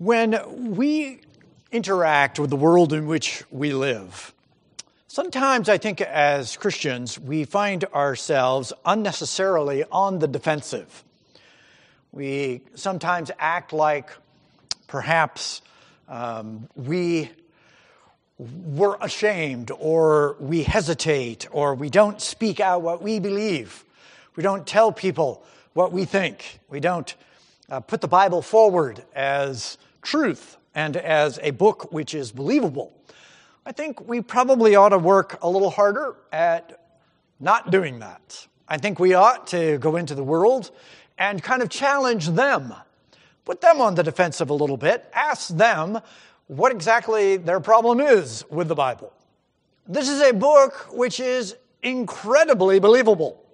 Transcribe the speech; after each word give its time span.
When 0.00 0.74
we 0.76 1.20
interact 1.70 2.38
with 2.38 2.48
the 2.48 2.56
world 2.56 2.94
in 2.94 3.06
which 3.06 3.44
we 3.50 3.74
live, 3.74 4.32
sometimes 5.08 5.68
I 5.68 5.76
think 5.76 6.00
as 6.00 6.56
Christians 6.56 7.20
we 7.20 7.44
find 7.44 7.84
ourselves 7.84 8.72
unnecessarily 8.86 9.84
on 9.92 10.18
the 10.18 10.26
defensive. 10.26 11.04
We 12.12 12.62
sometimes 12.76 13.30
act 13.38 13.74
like 13.74 14.08
perhaps 14.86 15.60
um, 16.08 16.70
we 16.74 17.28
we're 18.38 18.96
ashamed 19.02 19.70
or 19.78 20.34
we 20.40 20.62
hesitate 20.62 21.46
or 21.50 21.74
we 21.74 21.90
don't 21.90 22.22
speak 22.22 22.58
out 22.58 22.80
what 22.80 23.02
we 23.02 23.18
believe. 23.18 23.84
We 24.34 24.42
don't 24.42 24.66
tell 24.66 24.92
people 24.92 25.44
what 25.74 25.92
we 25.92 26.06
think. 26.06 26.60
We 26.70 26.80
don't 26.80 27.14
uh, 27.68 27.80
put 27.80 28.00
the 28.00 28.08
Bible 28.08 28.40
forward 28.40 29.04
as 29.14 29.76
truth 30.02 30.56
and 30.74 30.96
as 30.96 31.38
a 31.42 31.50
book 31.50 31.92
which 31.92 32.14
is 32.14 32.32
believable. 32.32 32.92
I 33.66 33.72
think 33.72 34.08
we 34.08 34.20
probably 34.20 34.74
ought 34.74 34.90
to 34.90 34.98
work 34.98 35.38
a 35.42 35.48
little 35.48 35.70
harder 35.70 36.16
at 36.32 36.80
not 37.38 37.70
doing 37.70 37.98
that. 38.00 38.46
I 38.68 38.78
think 38.78 38.98
we 38.98 39.14
ought 39.14 39.46
to 39.48 39.78
go 39.78 39.96
into 39.96 40.14
the 40.14 40.22
world 40.22 40.70
and 41.18 41.42
kind 41.42 41.62
of 41.62 41.68
challenge 41.68 42.28
them, 42.28 42.72
put 43.44 43.60
them 43.60 43.80
on 43.80 43.94
the 43.94 44.02
defensive 44.02 44.50
a 44.50 44.54
little 44.54 44.76
bit, 44.76 45.10
ask 45.12 45.48
them 45.48 46.00
what 46.46 46.72
exactly 46.72 47.36
their 47.36 47.60
problem 47.60 48.00
is 48.00 48.44
with 48.50 48.68
the 48.68 48.74
Bible. 48.74 49.12
This 49.86 50.08
is 50.08 50.20
a 50.20 50.32
book 50.32 50.88
which 50.92 51.20
is 51.20 51.56
incredibly 51.82 52.78
believable. 52.78 53.44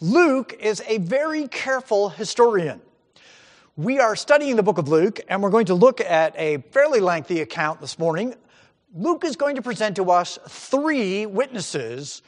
Luke 0.00 0.56
is 0.60 0.82
a 0.86 0.98
very 0.98 1.46
careful 1.48 2.08
historian. 2.08 2.80
We 3.78 4.00
are 4.00 4.14
studying 4.16 4.56
the 4.56 4.62
book 4.62 4.76
of 4.76 4.88
Luke, 4.88 5.18
and 5.28 5.42
we're 5.42 5.48
going 5.48 5.64
to 5.66 5.74
look 5.74 6.02
at 6.02 6.34
a 6.36 6.58
fairly 6.72 7.00
lengthy 7.00 7.40
account 7.40 7.80
this 7.80 7.98
morning. 7.98 8.34
Luke 8.94 9.24
is 9.24 9.34
going 9.34 9.56
to 9.56 9.62
present 9.62 9.96
to 9.96 10.10
us 10.10 10.38
three 10.46 11.24
witnesses 11.24 12.20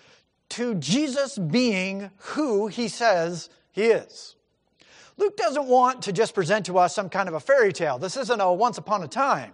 to 0.49 0.75
Jesus 0.77 1.37
being 1.37 2.11
who 2.17 2.69
he 2.69 2.89
says 2.89 3.51
he 3.73 3.83
is. 3.83 4.37
Luke 5.19 5.37
doesn't 5.37 5.67
want 5.67 6.01
to 6.05 6.15
just 6.15 6.35
present 6.35 6.65
to 6.65 6.79
us 6.79 6.95
some 6.95 7.11
kind 7.11 7.29
of 7.29 7.35
a 7.35 7.41
fairy 7.41 7.75
tale. 7.75 7.99
This 7.99 8.17
isn't 8.17 8.41
a 8.41 8.51
once 8.51 8.79
upon 8.79 9.03
a 9.03 9.09
time. 9.09 9.53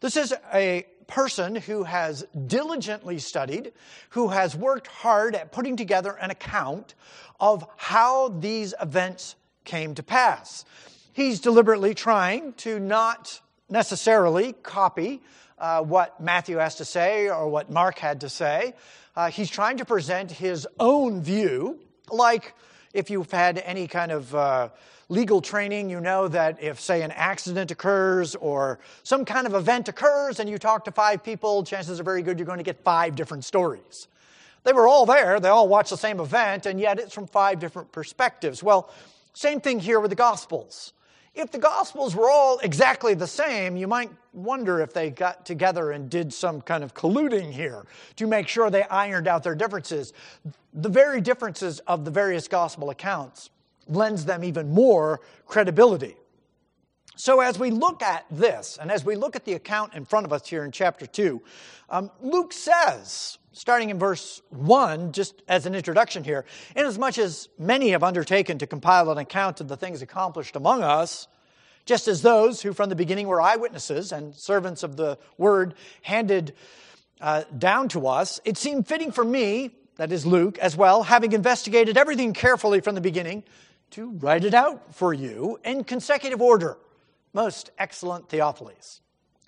This 0.00 0.16
is 0.16 0.32
a 0.54 0.86
person 1.06 1.54
who 1.54 1.82
has 1.84 2.24
diligently 2.46 3.18
studied, 3.18 3.72
who 4.08 4.28
has 4.28 4.56
worked 4.56 4.86
hard 4.86 5.34
at 5.34 5.52
putting 5.52 5.76
together 5.76 6.12
an 6.12 6.30
account 6.30 6.94
of 7.38 7.68
how 7.76 8.28
these 8.28 8.72
events 8.80 9.36
came 9.64 9.94
to 9.96 10.02
pass. 10.02 10.64
He's 11.16 11.40
deliberately 11.40 11.94
trying 11.94 12.52
to 12.58 12.78
not 12.78 13.40
necessarily 13.70 14.52
copy 14.52 15.22
uh, 15.58 15.80
what 15.80 16.20
Matthew 16.20 16.58
has 16.58 16.74
to 16.74 16.84
say 16.84 17.30
or 17.30 17.48
what 17.48 17.70
Mark 17.70 17.98
had 17.98 18.20
to 18.20 18.28
say. 18.28 18.74
Uh, 19.16 19.30
he's 19.30 19.48
trying 19.48 19.78
to 19.78 19.86
present 19.86 20.30
his 20.30 20.68
own 20.78 21.22
view, 21.22 21.80
like 22.10 22.52
if 22.92 23.08
you've 23.08 23.30
had 23.30 23.56
any 23.56 23.88
kind 23.88 24.12
of 24.12 24.34
uh, 24.34 24.68
legal 25.08 25.40
training, 25.40 25.88
you 25.88 26.02
know 26.02 26.28
that 26.28 26.62
if, 26.62 26.78
say, 26.80 27.00
an 27.00 27.12
accident 27.12 27.70
occurs 27.70 28.34
or 28.34 28.78
some 29.02 29.24
kind 29.24 29.46
of 29.46 29.54
event 29.54 29.88
occurs 29.88 30.38
and 30.38 30.50
you 30.50 30.58
talk 30.58 30.84
to 30.84 30.92
five 30.92 31.24
people, 31.24 31.64
chances 31.64 31.98
are 31.98 32.04
very 32.04 32.20
good 32.20 32.38
you're 32.38 32.44
going 32.44 32.58
to 32.58 32.62
get 32.62 32.84
five 32.84 33.16
different 33.16 33.46
stories. 33.46 34.06
They 34.64 34.74
were 34.74 34.86
all 34.86 35.06
there, 35.06 35.40
they 35.40 35.48
all 35.48 35.66
watched 35.66 35.88
the 35.88 35.96
same 35.96 36.20
event, 36.20 36.66
and 36.66 36.78
yet 36.78 36.98
it's 36.98 37.14
from 37.14 37.26
five 37.26 37.58
different 37.58 37.90
perspectives. 37.90 38.62
Well, 38.62 38.90
same 39.32 39.62
thing 39.62 39.80
here 39.80 39.98
with 39.98 40.10
the 40.10 40.14
Gospels. 40.14 40.92
If 41.36 41.50
the 41.50 41.58
Gospels 41.58 42.16
were 42.16 42.30
all 42.30 42.58
exactly 42.60 43.12
the 43.12 43.26
same, 43.26 43.76
you 43.76 43.86
might 43.86 44.10
wonder 44.32 44.80
if 44.80 44.94
they 44.94 45.10
got 45.10 45.44
together 45.44 45.90
and 45.90 46.08
did 46.08 46.32
some 46.32 46.62
kind 46.62 46.82
of 46.82 46.94
colluding 46.94 47.52
here 47.52 47.84
to 48.16 48.26
make 48.26 48.48
sure 48.48 48.70
they 48.70 48.84
ironed 48.84 49.28
out 49.28 49.42
their 49.42 49.54
differences. 49.54 50.14
The 50.72 50.88
very 50.88 51.20
differences 51.20 51.80
of 51.80 52.06
the 52.06 52.10
various 52.10 52.48
Gospel 52.48 52.88
accounts 52.88 53.50
lends 53.86 54.24
them 54.24 54.44
even 54.44 54.70
more 54.70 55.20
credibility. 55.46 56.16
So, 57.18 57.40
as 57.40 57.58
we 57.58 57.70
look 57.70 58.02
at 58.02 58.26
this, 58.30 58.78
and 58.78 58.90
as 58.90 59.02
we 59.02 59.16
look 59.16 59.36
at 59.36 59.46
the 59.46 59.54
account 59.54 59.94
in 59.94 60.04
front 60.04 60.26
of 60.26 60.34
us 60.34 60.46
here 60.46 60.64
in 60.64 60.70
chapter 60.70 61.06
2, 61.06 61.42
um, 61.88 62.10
Luke 62.20 62.52
says, 62.52 63.38
starting 63.52 63.88
in 63.88 63.98
verse 63.98 64.42
1, 64.50 65.12
just 65.12 65.42
as 65.48 65.64
an 65.64 65.74
introduction 65.74 66.24
here, 66.24 66.44
inasmuch 66.76 67.16
as 67.16 67.48
many 67.58 67.88
have 67.90 68.02
undertaken 68.02 68.58
to 68.58 68.66
compile 68.66 69.10
an 69.10 69.16
account 69.16 69.62
of 69.62 69.68
the 69.68 69.78
things 69.78 70.02
accomplished 70.02 70.56
among 70.56 70.82
us, 70.82 71.26
just 71.86 72.06
as 72.06 72.20
those 72.20 72.60
who 72.60 72.74
from 72.74 72.90
the 72.90 72.96
beginning 72.96 73.28
were 73.28 73.40
eyewitnesses 73.40 74.12
and 74.12 74.34
servants 74.34 74.82
of 74.82 74.96
the 74.96 75.16
word 75.38 75.72
handed 76.02 76.52
uh, 77.22 77.44
down 77.56 77.88
to 77.88 78.06
us, 78.08 78.40
it 78.44 78.58
seemed 78.58 78.86
fitting 78.86 79.10
for 79.10 79.24
me, 79.24 79.70
that 79.96 80.12
is 80.12 80.26
Luke, 80.26 80.58
as 80.58 80.76
well, 80.76 81.02
having 81.04 81.32
investigated 81.32 81.96
everything 81.96 82.34
carefully 82.34 82.80
from 82.80 82.94
the 82.94 83.00
beginning, 83.00 83.42
to 83.92 84.10
write 84.18 84.44
it 84.44 84.52
out 84.52 84.94
for 84.94 85.14
you 85.14 85.58
in 85.64 85.82
consecutive 85.82 86.42
order, 86.42 86.76
most 87.36 87.70
excellent 87.78 88.28
Theophilus, 88.28 89.00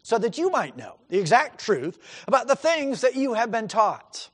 so 0.02 0.18
that 0.18 0.38
you 0.38 0.50
might 0.50 0.76
know 0.76 0.94
the 1.08 1.18
exact 1.18 1.58
truth 1.58 1.98
about 2.28 2.46
the 2.46 2.54
things 2.54 3.00
that 3.00 3.16
you 3.16 3.34
have 3.34 3.50
been 3.50 3.66
taught. 3.66 4.30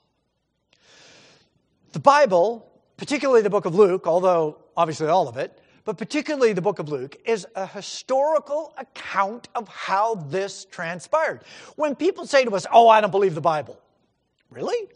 The 1.93 2.01
Bible, 2.01 2.69
particularly 2.97 3.43
the 3.43 3.51
book 3.51 3.65
of 3.65 3.75
Luke, 3.75 4.07
although 4.07 4.59
obviously 4.77 5.07
all 5.07 5.29
of 5.29 5.37
it, 5.37 5.59
but 5.85 5.97
particularly 5.97 6.53
the 6.53 6.63
book 6.63 6.81
of 6.81 6.89
Luke, 6.89 7.17
is 7.25 7.47
a 7.55 7.67
historical 7.67 8.75
account 8.77 9.49
of 9.55 9.69
how 9.69 10.17
this 10.17 10.65
transpired. 10.65 11.45
When 11.77 11.95
people 11.95 12.27
say 12.27 12.45
to 12.45 12.51
us, 12.57 12.67
Oh, 12.73 12.89
I 12.89 13.01
don't 13.01 13.11
believe 13.11 13.35
the 13.35 13.41
Bible, 13.41 13.81
really? 14.51 14.89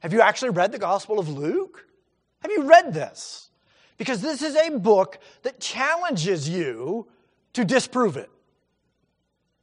Have 0.00 0.12
you 0.12 0.22
actually 0.22 0.50
read 0.50 0.72
the 0.72 0.78
Gospel 0.78 1.18
of 1.18 1.28
Luke? 1.28 1.86
Have 2.40 2.50
you 2.50 2.62
read 2.62 2.94
this? 2.94 3.46
because 3.96 4.20
this 4.20 4.42
is 4.42 4.56
a 4.56 4.70
book 4.78 5.18
that 5.42 5.60
challenges 5.60 6.48
you 6.48 7.06
to 7.56 7.64
disprove 7.64 8.18
it. 8.18 8.30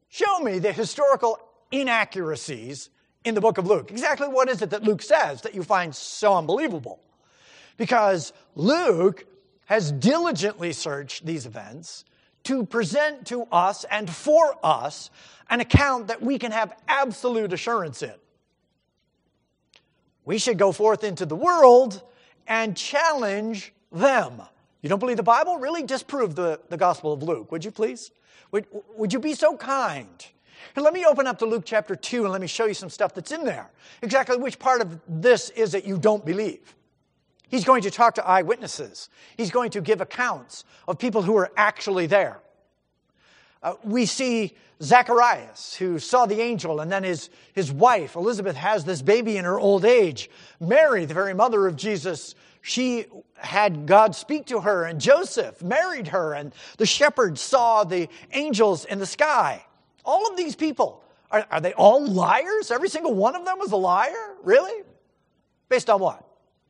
Show 0.10 0.40
me 0.40 0.58
the 0.58 0.72
historical 0.72 1.38
inaccuracies 1.72 2.90
in 3.24 3.36
the 3.36 3.42
book 3.42 3.60
of 3.60 3.68
Luke. 3.68 3.92
Exactly 3.92 4.28
what 4.28 4.50
is 4.50 4.64
it 4.64 4.72
that 4.72 4.82
Luke 4.82 5.04
says 5.04 5.44
that 5.44 5.54
you 5.54 5.62
find 5.62 5.96
so 5.96 6.36
unbelievable? 6.36 7.00
Because 7.78 8.34
Luke 8.56 9.28
has 9.66 9.92
diligently 9.92 10.74
searched 10.74 11.24
these 11.24 11.46
events 11.46 12.04
to 12.46 12.66
present 12.66 13.28
to 13.28 13.44
us 13.52 13.86
and 13.86 14.10
for 14.10 14.58
us 14.64 15.12
an 15.52 15.60
account 15.60 16.08
that 16.08 16.20
we 16.20 16.40
can 16.40 16.52
have 16.52 16.74
absolute 16.88 17.54
assurance 17.54 18.02
in. 18.02 18.16
We 20.26 20.40
should 20.40 20.58
go 20.58 20.72
forth 20.72 21.04
into 21.04 21.28
the 21.28 21.36
world 21.36 22.02
and 22.48 22.76
challenge 22.76 23.72
them. 23.92 24.42
You 24.84 24.90
don't 24.90 25.00
believe 25.00 25.18
the 25.18 25.24
Bible? 25.24 25.58
Really 25.58 25.82
disprove 25.82 26.36
the, 26.36 26.60
the 26.70 26.78
Gospel 26.78 27.14
of 27.14 27.24
Luke, 27.24 27.52
would 27.52 27.66
you 27.66 27.72
please? 27.72 28.12
Would, 28.52 28.68
would 28.96 29.14
you 29.14 29.20
be 29.20 29.34
so 29.34 29.58
kind? 29.58 30.28
And 30.76 30.84
let 30.84 30.94
me 30.94 31.06
open 31.06 31.26
up 31.26 31.40
to 31.40 31.46
Luke 31.46 31.64
chapter 31.66 31.96
2 31.96 32.24
and 32.24 32.32
let 32.32 32.42
me 32.42 32.48
show 32.48 32.66
you 32.66 32.74
some 32.74 32.90
stuff 32.90 33.16
that's 33.16 33.32
in 33.32 33.46
there. 33.46 33.72
Exactly 34.02 34.38
which 34.38 34.60
part 34.60 34.82
of 34.82 35.00
this 35.08 35.50
is 35.52 35.72
that 35.72 35.86
you 35.86 35.98
don't 35.98 36.26
believe. 36.26 36.76
He's 37.50 37.64
going 37.64 37.82
to 37.84 37.92
talk 37.92 38.16
to 38.16 38.28
eyewitnesses, 38.28 39.10
he's 39.38 39.52
going 39.52 39.72
to 39.72 39.82
give 39.82 40.02
accounts 40.02 40.66
of 40.88 41.00
people 41.00 41.22
who 41.22 41.38
are 41.38 41.52
actually 41.56 42.06
there. 42.06 42.40
Uh, 43.62 43.76
we 43.84 44.06
see 44.06 44.54
Zacharias, 44.82 45.76
who 45.76 45.98
saw 45.98 46.26
the 46.26 46.42
angel, 46.42 46.82
and 46.82 46.92
then 46.92 47.04
his, 47.04 47.30
his 47.54 47.72
wife, 47.72 48.16
Elizabeth, 48.16 48.58
has 48.58 48.84
this 48.84 49.02
baby 49.02 49.38
in 49.38 49.46
her 49.46 49.58
old 49.58 49.86
age. 49.86 50.30
Mary, 50.60 51.06
the 51.06 51.14
very 51.14 51.34
mother 51.34 51.66
of 51.68 51.78
Jesus, 51.78 52.36
she 52.66 53.08
had 53.36 53.86
God 53.86 54.16
speak 54.16 54.46
to 54.46 54.62
her, 54.62 54.86
and 54.86 55.00
Joseph 55.00 55.62
married 55.62 56.08
her, 56.08 56.34
and 56.34 56.56
the 56.78 56.86
shepherds 56.86 57.42
saw 57.42 57.84
the 57.84 58.08
angels 58.32 58.86
in 58.86 59.00
the 59.00 59.06
sky. 59.06 59.66
All 60.06 60.32
of 60.32 60.38
these 60.38 60.56
people, 60.56 61.04
are, 61.30 61.46
are 61.52 61.60
they 61.60 61.74
all 61.74 62.08
liars? 62.08 62.72
Every 62.72 62.88
single 62.88 63.14
one 63.14 63.36
of 63.36 63.44
them 63.44 63.60
was 63.60 63.74
a 63.74 63.76
liar? 63.76 64.36
Really? 64.44 64.82
Based 65.68 65.90
on 65.90 66.00
what? 66.00 66.26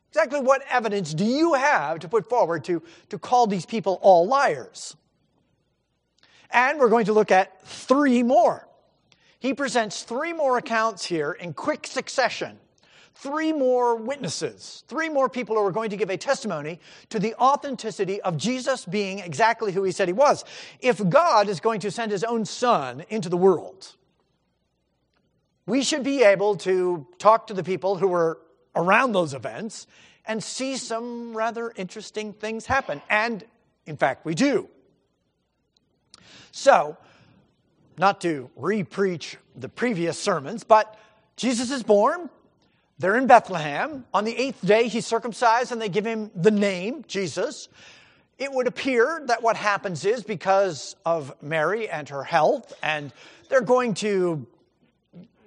Exactly 0.09 0.39
what 0.39 0.63
evidence 0.67 1.13
do 1.13 1.25
you 1.25 1.53
have 1.53 1.99
to 1.99 2.07
put 2.07 2.27
forward 2.27 2.63
to, 2.63 2.81
to 3.09 3.19
call 3.19 3.45
these 3.45 3.67
people 3.67 3.99
all 4.01 4.25
liars? 4.25 4.97
And 6.49 6.79
we're 6.79 6.89
going 6.89 7.05
to 7.05 7.13
look 7.13 7.29
at 7.29 7.63
three 7.67 8.23
more. 8.23 8.67
He 9.39 9.53
presents 9.53 10.01
three 10.01 10.33
more 10.33 10.57
accounts 10.57 11.05
here 11.05 11.33
in 11.33 11.53
quick 11.53 11.85
succession 11.85 12.57
three 13.15 13.53
more 13.53 13.95
witnesses, 13.95 14.83
three 14.87 15.09
more 15.09 15.29
people 15.29 15.55
who 15.55 15.61
are 15.61 15.71
going 15.71 15.89
to 15.89 15.97
give 15.97 16.09
a 16.09 16.17
testimony 16.17 16.79
to 17.09 17.19
the 17.19 17.35
authenticity 17.35 18.21
of 18.21 18.37
Jesus 18.37 18.85
being 18.85 19.19
exactly 19.19 19.71
who 19.71 19.83
he 19.83 19.91
said 19.91 20.07
he 20.07 20.13
was. 20.13 20.43
If 20.79 21.07
God 21.09 21.47
is 21.47 21.59
going 21.59 21.79
to 21.81 21.91
send 21.91 22.11
his 22.11 22.23
own 22.23 22.45
son 22.45 23.05
into 23.09 23.29
the 23.29 23.37
world, 23.37 23.95
we 25.65 25.83
should 25.83 26.03
be 26.03 26.23
able 26.23 26.55
to 26.57 27.07
talk 27.19 27.47
to 27.47 27.53
the 27.53 27.63
people 27.63 27.97
who 27.97 28.07
were 28.07 28.39
around 28.75 29.13
those 29.13 29.33
events 29.33 29.87
and 30.25 30.43
see 30.43 30.77
some 30.77 31.35
rather 31.35 31.71
interesting 31.75 32.33
things 32.33 32.65
happen. 32.65 33.01
And 33.09 33.43
in 33.85 33.97
fact, 33.97 34.25
we 34.25 34.35
do. 34.35 34.69
So, 36.51 36.97
not 37.97 38.21
to 38.21 38.49
re-preach 38.55 39.37
the 39.55 39.69
previous 39.69 40.19
sermons, 40.19 40.63
but 40.63 40.97
Jesus 41.35 41.71
is 41.71 41.83
born. 41.83 42.29
They're 42.99 43.17
in 43.17 43.27
Bethlehem. 43.27 44.05
On 44.13 44.23
the 44.23 44.35
eighth 44.37 44.65
day, 44.65 44.87
he's 44.87 45.05
circumcised 45.05 45.71
and 45.71 45.81
they 45.81 45.89
give 45.89 46.05
him 46.05 46.31
the 46.35 46.51
name, 46.51 47.03
Jesus. 47.07 47.69
It 48.37 48.51
would 48.51 48.67
appear 48.67 49.23
that 49.27 49.41
what 49.41 49.55
happens 49.55 50.05
is 50.05 50.23
because 50.23 50.95
of 51.05 51.33
Mary 51.41 51.89
and 51.89 52.07
her 52.09 52.23
health, 52.23 52.73
and 52.81 53.11
they're 53.49 53.61
going 53.61 53.93
to 53.95 54.47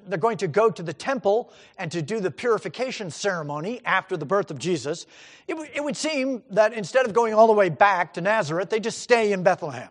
they're 0.09 0.19
going 0.19 0.37
to 0.39 0.47
go 0.47 0.71
to 0.71 0.83
the 0.83 0.93
temple 0.93 1.53
and 1.79 1.91
to 1.93 2.01
do 2.01 2.21
the 2.21 2.31
purification 2.31 3.11
ceremony 3.11 3.81
after 3.85 4.17
the 4.17 4.25
birth 4.25 4.53
of 4.53 4.59
Jesus, 4.59 5.05
it, 5.49 5.55
w- 5.55 5.71
it 5.75 5.83
would 5.83 5.97
seem 5.97 6.45
that 6.51 6.73
instead 6.73 7.07
of 7.07 7.13
going 7.13 7.35
all 7.35 7.49
the 7.49 7.53
way 7.53 7.69
back 7.69 8.15
to 8.15 8.21
Nazareth, 8.21 8.71
they 8.71 8.79
just 8.79 8.99
stay 8.99 9.33
in 9.33 9.43
Bethlehem. 9.43 9.89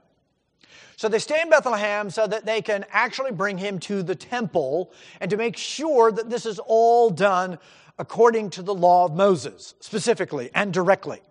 So 0.97 1.09
they 1.09 1.19
stay 1.19 1.41
in 1.41 1.49
Bethlehem 1.49 2.09
so 2.09 2.25
that 2.27 2.45
they 2.45 2.61
can 2.61 2.85
actually 2.91 3.31
bring 3.31 3.57
him 3.57 3.79
to 3.79 4.01
the 4.01 4.15
temple 4.15 4.91
and 5.19 5.29
to 5.29 5.37
make 5.37 5.57
sure 5.57 6.11
that 6.11 6.29
this 6.29 6.45
is 6.45 6.59
all 6.59 7.09
done 7.09 7.57
according 7.97 8.49
to 8.51 8.61
the 8.61 8.73
law 8.73 9.05
of 9.05 9.15
Moses, 9.15 9.75
specifically 9.79 10.49
and 10.53 10.73
directly. 10.73 11.21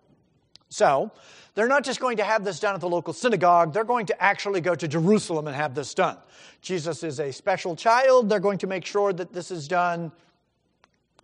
So 0.68 1.10
they're 1.54 1.68
not 1.68 1.84
just 1.84 2.00
going 2.00 2.16
to 2.16 2.24
have 2.24 2.44
this 2.44 2.58
done 2.58 2.74
at 2.74 2.80
the 2.80 2.88
local 2.88 3.12
synagogue, 3.12 3.72
they're 3.72 3.84
going 3.84 4.06
to 4.06 4.22
actually 4.22 4.60
go 4.60 4.74
to 4.74 4.88
Jerusalem 4.88 5.46
and 5.46 5.54
have 5.54 5.74
this 5.74 5.94
done. 5.94 6.16
Jesus 6.60 7.02
is 7.02 7.20
a 7.20 7.32
special 7.32 7.76
child, 7.76 8.28
they're 8.28 8.40
going 8.40 8.58
to 8.58 8.66
make 8.66 8.84
sure 8.84 9.12
that 9.12 9.32
this 9.32 9.50
is 9.50 9.68
done 9.68 10.10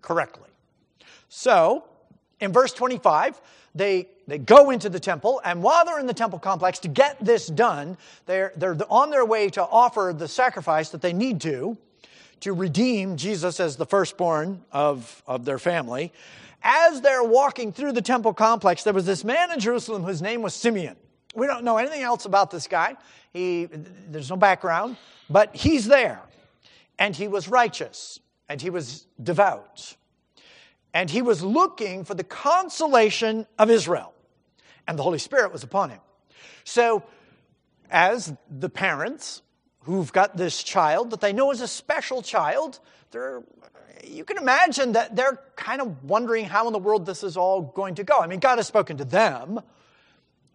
correctly. 0.02 0.48
So, 1.28 1.84
in 2.40 2.52
verse 2.52 2.72
25, 2.72 3.40
they, 3.74 4.08
they 4.26 4.38
go 4.38 4.70
into 4.70 4.88
the 4.88 5.00
temple, 5.00 5.40
and 5.44 5.62
while 5.62 5.84
they're 5.84 6.00
in 6.00 6.06
the 6.06 6.14
temple 6.14 6.38
complex 6.38 6.78
to 6.80 6.88
get 6.88 7.24
this 7.24 7.46
done, 7.46 7.96
they're, 8.26 8.52
they're 8.56 8.76
on 8.90 9.10
their 9.10 9.24
way 9.24 9.48
to 9.50 9.62
offer 9.62 10.14
the 10.16 10.28
sacrifice 10.28 10.90
that 10.90 11.02
they 11.02 11.12
need 11.12 11.40
to, 11.42 11.76
to 12.40 12.52
redeem 12.52 13.16
Jesus 13.16 13.60
as 13.60 13.76
the 13.76 13.86
firstborn 13.86 14.62
of, 14.72 15.22
of 15.26 15.44
their 15.44 15.58
family. 15.58 16.12
As 16.62 17.00
they're 17.00 17.24
walking 17.24 17.72
through 17.72 17.92
the 17.92 18.02
temple 18.02 18.34
complex, 18.34 18.82
there 18.82 18.92
was 18.92 19.06
this 19.06 19.24
man 19.24 19.52
in 19.52 19.60
Jerusalem 19.60 20.02
whose 20.02 20.20
name 20.20 20.42
was 20.42 20.54
Simeon. 20.54 20.96
We 21.34 21.46
don't 21.46 21.64
know 21.64 21.76
anything 21.76 22.02
else 22.02 22.24
about 22.24 22.50
this 22.50 22.66
guy. 22.66 22.96
He, 23.32 23.66
there's 24.08 24.30
no 24.30 24.36
background, 24.36 24.96
but 25.28 25.54
he's 25.54 25.86
there. 25.86 26.20
And 26.98 27.14
he 27.14 27.28
was 27.28 27.48
righteous, 27.48 28.18
and 28.48 28.60
he 28.60 28.68
was 28.68 29.06
devout 29.22 29.94
and 30.92 31.08
he 31.10 31.22
was 31.22 31.42
looking 31.42 32.04
for 32.04 32.14
the 32.14 32.24
consolation 32.24 33.46
of 33.58 33.70
Israel. 33.70 34.12
And 34.86 34.98
the 34.98 35.02
Holy 35.02 35.18
Spirit 35.18 35.52
was 35.52 35.62
upon 35.62 35.90
him. 35.90 36.00
So, 36.64 37.04
as 37.90 38.32
the 38.50 38.68
parents 38.68 39.42
who've 39.84 40.12
got 40.12 40.36
this 40.36 40.62
child 40.62 41.10
that 41.10 41.20
they 41.20 41.32
know 41.32 41.50
is 41.50 41.60
a 41.60 41.68
special 41.68 42.22
child, 42.22 42.78
they're, 43.10 43.42
you 44.04 44.24
can 44.24 44.36
imagine 44.38 44.92
that 44.92 45.16
they're 45.16 45.40
kind 45.56 45.80
of 45.80 46.04
wondering 46.04 46.44
how 46.44 46.66
in 46.66 46.72
the 46.72 46.78
world 46.78 47.06
this 47.06 47.22
is 47.22 47.36
all 47.36 47.62
going 47.62 47.96
to 47.96 48.04
go. 48.04 48.18
I 48.18 48.26
mean, 48.26 48.40
God 48.40 48.58
has 48.58 48.66
spoken 48.66 48.96
to 48.98 49.04
them. 49.04 49.60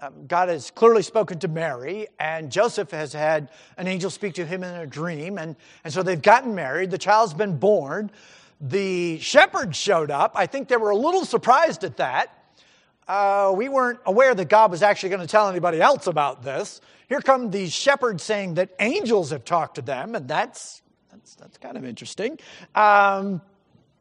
Um, 0.01 0.27
God 0.27 0.49
has 0.49 0.71
clearly 0.71 1.01
spoken 1.01 1.39
to 1.39 1.47
Mary, 1.47 2.07
and 2.19 2.51
Joseph 2.51 2.91
has 2.91 3.13
had 3.13 3.49
an 3.77 3.87
angel 3.87 4.09
speak 4.09 4.33
to 4.35 4.45
him 4.45 4.63
in 4.63 4.75
a 4.75 4.85
dream, 4.85 5.37
and, 5.37 5.55
and 5.85 5.93
so 5.93 6.03
they've 6.03 6.21
gotten 6.21 6.53
married. 6.53 6.91
The 6.91 6.97
child's 6.97 7.33
been 7.33 7.57
born 7.57 8.11
the 8.61 9.19
shepherds 9.19 9.77
showed 9.77 10.11
up. 10.11 10.33
I 10.35 10.45
think 10.45 10.67
they 10.67 10.77
were 10.77 10.91
a 10.91 10.97
little 10.97 11.25
surprised 11.25 11.83
at 11.83 11.97
that. 11.97 12.31
Uh, 13.07 13.53
we 13.55 13.69
weren't 13.69 13.99
aware 14.05 14.33
that 14.33 14.49
God 14.49 14.71
was 14.71 14.81
actually 14.81 15.09
going 15.09 15.21
to 15.21 15.27
tell 15.27 15.47
anybody 15.47 15.79
else 15.79 16.07
about 16.07 16.43
this. 16.43 16.81
Here 17.07 17.21
come 17.21 17.51
these 17.51 17.71
shepherds 17.71 18.23
saying 18.23 18.55
that 18.55 18.71
angels 18.79 19.29
have 19.29 19.45
talked 19.45 19.75
to 19.75 19.81
them, 19.81 20.15
and 20.15 20.27
that's 20.27 20.81
that's, 21.11 21.35
that's 21.35 21.57
kind 21.57 21.77
of 21.77 21.85
interesting. 21.85 22.39
Um, 22.73 23.41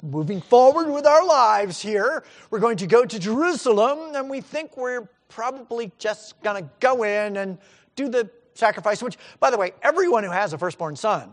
moving 0.03 0.41
forward 0.41 0.91
with 0.91 1.07
our 1.07 1.25
lives 1.27 1.81
here, 1.81 2.25
we're 2.51 2.61
going 2.61 2.79
to 2.79 2.87
go 2.87 3.05
to 3.05 3.19
Jerusalem, 3.19 4.15
and 4.15 4.31
we 4.31 4.41
think 4.41 4.77
we're 4.77 5.09
probably 5.29 5.93
just 5.99 6.41
going 6.43 6.63
to 6.63 6.71
go 6.81 7.03
in 7.03 7.37
and 7.37 7.59
do 7.97 8.09
the 8.09 8.31
sacrifice. 8.55 9.03
Which, 9.03 9.19
by 9.39 9.51
the 9.51 9.59
way, 9.59 9.73
everyone 9.83 10.25
who 10.25 10.31
has 10.31 10.53
a 10.55 10.59
firstborn 10.59 10.97
son 10.97 11.31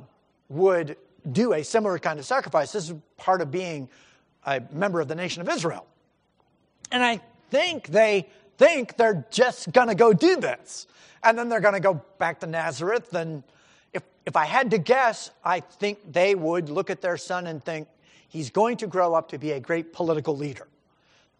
would 0.49 0.97
do 1.29 1.53
a 1.53 1.63
similar 1.63 1.99
kind 1.99 2.19
of 2.19 2.25
sacrifice. 2.25 2.71
This 2.71 2.89
is 2.89 2.95
part 3.17 3.41
of 3.41 3.51
being 3.51 3.89
a 4.45 4.61
member 4.71 4.99
of 5.01 5.07
the 5.07 5.15
nation 5.15 5.41
of 5.41 5.49
Israel. 5.49 5.85
And 6.91 7.03
I 7.03 7.21
think 7.49 7.87
they 7.87 8.27
think 8.57 8.97
they're 8.97 9.25
just 9.31 9.71
going 9.71 9.87
to 9.87 9.95
go 9.95 10.13
do 10.13 10.37
this. 10.37 10.87
And 11.23 11.37
then 11.37 11.49
they're 11.49 11.61
going 11.61 11.73
to 11.75 11.79
go 11.79 12.01
back 12.17 12.39
to 12.39 12.47
Nazareth. 12.47 13.13
And 13.13 13.43
if, 13.93 14.03
if 14.25 14.35
I 14.35 14.45
had 14.45 14.71
to 14.71 14.77
guess, 14.77 15.31
I 15.43 15.59
think 15.59 15.99
they 16.11 16.35
would 16.35 16.69
look 16.69 16.89
at 16.89 17.01
their 17.01 17.17
son 17.17 17.47
and 17.47 17.63
think, 17.63 17.87
he's 18.27 18.49
going 18.49 18.77
to 18.77 18.87
grow 18.87 19.13
up 19.13 19.29
to 19.29 19.37
be 19.37 19.51
a 19.51 19.59
great 19.59 19.93
political 19.93 20.35
leader. 20.35 20.67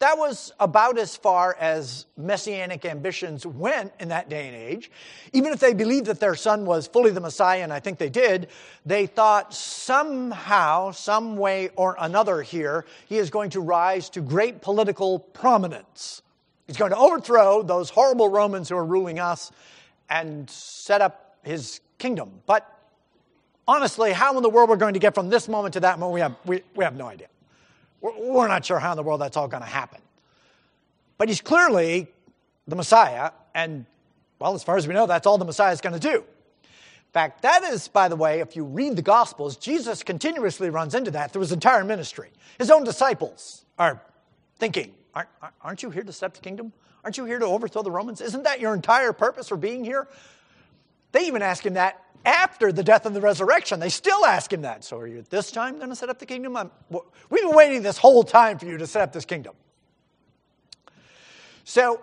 That 0.02 0.18
was 0.18 0.52
about 0.60 0.98
as 0.98 1.16
far 1.16 1.56
as 1.60 2.08
messianic 2.18 2.86
ambitions 2.86 3.46
went 3.46 3.94
in 4.00 4.10
that 4.10 4.30
day 4.30 4.48
and 4.48 4.56
age. 4.56 4.90
Even 5.32 5.54
if 5.54 5.60
they 5.60 5.76
believed 5.76 6.08
that 6.08 6.20
their 6.20 6.34
son 6.34 6.66
was 6.66 6.88
fully 6.88 7.12
the 7.12 7.20
Messiah, 7.20 7.62
and 7.62 7.72
I 7.72 7.80
think 7.82 8.00
they 8.00 8.10
did, 8.10 8.48
they 8.84 9.06
thought 9.06 9.54
somehow, 9.54 10.90
some 10.90 11.38
way 11.38 11.70
or 11.76 11.96
another 12.00 12.42
here, 12.42 12.88
he 13.06 13.20
is 13.20 13.30
going 13.30 13.52
to 13.52 13.62
rise 13.62 14.10
to 14.10 14.22
great 14.22 14.60
political 14.60 15.20
prominence. 15.20 16.24
He's 16.66 16.78
going 16.78 16.90
to 16.90 16.98
overthrow 16.98 17.62
those 17.62 17.92
horrible 17.92 18.30
Romans 18.30 18.70
who 18.70 18.78
are 18.78 18.86
ruling 18.86 19.20
us 19.20 19.52
and 20.10 20.50
set 20.50 21.02
up 21.02 21.38
his 21.44 21.80
kingdom. 22.00 22.42
But 22.48 22.68
honestly, 23.68 24.14
how 24.14 24.36
in 24.36 24.42
the 24.42 24.50
world 24.50 24.68
we're 24.68 24.78
going 24.78 24.96
to 24.96 25.00
get 25.00 25.14
from 25.14 25.30
this 25.30 25.48
moment 25.48 25.74
to 25.76 25.82
that 25.82 26.00
moment, 26.00 26.16
we 26.16 26.22
have, 26.22 26.36
we, 26.44 26.64
we 26.76 26.84
have 26.86 26.96
no 26.96 27.06
idea. 27.06 27.28
We're 28.02 28.48
not 28.48 28.66
sure 28.66 28.80
how 28.80 28.92
in 28.92 28.98
the 28.98 29.04
world 29.04 29.22
that's 29.22 29.38
all 29.38 29.48
going 29.48 29.64
to 29.64 29.70
happen. 29.70 30.02
But 31.18 31.28
he's 31.28 31.42
clearly 31.42 32.08
the 32.68 32.76
Messiah, 32.76 33.32
and, 33.54 33.86
well, 34.40 34.56
as 34.56 34.64
far 34.64 34.78
as 34.78 34.88
we 34.88 34.94
know, 34.94 35.06
that's 35.06 35.28
all 35.28 35.38
the 35.38 35.46
Messiah 35.46 35.72
is 35.72 35.82
going 35.82 35.94
to 35.94 36.00
do. 36.00 36.18
In 36.18 37.14
fact, 37.14 37.42
that 37.42 37.64
is, 37.64 37.88
by 37.88 38.08
the 38.08 38.16
way, 38.16 38.40
if 38.40 38.56
you 38.56 38.64
read 38.64 38.96
the 38.96 39.02
Gospels, 39.02 39.58
Jesus 39.58 40.02
continuously 40.02 40.70
runs 40.70 40.96
into 40.96 41.12
that 41.12 41.32
through 41.32 41.42
his 41.42 41.52
entire 41.52 41.84
ministry. 41.84 42.30
His 42.58 42.72
own 42.72 42.84
disciples 42.84 43.66
are 43.78 44.02
thinking, 44.58 44.94
aren't, 45.14 45.30
aren't 45.62 45.84
you 45.84 45.90
here 45.90 46.04
to 46.04 46.14
set 46.14 46.34
the 46.34 46.40
kingdom? 46.40 46.72
Aren't 47.04 47.18
you 47.18 47.26
here 47.26 47.40
to 47.40 47.46
overthrow 47.46 47.84
the 47.84 47.92
Romans? 47.92 48.22
Isn't 48.22 48.44
that 48.44 48.60
your 48.60 48.74
entire 48.74 49.12
purpose 49.12 49.50
for 49.50 49.58
being 49.58 49.84
here? 49.84 50.08
They 51.12 51.28
even 51.28 51.42
ask 51.42 51.66
him 51.66 51.74
that 51.74 52.02
after 52.26 52.72
the 52.72 52.84
death 52.84 53.06
and 53.06 53.16
the 53.16 53.22
resurrection. 53.22 53.80
They 53.80 53.90
still 53.90 54.26
ask 54.26 54.52
him 54.52 54.62
that. 54.62 54.84
So 54.84 54.98
are 54.98 55.08
you 55.08 55.20
at 55.20 55.30
this 55.30 55.52
time 55.52 55.78
going 55.78 55.90
to 55.90 55.96
set 55.96 56.10
up 56.10 56.20
the 56.20 56.26
kingdom? 56.26 56.56
I'm, 56.56 56.72
we've 57.30 57.42
been 57.42 57.56
waiting 57.56 57.82
this 57.82 57.98
whole 57.98 58.24
time 58.24 58.60
for 58.60 58.66
you 58.66 58.78
to 58.78 58.88
set 58.88 59.02
up 59.02 59.12
this 59.14 59.26
kingdom. 59.26 59.56
So 61.64 62.02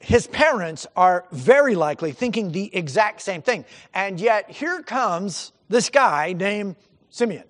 his 0.00 0.26
parents 0.26 0.86
are 0.96 1.26
very 1.30 1.74
likely 1.74 2.12
thinking 2.12 2.52
the 2.52 2.74
exact 2.74 3.20
same 3.20 3.42
thing. 3.42 3.64
And 3.92 4.18
yet 4.18 4.50
here 4.50 4.82
comes 4.82 5.52
this 5.68 5.90
guy 5.90 6.32
named 6.32 6.76
Simeon. 7.10 7.44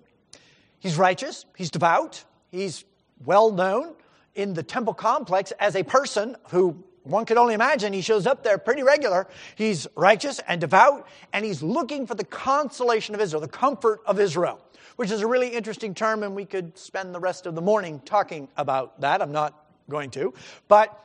He's 0.79 0.97
righteous, 0.97 1.45
he's 1.55 1.69
devout, 1.69 2.23
he's 2.49 2.83
well 3.23 3.51
known 3.51 3.93
in 4.35 4.53
the 4.53 4.63
temple 4.63 4.93
complex 4.93 5.51
as 5.59 5.75
a 5.75 5.83
person 5.83 6.35
who 6.49 6.83
one 7.03 7.25
could 7.25 7.37
only 7.37 7.53
imagine 7.53 7.93
he 7.93 8.01
shows 8.01 8.27
up 8.27 8.43
there 8.43 8.57
pretty 8.57 8.83
regular. 8.83 9.27
He's 9.55 9.87
righteous 9.95 10.39
and 10.47 10.61
devout, 10.61 11.07
and 11.33 11.43
he's 11.43 11.63
looking 11.63 12.05
for 12.05 12.15
the 12.15 12.23
consolation 12.23 13.15
of 13.15 13.21
Israel, 13.21 13.41
the 13.41 13.47
comfort 13.47 14.01
of 14.05 14.19
Israel, 14.19 14.61
which 14.97 15.09
is 15.09 15.21
a 15.21 15.27
really 15.27 15.49
interesting 15.49 15.95
term, 15.95 16.23
and 16.23 16.35
we 16.35 16.45
could 16.45 16.77
spend 16.77 17.15
the 17.15 17.19
rest 17.19 17.45
of 17.45 17.55
the 17.55 17.61
morning 17.61 18.01
talking 18.05 18.47
about 18.55 19.01
that. 19.01 19.21
I'm 19.21 19.31
not 19.31 19.67
going 19.89 20.11
to, 20.11 20.33
but 20.67 20.97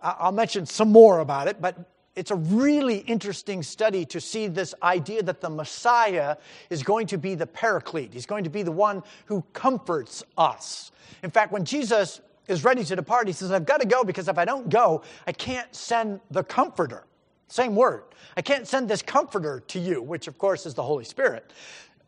I'll 0.00 0.32
mention 0.32 0.66
some 0.66 0.90
more 0.90 1.20
about 1.20 1.48
it. 1.48 1.60
But 1.60 1.78
it's 2.16 2.30
a 2.30 2.36
really 2.36 2.98
interesting 2.98 3.62
study 3.62 4.04
to 4.06 4.20
see 4.20 4.46
this 4.46 4.74
idea 4.82 5.22
that 5.22 5.40
the 5.40 5.50
Messiah 5.50 6.36
is 6.70 6.82
going 6.82 7.08
to 7.08 7.18
be 7.18 7.34
the 7.34 7.46
paraclete. 7.46 8.12
He's 8.12 8.26
going 8.26 8.44
to 8.44 8.50
be 8.50 8.62
the 8.62 8.72
one 8.72 9.02
who 9.26 9.44
comforts 9.52 10.22
us. 10.36 10.92
In 11.22 11.30
fact, 11.30 11.52
when 11.52 11.64
Jesus 11.64 12.20
is 12.48 12.64
ready 12.64 12.84
to 12.84 12.96
depart, 12.96 13.26
he 13.26 13.32
says, 13.32 13.50
I've 13.50 13.66
got 13.66 13.80
to 13.80 13.86
go 13.86 14.04
because 14.04 14.28
if 14.28 14.38
I 14.38 14.44
don't 14.44 14.68
go, 14.68 15.02
I 15.26 15.32
can't 15.32 15.74
send 15.74 16.20
the 16.30 16.44
comforter. 16.44 17.04
Same 17.48 17.74
word. 17.74 18.04
I 18.36 18.42
can't 18.42 18.66
send 18.66 18.88
this 18.88 19.02
comforter 19.02 19.62
to 19.68 19.78
you, 19.78 20.02
which 20.02 20.26
of 20.26 20.38
course 20.38 20.66
is 20.66 20.74
the 20.74 20.82
Holy 20.82 21.04
Spirit. 21.04 21.52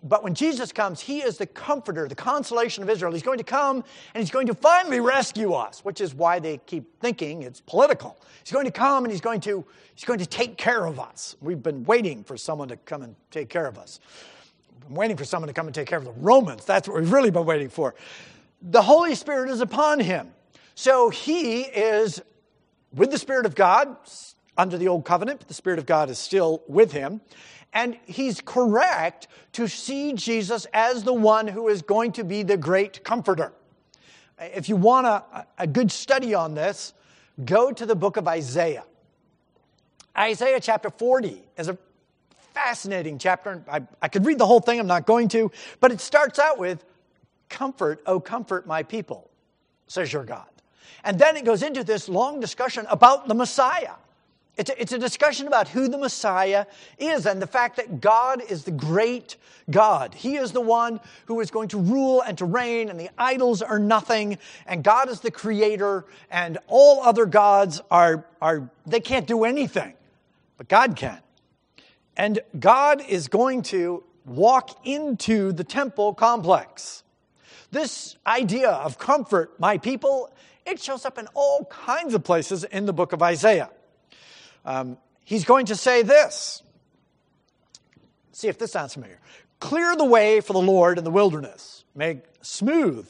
But 0.02 0.22
when 0.22 0.34
Jesus 0.34 0.72
comes, 0.72 1.00
he 1.00 1.20
is 1.20 1.38
the 1.38 1.46
comforter, 1.46 2.06
the 2.06 2.14
consolation 2.14 2.82
of 2.82 2.90
Israel. 2.90 3.12
He's 3.12 3.22
going 3.22 3.38
to 3.38 3.44
come 3.44 3.82
and 4.14 4.22
he's 4.22 4.30
going 4.30 4.46
to 4.46 4.54
finally 4.54 5.00
rescue 5.00 5.52
us, 5.52 5.84
which 5.84 6.00
is 6.00 6.14
why 6.14 6.38
they 6.38 6.58
keep 6.58 7.00
thinking 7.00 7.42
it's 7.42 7.60
political. 7.60 8.16
He's 8.44 8.52
going 8.52 8.66
to 8.66 8.70
come 8.70 9.04
and 9.04 9.10
he's 9.10 9.20
going 9.20 9.40
to, 9.40 9.64
he's 9.94 10.04
going 10.04 10.18
to 10.18 10.26
take 10.26 10.58
care 10.58 10.84
of 10.84 11.00
us. 11.00 11.36
We've 11.40 11.62
been 11.62 11.82
waiting 11.84 12.22
for 12.24 12.36
someone 12.36 12.68
to 12.68 12.76
come 12.76 13.02
and 13.02 13.16
take 13.30 13.48
care 13.48 13.66
of 13.66 13.78
us. 13.78 14.00
Waiting 14.88 15.16
for 15.16 15.24
someone 15.24 15.48
to 15.48 15.54
come 15.54 15.66
and 15.66 15.74
take 15.74 15.88
care 15.88 15.98
of 15.98 16.04
the 16.04 16.12
Romans. 16.12 16.64
That's 16.64 16.86
what 16.86 17.00
we've 17.00 17.10
really 17.10 17.30
been 17.30 17.46
waiting 17.46 17.68
for 17.68 17.94
the 18.68 18.82
Holy 18.82 19.14
Spirit 19.14 19.50
is 19.50 19.60
upon 19.60 20.00
him. 20.00 20.32
So 20.74 21.08
he 21.08 21.62
is 21.62 22.20
with 22.92 23.10
the 23.10 23.18
Spirit 23.18 23.46
of 23.46 23.54
God 23.54 23.96
under 24.56 24.76
the 24.76 24.88
old 24.88 25.04
covenant, 25.04 25.40
but 25.40 25.48
the 25.48 25.54
Spirit 25.54 25.78
of 25.78 25.86
God 25.86 26.10
is 26.10 26.18
still 26.18 26.62
with 26.66 26.92
him. 26.92 27.20
And 27.72 27.96
he's 28.06 28.40
correct 28.40 29.28
to 29.52 29.68
see 29.68 30.14
Jesus 30.14 30.66
as 30.72 31.04
the 31.04 31.12
one 31.12 31.46
who 31.46 31.68
is 31.68 31.82
going 31.82 32.12
to 32.12 32.24
be 32.24 32.42
the 32.42 32.56
great 32.56 33.04
comforter. 33.04 33.52
If 34.38 34.68
you 34.68 34.76
want 34.76 35.06
a, 35.06 35.46
a 35.58 35.66
good 35.66 35.92
study 35.92 36.34
on 36.34 36.54
this, 36.54 36.92
go 37.44 37.72
to 37.72 37.86
the 37.86 37.94
book 37.94 38.16
of 38.16 38.26
Isaiah. 38.26 38.84
Isaiah 40.16 40.60
chapter 40.60 40.90
40 40.90 41.42
is 41.58 41.68
a 41.68 41.78
fascinating 42.54 43.18
chapter. 43.18 43.62
I, 43.70 43.82
I 44.00 44.08
could 44.08 44.24
read 44.24 44.38
the 44.38 44.46
whole 44.46 44.60
thing, 44.60 44.80
I'm 44.80 44.86
not 44.86 45.06
going 45.06 45.28
to, 45.28 45.52
but 45.80 45.92
it 45.92 46.00
starts 46.00 46.38
out 46.38 46.58
with, 46.58 46.82
Comfort, 47.48 48.02
oh, 48.06 48.20
comfort 48.20 48.66
my 48.66 48.82
people, 48.82 49.30
says 49.86 50.12
your 50.12 50.24
God. 50.24 50.46
And 51.04 51.18
then 51.18 51.36
it 51.36 51.44
goes 51.44 51.62
into 51.62 51.84
this 51.84 52.08
long 52.08 52.40
discussion 52.40 52.86
about 52.90 53.28
the 53.28 53.34
Messiah. 53.34 53.92
It's 54.56 54.70
a, 54.70 54.80
it's 54.80 54.92
a, 54.92 54.98
discussion 54.98 55.46
about 55.46 55.68
who 55.68 55.86
the 55.86 55.98
Messiah 55.98 56.64
is 56.98 57.26
and 57.26 57.42
the 57.42 57.46
fact 57.46 57.76
that 57.76 58.00
God 58.00 58.42
is 58.48 58.64
the 58.64 58.70
great 58.70 59.36
God. 59.70 60.14
He 60.14 60.36
is 60.36 60.52
the 60.52 60.62
one 60.62 60.98
who 61.26 61.40
is 61.40 61.50
going 61.50 61.68
to 61.68 61.78
rule 61.78 62.22
and 62.22 62.38
to 62.38 62.46
reign, 62.46 62.88
and 62.88 62.98
the 62.98 63.10
idols 63.18 63.60
are 63.60 63.78
nothing, 63.78 64.38
and 64.66 64.82
God 64.82 65.10
is 65.10 65.20
the 65.20 65.30
creator, 65.30 66.06
and 66.30 66.56
all 66.68 67.02
other 67.02 67.26
gods 67.26 67.82
are, 67.90 68.24
are 68.40 68.70
they 68.86 69.00
can't 69.00 69.26
do 69.26 69.44
anything, 69.44 69.92
but 70.56 70.68
God 70.68 70.96
can. 70.96 71.20
And 72.16 72.40
God 72.58 73.02
is 73.06 73.28
going 73.28 73.62
to 73.62 74.04
walk 74.24 74.86
into 74.86 75.52
the 75.52 75.64
temple 75.64 76.14
complex. 76.14 77.02
This 77.76 78.16
idea 78.26 78.70
of 78.70 78.96
comfort, 78.96 79.60
my 79.60 79.76
people, 79.76 80.32
it 80.64 80.80
shows 80.80 81.04
up 81.04 81.18
in 81.18 81.28
all 81.34 81.66
kinds 81.66 82.14
of 82.14 82.24
places 82.24 82.64
in 82.64 82.86
the 82.86 82.94
book 82.94 83.12
of 83.12 83.22
Isaiah. 83.22 83.68
Um, 84.64 84.96
he's 85.24 85.44
going 85.44 85.66
to 85.66 85.76
say 85.76 86.00
this. 86.00 86.62
See 88.32 88.48
if 88.48 88.56
this 88.56 88.72
sounds 88.72 88.94
familiar. 88.94 89.20
Clear 89.60 89.94
the 89.94 90.06
way 90.06 90.40
for 90.40 90.54
the 90.54 90.58
Lord 90.58 90.96
in 90.96 91.04
the 91.04 91.10
wilderness, 91.10 91.84
make 91.94 92.20
smooth 92.40 93.06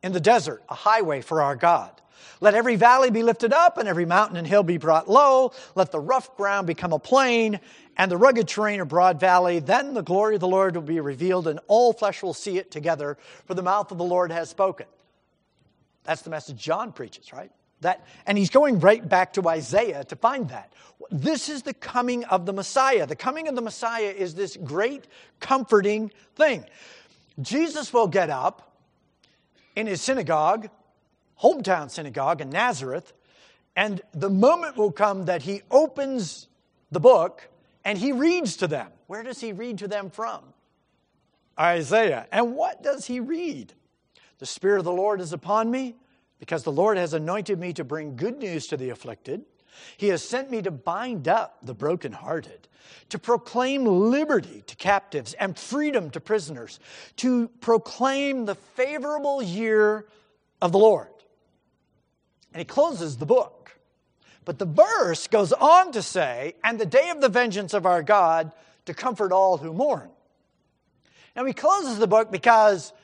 in 0.00 0.12
the 0.12 0.20
desert 0.20 0.62
a 0.68 0.74
highway 0.74 1.20
for 1.20 1.42
our 1.42 1.56
God. 1.56 2.00
Let 2.40 2.54
every 2.54 2.76
valley 2.76 3.10
be 3.10 3.22
lifted 3.22 3.52
up 3.52 3.78
and 3.78 3.88
every 3.88 4.06
mountain 4.06 4.36
and 4.36 4.46
hill 4.46 4.62
be 4.62 4.76
brought 4.76 5.08
low. 5.08 5.52
Let 5.74 5.92
the 5.92 6.00
rough 6.00 6.36
ground 6.36 6.66
become 6.66 6.92
a 6.92 6.98
plain 6.98 7.60
and 7.96 8.10
the 8.10 8.16
rugged 8.16 8.48
terrain 8.48 8.80
a 8.80 8.84
broad 8.84 9.20
valley. 9.20 9.60
Then 9.60 9.94
the 9.94 10.02
glory 10.02 10.34
of 10.34 10.40
the 10.40 10.48
Lord 10.48 10.74
will 10.74 10.82
be 10.82 11.00
revealed 11.00 11.46
and 11.46 11.60
all 11.66 11.92
flesh 11.92 12.22
will 12.22 12.34
see 12.34 12.58
it 12.58 12.70
together, 12.70 13.16
for 13.46 13.54
the 13.54 13.62
mouth 13.62 13.90
of 13.92 13.98
the 13.98 14.04
Lord 14.04 14.30
has 14.32 14.48
spoken. 14.48 14.86
That's 16.04 16.22
the 16.22 16.30
message 16.30 16.56
John 16.56 16.92
preaches, 16.92 17.32
right? 17.32 17.50
That, 17.80 18.04
and 18.26 18.38
he's 18.38 18.50
going 18.50 18.80
right 18.80 19.06
back 19.06 19.34
to 19.34 19.48
Isaiah 19.48 20.04
to 20.04 20.16
find 20.16 20.48
that. 20.48 20.72
This 21.10 21.48
is 21.48 21.62
the 21.62 21.74
coming 21.74 22.24
of 22.24 22.46
the 22.46 22.52
Messiah. 22.52 23.06
The 23.06 23.16
coming 23.16 23.48
of 23.48 23.54
the 23.54 23.60
Messiah 23.60 24.14
is 24.16 24.34
this 24.34 24.56
great 24.56 25.06
comforting 25.40 26.10
thing. 26.34 26.64
Jesus 27.40 27.92
will 27.92 28.06
get 28.06 28.30
up 28.30 28.72
in 29.76 29.86
his 29.86 30.00
synagogue, 30.00 30.70
hometown 31.42 31.90
synagogue 31.90 32.40
in 32.40 32.50
Nazareth, 32.50 33.12
and 33.76 34.00
the 34.12 34.30
moment 34.30 34.76
will 34.76 34.92
come 34.92 35.24
that 35.26 35.42
he 35.42 35.62
opens 35.70 36.48
the 36.90 37.00
book 37.00 37.48
and 37.84 37.98
he 37.98 38.12
reads 38.12 38.56
to 38.58 38.66
them. 38.66 38.88
Where 39.06 39.22
does 39.22 39.40
he 39.40 39.52
read 39.52 39.78
to 39.78 39.88
them 39.88 40.10
from? 40.10 40.40
Isaiah. 41.58 42.26
And 42.32 42.54
what 42.54 42.82
does 42.82 43.06
he 43.06 43.20
read? 43.20 43.72
The 44.38 44.46
Spirit 44.46 44.78
of 44.78 44.84
the 44.84 44.92
Lord 44.92 45.20
is 45.20 45.32
upon 45.32 45.70
me 45.70 45.96
because 46.38 46.62
the 46.62 46.72
Lord 46.72 46.96
has 46.96 47.14
anointed 47.14 47.58
me 47.58 47.72
to 47.74 47.84
bring 47.84 48.16
good 48.16 48.38
news 48.38 48.66
to 48.68 48.76
the 48.76 48.90
afflicted. 48.90 49.44
He 49.96 50.08
has 50.08 50.22
sent 50.22 50.50
me 50.50 50.62
to 50.62 50.70
bind 50.70 51.28
up 51.28 51.58
the 51.62 51.74
brokenhearted, 51.74 52.68
to 53.08 53.18
proclaim 53.18 53.84
liberty 53.84 54.62
to 54.66 54.76
captives 54.76 55.34
and 55.34 55.58
freedom 55.58 56.10
to 56.10 56.20
prisoners, 56.20 56.78
to 57.16 57.48
proclaim 57.60 58.44
the 58.44 58.54
favorable 58.54 59.42
year 59.42 60.06
of 60.60 60.72
the 60.72 60.78
Lord. 60.78 61.08
And 62.54 62.60
he 62.60 62.64
closes 62.64 63.18
the 63.18 63.26
book. 63.26 63.76
But 64.46 64.58
the 64.58 64.64
verse 64.64 65.26
goes 65.26 65.52
on 65.52 65.92
to 65.92 66.00
say, 66.00 66.54
and 66.64 66.80
the 66.80 66.86
day 66.86 67.10
of 67.10 67.20
the 67.20 67.28
vengeance 67.28 67.74
of 67.74 67.84
our 67.84 68.02
God 68.02 68.52
to 68.86 68.94
comfort 68.94 69.32
all 69.32 69.58
who 69.58 69.74
mourn. 69.74 70.08
Now 71.36 71.44
he 71.44 71.52
closes 71.52 71.98
the 71.98 72.06
book 72.06 72.30
because 72.30 72.94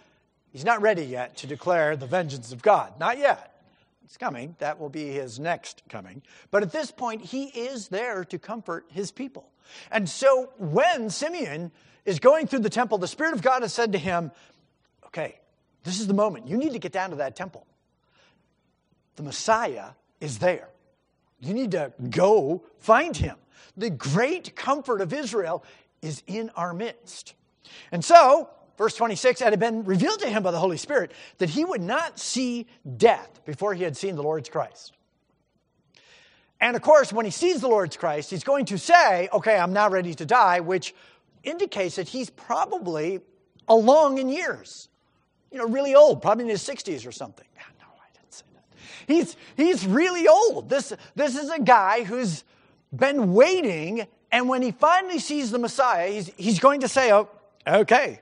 He's 0.52 0.64
not 0.64 0.82
ready 0.82 1.04
yet 1.04 1.36
to 1.38 1.46
declare 1.46 1.96
the 1.96 2.06
vengeance 2.06 2.52
of 2.52 2.62
God. 2.62 2.98
Not 2.98 3.18
yet. 3.18 3.62
It's 4.04 4.16
coming. 4.16 4.56
That 4.58 4.80
will 4.80 4.88
be 4.88 5.06
his 5.06 5.38
next 5.38 5.82
coming. 5.88 6.22
But 6.50 6.64
at 6.64 6.72
this 6.72 6.90
point, 6.90 7.22
he 7.22 7.44
is 7.44 7.88
there 7.88 8.24
to 8.24 8.38
comfort 8.38 8.86
his 8.88 9.12
people. 9.12 9.48
And 9.92 10.08
so 10.08 10.50
when 10.58 11.10
Simeon 11.10 11.70
is 12.04 12.18
going 12.18 12.48
through 12.48 12.60
the 12.60 12.70
temple, 12.70 12.98
the 12.98 13.06
Spirit 13.06 13.34
of 13.34 13.42
God 13.42 13.62
has 13.62 13.72
said 13.72 13.92
to 13.92 13.98
him, 13.98 14.32
Okay, 15.06 15.38
this 15.84 16.00
is 16.00 16.08
the 16.08 16.14
moment. 16.14 16.48
You 16.48 16.56
need 16.56 16.72
to 16.72 16.78
get 16.78 16.92
down 16.92 17.10
to 17.10 17.16
that 17.16 17.36
temple. 17.36 17.66
The 19.20 19.26
Messiah 19.26 19.90
is 20.18 20.38
there. 20.38 20.70
You 21.40 21.52
need 21.52 21.72
to 21.72 21.92
go 22.08 22.64
find 22.78 23.14
him. 23.14 23.36
The 23.76 23.90
great 23.90 24.56
comfort 24.56 25.02
of 25.02 25.12
Israel 25.12 25.62
is 26.00 26.22
in 26.26 26.48
our 26.56 26.72
midst. 26.72 27.34
And 27.92 28.02
so 28.02 28.48
verse 28.78 28.94
26, 28.94 29.42
it 29.42 29.44
had 29.44 29.60
been 29.60 29.84
revealed 29.84 30.20
to 30.20 30.26
him 30.26 30.42
by 30.42 30.52
the 30.52 30.58
Holy 30.58 30.78
Spirit 30.78 31.12
that 31.36 31.50
he 31.50 31.66
would 31.66 31.82
not 31.82 32.18
see 32.18 32.66
death 32.96 33.44
before 33.44 33.74
he 33.74 33.84
had 33.84 33.94
seen 33.94 34.16
the 34.16 34.22
Lord's 34.22 34.48
Christ. 34.48 34.94
And 36.58 36.74
of 36.74 36.80
course, 36.80 37.12
when 37.12 37.26
he 37.26 37.30
sees 37.30 37.60
the 37.60 37.68
Lord's 37.68 37.98
Christ, 37.98 38.30
he's 38.30 38.42
going 38.42 38.64
to 38.64 38.78
say, 38.78 39.28
Okay, 39.34 39.58
I'm 39.58 39.74
now 39.74 39.90
ready 39.90 40.14
to 40.14 40.24
die, 40.24 40.60
which 40.60 40.94
indicates 41.42 41.96
that 41.96 42.08
he's 42.08 42.30
probably 42.30 43.20
along 43.68 44.16
in 44.16 44.30
years. 44.30 44.88
You 45.52 45.58
know, 45.58 45.66
really 45.66 45.94
old, 45.94 46.22
probably 46.22 46.44
in 46.44 46.50
his 46.50 46.66
60s 46.66 47.06
or 47.06 47.12
something. 47.12 47.46
No, 47.80 47.86
I 47.86 48.12
didn't 48.14 48.32
say 48.32 48.44
that. 48.54 48.64
He's, 49.10 49.36
he's 49.56 49.86
really 49.86 50.28
old. 50.28 50.68
This, 50.68 50.92
this 51.14 51.36
is 51.36 51.50
a 51.50 51.60
guy 51.60 52.04
who's 52.04 52.44
been 52.94 53.32
waiting, 53.32 54.06
and 54.32 54.48
when 54.48 54.62
he 54.62 54.72
finally 54.72 55.18
sees 55.18 55.50
the 55.50 55.58
Messiah, 55.58 56.10
he's, 56.10 56.32
he's 56.36 56.58
going 56.58 56.80
to 56.80 56.88
say, 56.88 57.12
Oh, 57.12 57.28
okay, 57.66 58.20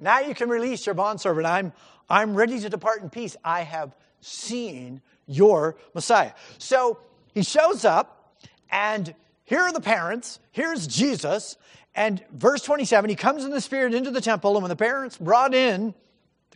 now 0.00 0.20
you 0.20 0.34
can 0.34 0.48
release 0.48 0.86
your 0.86 0.94
bondservant. 0.94 1.46
I'm, 1.46 1.72
I'm 2.08 2.34
ready 2.34 2.60
to 2.60 2.68
depart 2.68 3.02
in 3.02 3.10
peace. 3.10 3.36
I 3.44 3.62
have 3.62 3.94
seen 4.20 5.00
your 5.26 5.76
Messiah. 5.94 6.32
So 6.58 6.98
he 7.32 7.42
shows 7.42 7.84
up, 7.84 8.36
and 8.70 9.14
here 9.44 9.60
are 9.60 9.72
the 9.72 9.80
parents. 9.80 10.38
Here's 10.52 10.86
Jesus. 10.86 11.56
And 11.94 12.22
verse 12.32 12.62
27, 12.62 13.08
he 13.08 13.16
comes 13.16 13.44
in 13.44 13.50
the 13.50 13.60
Spirit 13.60 13.94
into 13.94 14.10
the 14.10 14.20
temple, 14.20 14.56
and 14.56 14.62
when 14.62 14.68
the 14.68 14.76
parents 14.76 15.16
brought 15.16 15.54
in 15.54 15.94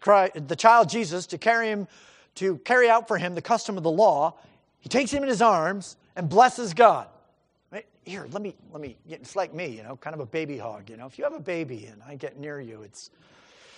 the 0.05 0.57
child 0.57 0.89
Jesus 0.89 1.27
to 1.29 1.39
carry 1.39 1.69
him, 1.69 1.89
to 2.37 2.59
carry 2.59 2.89
out 2.89 3.09
for 3.09 3.19
him 3.19 3.35
the 3.35 3.43
custom 3.43 3.77
of 3.77 3.83
the 3.83 3.91
law, 3.91 4.35
he 4.81 4.89
takes 4.89 5.11
him 5.11 5.23
in 5.23 5.29
his 5.29 5.43
arms 5.43 5.97
and 6.17 6.29
blesses 6.29 6.75
God. 6.75 7.09
Here, 8.05 8.27
let 8.33 8.41
me, 8.41 8.55
let 8.73 8.81
me, 8.81 8.97
it's 9.07 9.37
like 9.37 9.53
me, 9.53 9.67
you 9.67 9.83
know, 9.83 9.97
kind 9.97 10.15
of 10.15 10.21
a 10.21 10.27
baby 10.27 10.57
hog, 10.57 10.89
you 10.89 10.97
know. 10.97 11.05
If 11.05 11.19
you 11.19 11.25
have 11.25 11.35
a 11.35 11.41
baby 11.41 11.91
and 11.93 12.01
I 12.09 12.15
get 12.15 12.39
near 12.39 12.59
you, 12.59 12.81
it's 12.81 13.11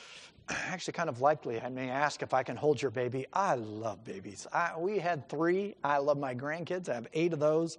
actually 0.48 0.92
kind 0.92 1.08
of 1.08 1.20
likely 1.20 1.60
I 1.60 1.68
may 1.68 1.88
ask 1.90 2.22
if 2.22 2.32
I 2.32 2.44
can 2.44 2.54
hold 2.54 2.80
your 2.80 2.92
baby. 2.92 3.26
I 3.32 3.54
love 3.54 4.04
babies. 4.04 4.46
I, 4.52 4.72
we 4.78 5.00
had 5.00 5.28
three. 5.28 5.74
I 5.82 5.98
love 5.98 6.16
my 6.16 6.32
grandkids. 6.32 6.88
I 6.88 6.94
have 6.94 7.08
eight 7.12 7.32
of 7.32 7.40
those. 7.40 7.78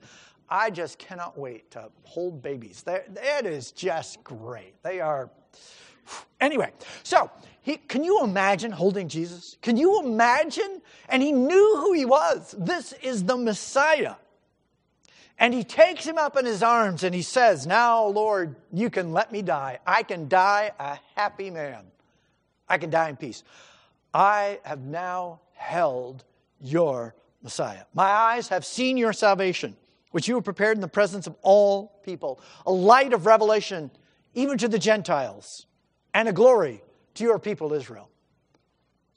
I 0.50 0.70
just 0.70 1.00
cannot 1.00 1.38
wait 1.38 1.72
to 1.72 1.90
hold 2.04 2.42
babies. 2.42 2.84
That 2.84 3.46
is 3.46 3.72
just 3.72 4.22
great. 4.24 4.74
They 4.84 5.00
are. 5.00 5.30
Anyway, 6.42 6.72
so 7.04 7.30
he, 7.62 7.78
can 7.78 8.04
you 8.04 8.24
imagine 8.24 8.72
holding 8.72 9.08
Jesus? 9.08 9.58
Can 9.62 9.78
you 9.78 10.02
imagine? 10.02 10.82
And 11.08 11.22
he 11.22 11.32
knew 11.32 11.78
who 11.78 11.94
he 11.94 12.06
was. 12.06 12.56
This 12.58 12.94
is 13.04 13.24
the 13.24 13.38
Messiah. 13.38 14.16
And 15.38 15.54
he 15.54 15.64
takes 15.64 16.04
him 16.04 16.18
up 16.18 16.38
in 16.38 16.46
his 16.46 16.64
arms 16.64 17.04
and 17.04 17.14
he 17.14 17.22
says, 17.22 17.68
Now, 17.68 18.06
Lord, 18.06 18.56
you 18.74 18.90
can 18.90 19.12
let 19.12 19.32
me 19.32 19.44
die. 19.44 19.80
I 19.86 20.04
can 20.04 20.28
die 20.28 20.72
a 20.80 20.98
happy 21.16 21.52
man. 21.52 21.86
I 22.68 22.80
can 22.80 22.90
die 22.90 23.10
in 23.10 23.16
peace. 23.16 23.44
I 24.14 24.60
have 24.64 24.82
now 24.82 25.42
held 25.54 26.24
your 26.60 27.16
Messiah. 27.44 27.84
My 27.94 28.10
eyes 28.10 28.48
have 28.50 28.66
seen 28.66 28.98
your 28.98 29.14
salvation, 29.14 29.76
which 30.12 30.28
you 30.28 30.36
have 30.36 30.44
prepared 30.44 30.78
in 30.78 30.82
the 30.82 30.88
presence 30.88 31.28
of 31.28 31.36
all 31.44 32.00
people, 32.04 32.42
a 32.66 32.72
light 32.72 33.14
of 33.14 33.26
revelation 33.26 33.92
even 34.34 34.58
to 34.58 34.68
the 34.68 34.80
Gentiles, 34.80 35.66
and 36.14 36.28
a 36.28 36.34
glory 36.34 36.82
to 37.16 37.24
your 37.24 37.40
people 37.40 37.74
Israel. 37.74 38.10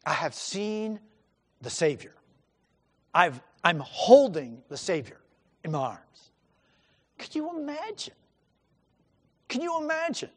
I 0.04 0.12
have 0.12 0.34
seen 0.34 1.00
the 1.62 1.70
Savior. 1.70 2.14
I've, 3.14 3.40
I'm 3.62 3.78
holding 3.80 4.62
the 4.68 4.76
Savior 4.76 5.20
in 5.62 5.72
my 5.72 5.78
arms. 5.78 6.30
Could 7.18 7.34
you 7.34 7.58
imagine? 7.58 8.14
Can 9.48 9.60
you 9.60 9.80
imagine? 9.80 10.30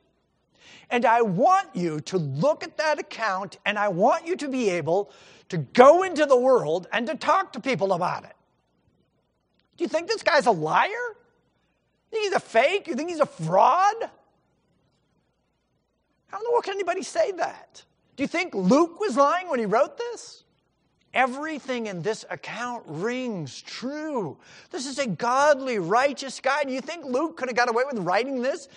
And 0.89 1.05
I 1.05 1.21
want 1.21 1.69
you 1.73 1.99
to 2.01 2.17
look 2.17 2.63
at 2.63 2.77
that 2.77 2.99
account 2.99 3.57
and 3.65 3.77
I 3.77 3.89
want 3.89 4.25
you 4.25 4.35
to 4.37 4.47
be 4.47 4.69
able 4.69 5.11
to 5.49 5.57
go 5.57 6.03
into 6.03 6.25
the 6.25 6.37
world 6.37 6.87
and 6.91 7.07
to 7.07 7.15
talk 7.15 7.53
to 7.53 7.59
people 7.59 7.93
about 7.93 8.23
it. 8.23 8.35
Do 9.77 9.83
you 9.83 9.87
think 9.87 10.07
this 10.07 10.23
guy's 10.23 10.45
a 10.45 10.51
liar? 10.51 10.89
You 10.89 12.11
think 12.11 12.23
he's 12.25 12.33
a 12.33 12.39
fake? 12.39 12.87
You 12.87 12.95
think 12.95 13.09
he's 13.09 13.19
a 13.19 13.25
fraud? 13.25 13.95
How 16.27 16.37
in 16.37 16.43
the 16.43 16.51
world 16.51 16.63
can 16.63 16.73
anybody 16.73 17.03
say 17.03 17.31
that? 17.33 17.83
Do 18.15 18.23
you 18.23 18.27
think 18.27 18.53
Luke 18.53 18.99
was 18.99 19.15
lying 19.15 19.49
when 19.49 19.59
he 19.59 19.65
wrote 19.65 19.97
this? 19.97 20.43
Everything 21.13 21.87
in 21.87 22.01
this 22.01 22.25
account 22.29 22.83
rings 22.85 23.61
true. 23.61 24.37
This 24.71 24.85
is 24.85 24.99
a 24.99 25.07
godly, 25.07 25.79
righteous 25.79 26.39
guy. 26.39 26.63
Do 26.63 26.73
you 26.73 26.81
think 26.81 27.05
Luke 27.05 27.37
could 27.37 27.47
have 27.49 27.55
got 27.55 27.69
away 27.69 27.83
with 27.89 27.99
writing 27.99 28.41
this 28.41 28.67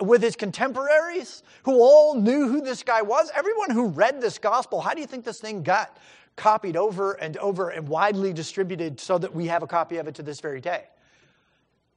with 0.00 0.22
his 0.22 0.36
contemporaries 0.36 1.42
who 1.64 1.80
all 1.80 2.14
knew 2.14 2.48
who 2.48 2.60
this 2.60 2.82
guy 2.82 3.02
was? 3.02 3.30
Everyone 3.34 3.70
who 3.70 3.86
read 3.88 4.20
this 4.20 4.38
gospel, 4.38 4.80
how 4.80 4.94
do 4.94 5.00
you 5.00 5.06
think 5.06 5.24
this 5.24 5.40
thing 5.40 5.62
got 5.62 5.96
copied 6.36 6.76
over 6.76 7.14
and 7.14 7.36
over 7.38 7.70
and 7.70 7.88
widely 7.88 8.32
distributed 8.32 9.00
so 9.00 9.18
that 9.18 9.34
we 9.34 9.46
have 9.46 9.62
a 9.62 9.66
copy 9.66 9.96
of 9.96 10.06
it 10.06 10.14
to 10.16 10.22
this 10.22 10.40
very 10.40 10.60
day? 10.60 10.84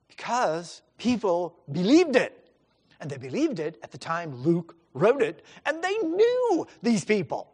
Because 0.08 0.82
people 0.98 1.56
believed 1.72 2.16
it. 2.16 2.41
And 3.02 3.10
they 3.10 3.18
believed 3.18 3.60
it 3.60 3.78
at 3.84 3.92
the 3.92 3.98
time 3.98 4.36
Luke 4.44 4.78
wrote 4.94 5.22
it, 5.22 5.44
and 5.66 5.84
they 5.84 5.98
knew 5.98 6.68
these 6.82 7.04
people. 7.04 7.52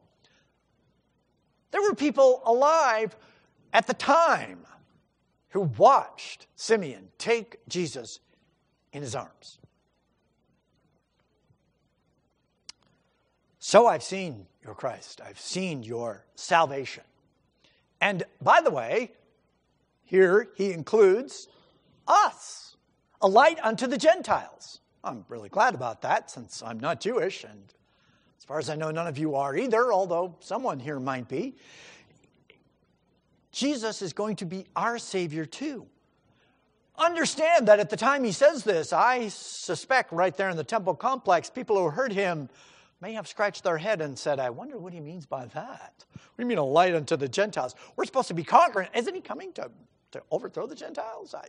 There 1.71 1.81
were 1.81 1.95
people 1.95 2.41
alive 2.45 3.15
at 3.73 3.87
the 3.87 3.93
time 3.93 4.59
who 5.49 5.61
watched 5.61 6.47
Simeon 6.55 7.09
take 7.17 7.57
Jesus 7.67 8.19
in 8.91 9.01
his 9.01 9.15
arms. 9.15 9.59
So 13.59 13.87
I've 13.87 14.03
seen 14.03 14.47
your 14.63 14.75
Christ, 14.75 15.21
I've 15.25 15.39
seen 15.39 15.83
your 15.83 16.25
salvation. 16.35 17.03
And 17.99 18.23
by 18.41 18.61
the 18.61 18.71
way, 18.71 19.11
here 20.03 20.49
he 20.55 20.71
includes 20.71 21.47
us, 22.07 22.75
a 23.21 23.27
light 23.27 23.59
unto 23.61 23.87
the 23.87 23.97
Gentiles. 23.97 24.79
I'm 25.07 25.25
really 25.29 25.49
glad 25.49 25.73
about 25.73 26.01
that 26.01 26.29
since 26.29 26.61
I'm 26.61 26.79
not 26.79 26.99
Jewish, 26.99 27.45
and 27.45 27.73
as 28.37 28.43
far 28.43 28.59
as 28.59 28.69
I 28.69 28.75
know, 28.75 28.91
none 28.91 29.07
of 29.07 29.17
you 29.17 29.35
are 29.35 29.55
either, 29.55 29.91
although 29.93 30.35
someone 30.41 30.79
here 30.79 30.99
might 30.99 31.29
be. 31.29 31.55
Jesus 33.51 34.01
is 34.01 34.11
going 34.11 34.35
to 34.37 34.45
be 34.45 34.65
our 34.75 34.97
Savior 34.97 35.45
too. 35.45 35.87
Understand 36.97 37.67
that 37.69 37.79
at 37.79 37.89
the 37.89 37.95
time 37.95 38.23
he 38.23 38.31
says 38.31 38.63
this, 38.63 38.91
I 38.91 39.29
suspect 39.29 40.11
right 40.11 40.35
there 40.35 40.49
in 40.49 40.57
the 40.57 40.63
temple 40.63 40.95
complex, 40.95 41.49
people 41.49 41.77
who 41.77 41.89
heard 41.89 42.11
him 42.11 42.49
may 42.99 43.13
have 43.13 43.27
scratched 43.27 43.63
their 43.63 43.77
head 43.77 44.01
and 44.01 44.17
said, 44.17 44.39
I 44.39 44.49
wonder 44.49 44.77
what 44.77 44.91
he 44.91 44.99
means 44.99 45.25
by 45.25 45.45
that. 45.45 46.05
What 46.11 46.37
do 46.37 46.43
you 46.43 46.47
mean 46.47 46.57
a 46.57 46.65
light 46.65 46.95
unto 46.95 47.15
the 47.15 47.29
Gentiles? 47.29 47.75
We're 47.95 48.05
supposed 48.05 48.27
to 48.27 48.33
be 48.33 48.43
conquering. 48.43 48.89
Isn't 48.93 49.13
he 49.13 49.21
coming 49.21 49.53
to, 49.53 49.69
to 50.11 50.23
overthrow 50.31 50.67
the 50.67 50.75
Gentiles? 50.75 51.33
I, 51.33 51.45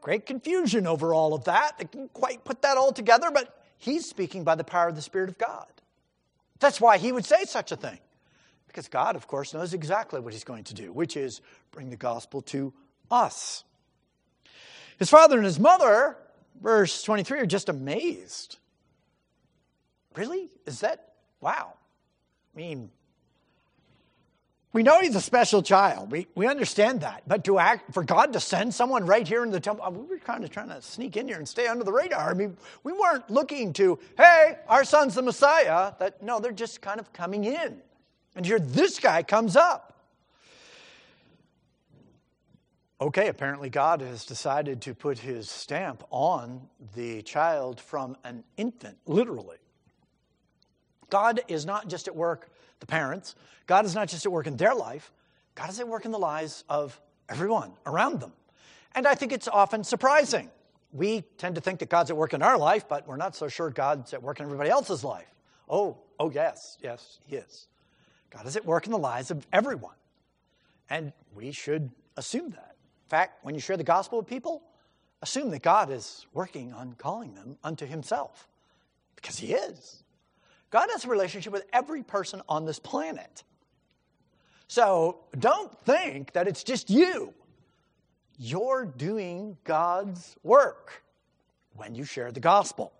Great 0.00 0.26
confusion 0.26 0.86
over 0.86 1.12
all 1.12 1.34
of 1.34 1.44
that. 1.44 1.78
They 1.78 1.84
can't 1.84 2.12
quite 2.12 2.44
put 2.44 2.62
that 2.62 2.76
all 2.76 2.92
together, 2.92 3.30
but 3.30 3.64
he's 3.76 4.08
speaking 4.08 4.44
by 4.44 4.54
the 4.54 4.64
power 4.64 4.88
of 4.88 4.96
the 4.96 5.02
Spirit 5.02 5.28
of 5.28 5.38
God. 5.38 5.66
That's 6.60 6.80
why 6.80 6.98
he 6.98 7.12
would 7.12 7.24
say 7.24 7.44
such 7.44 7.72
a 7.72 7.76
thing. 7.76 7.98
Because 8.66 8.88
God, 8.88 9.16
of 9.16 9.26
course, 9.26 9.54
knows 9.54 9.74
exactly 9.74 10.20
what 10.20 10.32
he's 10.32 10.44
going 10.44 10.64
to 10.64 10.74
do, 10.74 10.92
which 10.92 11.16
is 11.16 11.40
bring 11.72 11.90
the 11.90 11.96
gospel 11.96 12.42
to 12.42 12.72
us. 13.10 13.64
His 14.98 15.10
father 15.10 15.36
and 15.36 15.44
his 15.44 15.58
mother, 15.58 16.16
verse 16.60 17.02
23, 17.02 17.40
are 17.40 17.46
just 17.46 17.68
amazed. 17.68 18.58
Really? 20.14 20.50
Is 20.66 20.80
that? 20.80 21.12
Wow. 21.40 21.74
I 22.54 22.58
mean, 22.58 22.90
we 24.72 24.82
know 24.82 25.00
he's 25.00 25.16
a 25.16 25.20
special 25.20 25.62
child. 25.62 26.10
We, 26.10 26.26
we 26.34 26.46
understand 26.46 27.00
that. 27.00 27.22
But 27.26 27.44
to 27.44 27.58
act, 27.58 27.94
for 27.94 28.04
God 28.04 28.34
to 28.34 28.40
send 28.40 28.74
someone 28.74 29.06
right 29.06 29.26
here 29.26 29.42
in 29.42 29.50
the 29.50 29.60
temple, 29.60 29.84
uh, 29.84 29.90
we 29.90 30.04
were 30.04 30.18
kind 30.18 30.44
of 30.44 30.50
trying 30.50 30.68
to 30.68 30.82
sneak 30.82 31.16
in 31.16 31.26
here 31.26 31.38
and 31.38 31.48
stay 31.48 31.66
under 31.66 31.84
the 31.84 31.92
radar. 31.92 32.30
I 32.30 32.34
mean, 32.34 32.56
we 32.84 32.92
weren't 32.92 33.30
looking 33.30 33.72
to, 33.74 33.98
hey, 34.18 34.58
our 34.68 34.84
son's 34.84 35.14
the 35.14 35.22
Messiah. 35.22 35.92
That 35.98 36.22
No, 36.22 36.38
they're 36.38 36.52
just 36.52 36.82
kind 36.82 37.00
of 37.00 37.12
coming 37.14 37.44
in. 37.44 37.80
And 38.36 38.44
here 38.44 38.58
this 38.58 39.00
guy 39.00 39.22
comes 39.22 39.56
up. 39.56 39.94
Okay, 43.00 43.28
apparently 43.28 43.70
God 43.70 44.00
has 44.00 44.26
decided 44.26 44.82
to 44.82 44.94
put 44.94 45.18
his 45.18 45.48
stamp 45.48 46.04
on 46.10 46.68
the 46.94 47.22
child 47.22 47.80
from 47.80 48.16
an 48.24 48.44
infant, 48.56 48.98
literally. 49.06 49.56
God 51.08 51.40
is 51.48 51.64
not 51.64 51.88
just 51.88 52.08
at 52.08 52.14
work 52.14 52.50
the 52.80 52.86
parents. 52.86 53.34
God 53.66 53.84
is 53.84 53.94
not 53.94 54.08
just 54.08 54.24
at 54.26 54.32
work 54.32 54.46
in 54.46 54.56
their 54.56 54.74
life, 54.74 55.12
God 55.54 55.70
is 55.70 55.80
at 55.80 55.88
work 55.88 56.04
in 56.04 56.12
the 56.12 56.18
lives 56.18 56.64
of 56.68 57.00
everyone 57.28 57.72
around 57.84 58.20
them. 58.20 58.32
And 58.94 59.06
I 59.06 59.14
think 59.14 59.32
it's 59.32 59.48
often 59.48 59.84
surprising. 59.84 60.50
We 60.92 61.22
tend 61.36 61.56
to 61.56 61.60
think 61.60 61.80
that 61.80 61.90
God's 61.90 62.10
at 62.10 62.16
work 62.16 62.32
in 62.32 62.42
our 62.42 62.56
life, 62.56 62.88
but 62.88 63.06
we're 63.06 63.16
not 63.16 63.36
so 63.36 63.48
sure 63.48 63.70
God's 63.70 64.14
at 64.14 64.22
work 64.22 64.40
in 64.40 64.46
everybody 64.46 64.70
else's 64.70 65.04
life. 65.04 65.26
Oh, 65.68 65.98
oh, 66.18 66.30
yes, 66.30 66.78
yes, 66.82 67.18
He 67.26 67.36
is. 67.36 67.66
God 68.30 68.46
is 68.46 68.56
at 68.56 68.64
work 68.64 68.86
in 68.86 68.92
the 68.92 68.98
lives 68.98 69.30
of 69.30 69.46
everyone. 69.52 69.94
And 70.88 71.12
we 71.34 71.52
should 71.52 71.90
assume 72.16 72.50
that. 72.50 72.76
In 73.06 73.10
fact, 73.10 73.44
when 73.44 73.54
you 73.54 73.60
share 73.60 73.76
the 73.76 73.84
gospel 73.84 74.18
with 74.18 74.26
people, 74.26 74.62
assume 75.22 75.50
that 75.50 75.62
God 75.62 75.90
is 75.90 76.26
working 76.32 76.72
on 76.72 76.94
calling 76.94 77.34
them 77.34 77.58
unto 77.62 77.84
Himself, 77.84 78.48
because 79.16 79.38
He 79.38 79.52
is. 79.52 80.02
God 80.70 80.88
has 80.92 81.04
a 81.04 81.08
relationship 81.08 81.52
with 81.52 81.64
every 81.72 82.02
person 82.02 82.42
on 82.48 82.64
this 82.64 82.78
planet. 82.78 83.42
So 84.68 85.20
don't 85.38 85.72
think 85.84 86.32
that 86.32 86.46
it's 86.46 86.62
just 86.62 86.90
you. 86.90 87.32
You're 88.38 88.84
doing 88.84 89.56
God's 89.64 90.36
work 90.42 91.02
when 91.74 91.94
you 91.94 92.04
share 92.04 92.30
the 92.30 92.40
gospel. 92.40 92.92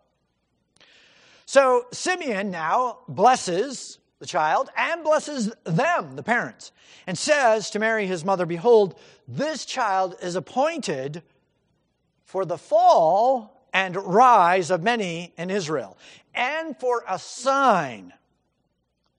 So 1.45 1.87
Simeon 1.93 2.51
now 2.51 2.99
blesses 3.09 3.99
the 4.19 4.27
child 4.27 4.71
and 4.77 5.05
blesses 5.05 5.53
them, 5.65 6.17
the 6.17 6.23
parents, 6.23 6.73
and 7.07 7.17
says 7.17 7.71
to 7.71 7.79
Mary, 7.79 8.07
his 8.07 8.25
mother, 8.25 8.47
Behold, 8.47 8.99
this 9.27 9.65
child 9.65 10.17
is 10.23 10.35
appointed 10.35 11.23
for 12.25 12.45
the 12.45 12.59
fall 12.59 13.58
and 13.79 13.95
rise 13.95 14.73
of 14.73 14.83
many 14.83 15.33
in 15.39 15.51
Israel, 15.51 15.97
and 16.35 16.77
for 16.81 17.05
a 17.09 17.17
sign 17.17 18.13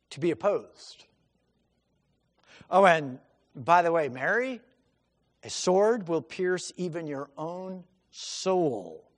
to 0.10 0.19
be 0.19 0.32
opposed. 0.32 1.06
Oh, 2.69 2.86
and 2.86 3.19
by 3.56 3.82
the 3.82 3.91
way, 3.93 4.10
Mary, 4.10 4.60
a 5.45 5.50
sword 5.50 6.10
will 6.10 6.22
pierce 6.22 6.74
even 6.76 7.08
your 7.08 7.30
own 7.38 7.86
soul, 8.12 9.10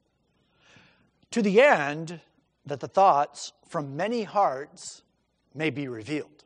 to 1.32 1.42
the 1.42 1.60
end 1.60 2.20
that 2.68 2.80
the 2.80 2.88
thoughts 2.88 3.52
from 3.68 3.98
many 3.98 4.22
hearts 4.22 5.02
may 5.56 5.72
be 5.72 5.88
revealed. 5.88 6.44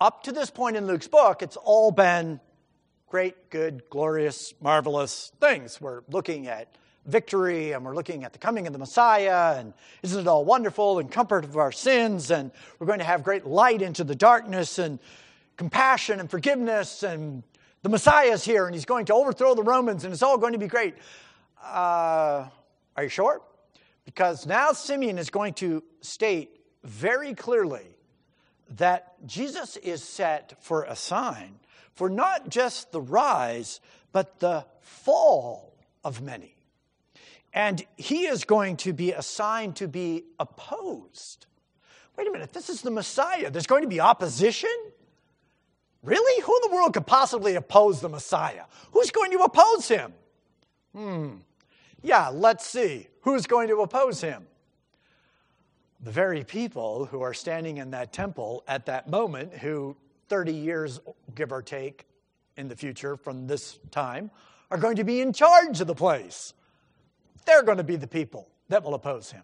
Up 0.00 0.22
to 0.22 0.32
this 0.32 0.48
point 0.48 0.76
in 0.76 0.86
Luke's 0.86 1.08
book, 1.08 1.42
it's 1.42 1.58
all 1.58 1.90
been 1.90 2.40
great, 3.08 3.50
good, 3.50 3.82
glorious, 3.90 4.54
marvelous 4.58 5.32
things. 5.38 5.82
We're 5.82 6.00
looking 6.08 6.46
at 6.46 6.74
victory 7.06 7.72
and 7.72 7.84
we're 7.84 7.94
looking 7.94 8.24
at 8.24 8.32
the 8.32 8.38
coming 8.38 8.66
of 8.66 8.72
the 8.72 8.78
Messiah 8.78 9.58
and 9.58 9.74
isn't 10.02 10.20
it 10.20 10.26
all 10.26 10.44
wonderful 10.44 10.98
and 10.98 11.10
comfort 11.10 11.44
of 11.44 11.56
our 11.56 11.72
sins 11.72 12.30
and 12.30 12.50
we're 12.78 12.86
going 12.86 12.98
to 12.98 13.04
have 13.04 13.22
great 13.22 13.46
light 13.46 13.82
into 13.82 14.04
the 14.04 14.14
darkness 14.14 14.78
and 14.78 14.98
compassion 15.56 16.20
and 16.20 16.30
forgiveness 16.30 17.02
and 17.02 17.42
the 17.82 17.88
Messiah 17.88 18.32
is 18.32 18.44
here 18.44 18.66
and 18.66 18.74
he's 18.74 18.86
going 18.86 19.06
to 19.06 19.14
overthrow 19.14 19.54
the 19.54 19.62
Romans 19.62 20.04
and 20.04 20.12
it's 20.12 20.22
all 20.22 20.38
going 20.38 20.54
to 20.54 20.58
be 20.58 20.66
great. 20.66 20.94
Uh, 21.62 22.48
are 22.96 23.02
you 23.02 23.08
sure? 23.08 23.42
Because 24.04 24.46
now 24.46 24.72
Simeon 24.72 25.18
is 25.18 25.30
going 25.30 25.54
to 25.54 25.82
state 26.00 26.60
very 26.82 27.34
clearly 27.34 27.86
that 28.76 29.14
Jesus 29.26 29.76
is 29.76 30.02
set 30.02 30.54
for 30.60 30.84
a 30.84 30.96
sign 30.96 31.56
for 31.94 32.10
not 32.10 32.48
just 32.48 32.92
the 32.92 33.00
rise, 33.00 33.80
but 34.12 34.40
the 34.40 34.64
fall 34.80 35.74
of 36.02 36.20
many. 36.20 36.53
And 37.54 37.84
he 37.96 38.26
is 38.26 38.44
going 38.44 38.76
to 38.78 38.92
be 38.92 39.12
assigned 39.12 39.76
to 39.76 39.86
be 39.86 40.24
opposed. 40.40 41.46
Wait 42.16 42.26
a 42.26 42.30
minute, 42.30 42.52
this 42.52 42.68
is 42.68 42.82
the 42.82 42.90
Messiah. 42.90 43.50
There's 43.50 43.68
going 43.68 43.82
to 43.82 43.88
be 43.88 44.00
opposition? 44.00 44.70
Really? 46.02 46.42
Who 46.42 46.54
in 46.56 46.70
the 46.70 46.74
world 46.74 46.94
could 46.94 47.06
possibly 47.06 47.54
oppose 47.54 48.00
the 48.00 48.08
Messiah? 48.08 48.64
Who's 48.92 49.10
going 49.12 49.30
to 49.30 49.38
oppose 49.38 49.88
him? 49.88 50.12
Hmm. 50.94 51.28
Yeah, 52.02 52.28
let's 52.28 52.66
see. 52.66 53.08
Who's 53.22 53.46
going 53.46 53.68
to 53.68 53.80
oppose 53.80 54.20
him? 54.20 54.46
The 56.00 56.10
very 56.10 56.44
people 56.44 57.06
who 57.06 57.22
are 57.22 57.32
standing 57.32 57.78
in 57.78 57.92
that 57.92 58.12
temple 58.12 58.64
at 58.68 58.86
that 58.86 59.08
moment, 59.08 59.54
who 59.54 59.96
30 60.28 60.52
years, 60.52 61.00
give 61.34 61.52
or 61.52 61.62
take, 61.62 62.06
in 62.56 62.68
the 62.68 62.76
future 62.76 63.16
from 63.16 63.46
this 63.46 63.78
time, 63.90 64.30
are 64.70 64.78
going 64.78 64.96
to 64.96 65.04
be 65.04 65.20
in 65.20 65.32
charge 65.32 65.80
of 65.80 65.86
the 65.86 65.94
place. 65.94 66.52
They're 67.44 67.62
going 67.62 67.78
to 67.78 67.84
be 67.84 67.96
the 67.96 68.06
people 68.06 68.48
that 68.68 68.82
will 68.82 68.94
oppose 68.94 69.30
him. 69.30 69.42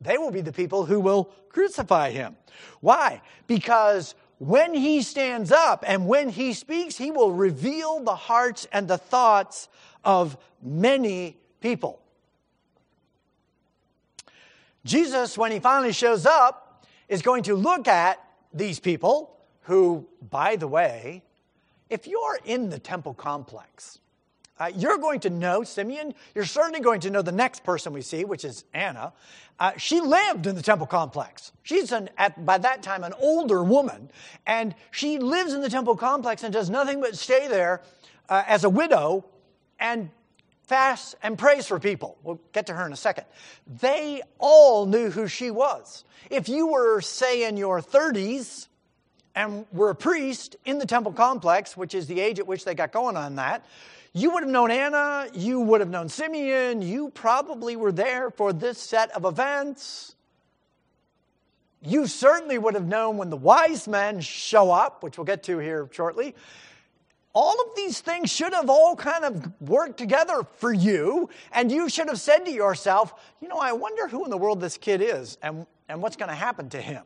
They 0.00 0.18
will 0.18 0.30
be 0.30 0.40
the 0.40 0.52
people 0.52 0.84
who 0.84 1.00
will 1.00 1.24
crucify 1.48 2.10
him. 2.10 2.36
Why? 2.80 3.20
Because 3.46 4.14
when 4.38 4.74
he 4.74 5.02
stands 5.02 5.50
up 5.50 5.84
and 5.86 6.06
when 6.06 6.28
he 6.28 6.52
speaks, 6.52 6.96
he 6.96 7.10
will 7.10 7.32
reveal 7.32 8.00
the 8.00 8.14
hearts 8.14 8.66
and 8.72 8.86
the 8.86 8.98
thoughts 8.98 9.68
of 10.04 10.36
many 10.62 11.36
people. 11.60 12.00
Jesus, 14.84 15.36
when 15.36 15.50
he 15.50 15.58
finally 15.58 15.92
shows 15.92 16.24
up, 16.24 16.86
is 17.08 17.22
going 17.22 17.42
to 17.44 17.54
look 17.54 17.88
at 17.88 18.22
these 18.54 18.78
people 18.78 19.36
who, 19.62 20.06
by 20.30 20.56
the 20.56 20.68
way, 20.68 21.22
if 21.90 22.06
you're 22.06 22.38
in 22.44 22.70
the 22.70 22.78
temple 22.78 23.14
complex, 23.14 23.98
uh, 24.58 24.70
you're 24.74 24.98
going 24.98 25.20
to 25.20 25.30
know 25.30 25.62
Simeon. 25.62 26.14
You're 26.34 26.44
certainly 26.44 26.80
going 26.80 27.00
to 27.00 27.10
know 27.10 27.22
the 27.22 27.32
next 27.32 27.64
person 27.64 27.92
we 27.92 28.02
see, 28.02 28.24
which 28.24 28.44
is 28.44 28.64
Anna. 28.74 29.12
Uh, 29.60 29.72
she 29.76 30.00
lived 30.00 30.46
in 30.46 30.54
the 30.54 30.62
temple 30.62 30.86
complex. 30.86 31.52
She's 31.62 31.92
an, 31.92 32.10
at, 32.16 32.44
by 32.44 32.58
that 32.58 32.82
time 32.82 33.04
an 33.04 33.12
older 33.20 33.62
woman, 33.62 34.10
and 34.46 34.74
she 34.90 35.18
lives 35.18 35.52
in 35.52 35.60
the 35.60 35.70
temple 35.70 35.96
complex 35.96 36.44
and 36.44 36.52
does 36.52 36.70
nothing 36.70 37.00
but 37.00 37.16
stay 37.16 37.48
there 37.48 37.82
uh, 38.28 38.44
as 38.46 38.64
a 38.64 38.70
widow 38.70 39.24
and 39.80 40.10
fasts 40.68 41.14
and 41.22 41.38
prays 41.38 41.66
for 41.66 41.80
people. 41.80 42.18
We'll 42.22 42.40
get 42.52 42.66
to 42.66 42.74
her 42.74 42.86
in 42.86 42.92
a 42.92 42.96
second. 42.96 43.24
They 43.80 44.22
all 44.38 44.86
knew 44.86 45.10
who 45.10 45.26
she 45.26 45.50
was. 45.50 46.04
If 46.30 46.48
you 46.48 46.68
were, 46.68 47.00
say, 47.00 47.48
in 47.48 47.56
your 47.56 47.80
30s 47.80 48.68
and 49.34 49.66
were 49.72 49.90
a 49.90 49.94
priest 49.94 50.56
in 50.64 50.78
the 50.78 50.86
temple 50.86 51.12
complex, 51.12 51.76
which 51.76 51.94
is 51.94 52.06
the 52.06 52.20
age 52.20 52.38
at 52.38 52.46
which 52.46 52.64
they 52.64 52.74
got 52.74 52.92
going 52.92 53.16
on 53.16 53.36
that, 53.36 53.64
you 54.12 54.30
would 54.30 54.42
have 54.42 54.50
known 54.50 54.70
Anna, 54.70 55.28
you 55.32 55.60
would 55.60 55.80
have 55.80 55.90
known 55.90 56.08
Simeon, 56.08 56.82
you 56.82 57.10
probably 57.10 57.76
were 57.76 57.92
there 57.92 58.30
for 58.30 58.52
this 58.52 58.78
set 58.78 59.10
of 59.12 59.24
events. 59.24 60.14
You 61.82 62.06
certainly 62.06 62.58
would 62.58 62.74
have 62.74 62.86
known 62.86 63.18
when 63.18 63.30
the 63.30 63.36
wise 63.36 63.86
men 63.86 64.20
show 64.20 64.70
up, 64.70 65.02
which 65.02 65.16
we'll 65.16 65.24
get 65.24 65.44
to 65.44 65.58
here 65.58 65.88
shortly. 65.92 66.34
All 67.34 67.60
of 67.60 67.76
these 67.76 68.00
things 68.00 68.30
should 68.30 68.52
have 68.52 68.68
all 68.68 68.96
kind 68.96 69.24
of 69.24 69.60
worked 69.60 69.96
together 69.96 70.42
for 70.56 70.72
you, 70.72 71.28
and 71.52 71.70
you 71.70 71.88
should 71.88 72.08
have 72.08 72.18
said 72.18 72.46
to 72.46 72.50
yourself, 72.50 73.14
you 73.40 73.46
know, 73.46 73.58
I 73.58 73.72
wonder 73.72 74.08
who 74.08 74.24
in 74.24 74.30
the 74.30 74.38
world 74.38 74.60
this 74.60 74.76
kid 74.76 75.00
is 75.00 75.38
and, 75.42 75.66
and 75.88 76.02
what's 76.02 76.16
going 76.16 76.30
to 76.30 76.34
happen 76.34 76.68
to 76.70 76.80
him. 76.80 77.04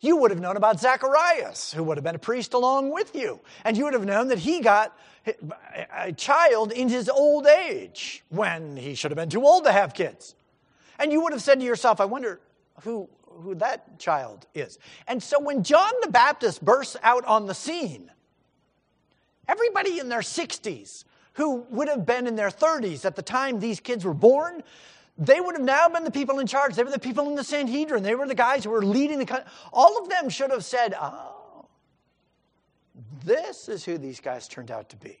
You 0.00 0.16
would 0.16 0.30
have 0.30 0.40
known 0.40 0.56
about 0.56 0.80
Zacharias, 0.80 1.72
who 1.72 1.84
would 1.84 1.96
have 1.96 2.04
been 2.04 2.14
a 2.14 2.18
priest 2.18 2.54
along 2.54 2.90
with 2.90 3.14
you, 3.14 3.40
and 3.64 3.76
you 3.76 3.84
would 3.84 3.94
have 3.94 4.04
known 4.04 4.28
that 4.28 4.38
he 4.38 4.60
got 4.60 4.96
a 5.96 6.12
child 6.12 6.72
in 6.72 6.88
his 6.88 7.08
old 7.08 7.46
age 7.46 8.22
when 8.28 8.76
he 8.76 8.94
should 8.94 9.10
have 9.10 9.16
been 9.16 9.30
too 9.30 9.44
old 9.44 9.64
to 9.64 9.72
have 9.72 9.94
kids. 9.94 10.34
And 10.98 11.10
you 11.10 11.22
would 11.22 11.32
have 11.32 11.42
said 11.42 11.60
to 11.60 11.64
yourself, 11.64 12.00
I 12.00 12.04
wonder 12.04 12.40
who, 12.82 13.08
who 13.24 13.54
that 13.56 13.98
child 13.98 14.46
is. 14.54 14.78
And 15.08 15.22
so 15.22 15.40
when 15.40 15.62
John 15.62 15.92
the 16.02 16.10
Baptist 16.10 16.64
bursts 16.64 16.96
out 17.02 17.24
on 17.24 17.46
the 17.46 17.54
scene, 17.54 18.10
everybody 19.48 19.98
in 19.98 20.08
their 20.08 20.20
60s 20.20 21.04
who 21.34 21.66
would 21.70 21.88
have 21.88 22.06
been 22.06 22.26
in 22.26 22.36
their 22.36 22.50
30s 22.50 23.04
at 23.04 23.16
the 23.16 23.22
time 23.22 23.58
these 23.58 23.80
kids 23.80 24.04
were 24.04 24.14
born, 24.14 24.62
they 25.16 25.40
would 25.40 25.54
have 25.54 25.64
now 25.64 25.88
been 25.88 26.04
the 26.04 26.10
people 26.10 26.40
in 26.40 26.46
charge. 26.46 26.74
They 26.74 26.82
were 26.82 26.90
the 26.90 26.98
people 26.98 27.28
in 27.28 27.36
the 27.36 27.44
Sanhedrin. 27.44 28.02
They 28.02 28.14
were 28.14 28.26
the 28.26 28.34
guys 28.34 28.64
who 28.64 28.70
were 28.70 28.84
leading 28.84 29.18
the 29.18 29.26
country. 29.26 29.48
All 29.72 30.02
of 30.02 30.08
them 30.08 30.28
should 30.28 30.50
have 30.50 30.64
said, 30.64 30.94
oh, 31.00 31.66
this 33.24 33.68
is 33.68 33.84
who 33.84 33.96
these 33.96 34.20
guys 34.20 34.48
turned 34.48 34.70
out 34.70 34.88
to 34.90 34.96
be. 34.96 35.18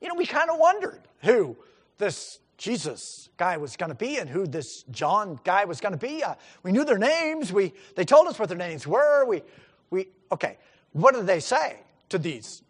You 0.00 0.08
know, 0.08 0.14
we 0.14 0.26
kind 0.26 0.50
of 0.50 0.58
wondered 0.58 1.00
who 1.22 1.56
this 1.98 2.40
Jesus 2.56 3.28
guy 3.36 3.58
was 3.58 3.76
going 3.76 3.90
to 3.90 3.96
be 3.96 4.16
and 4.16 4.30
who 4.30 4.46
this 4.46 4.84
John 4.84 5.38
guy 5.44 5.64
was 5.64 5.80
going 5.80 5.92
to 5.92 5.98
be. 5.98 6.22
Uh, 6.24 6.34
we 6.62 6.72
knew 6.72 6.84
their 6.84 6.98
names. 6.98 7.52
We, 7.52 7.74
they 7.96 8.04
told 8.04 8.28
us 8.28 8.38
what 8.38 8.48
their 8.48 8.58
names 8.58 8.86
were. 8.86 9.24
We, 9.26 9.42
we, 9.90 10.08
okay, 10.30 10.56
what 10.92 11.14
did 11.14 11.26
they 11.26 11.40
say 11.40 11.76
to 12.08 12.18
these 12.18 12.62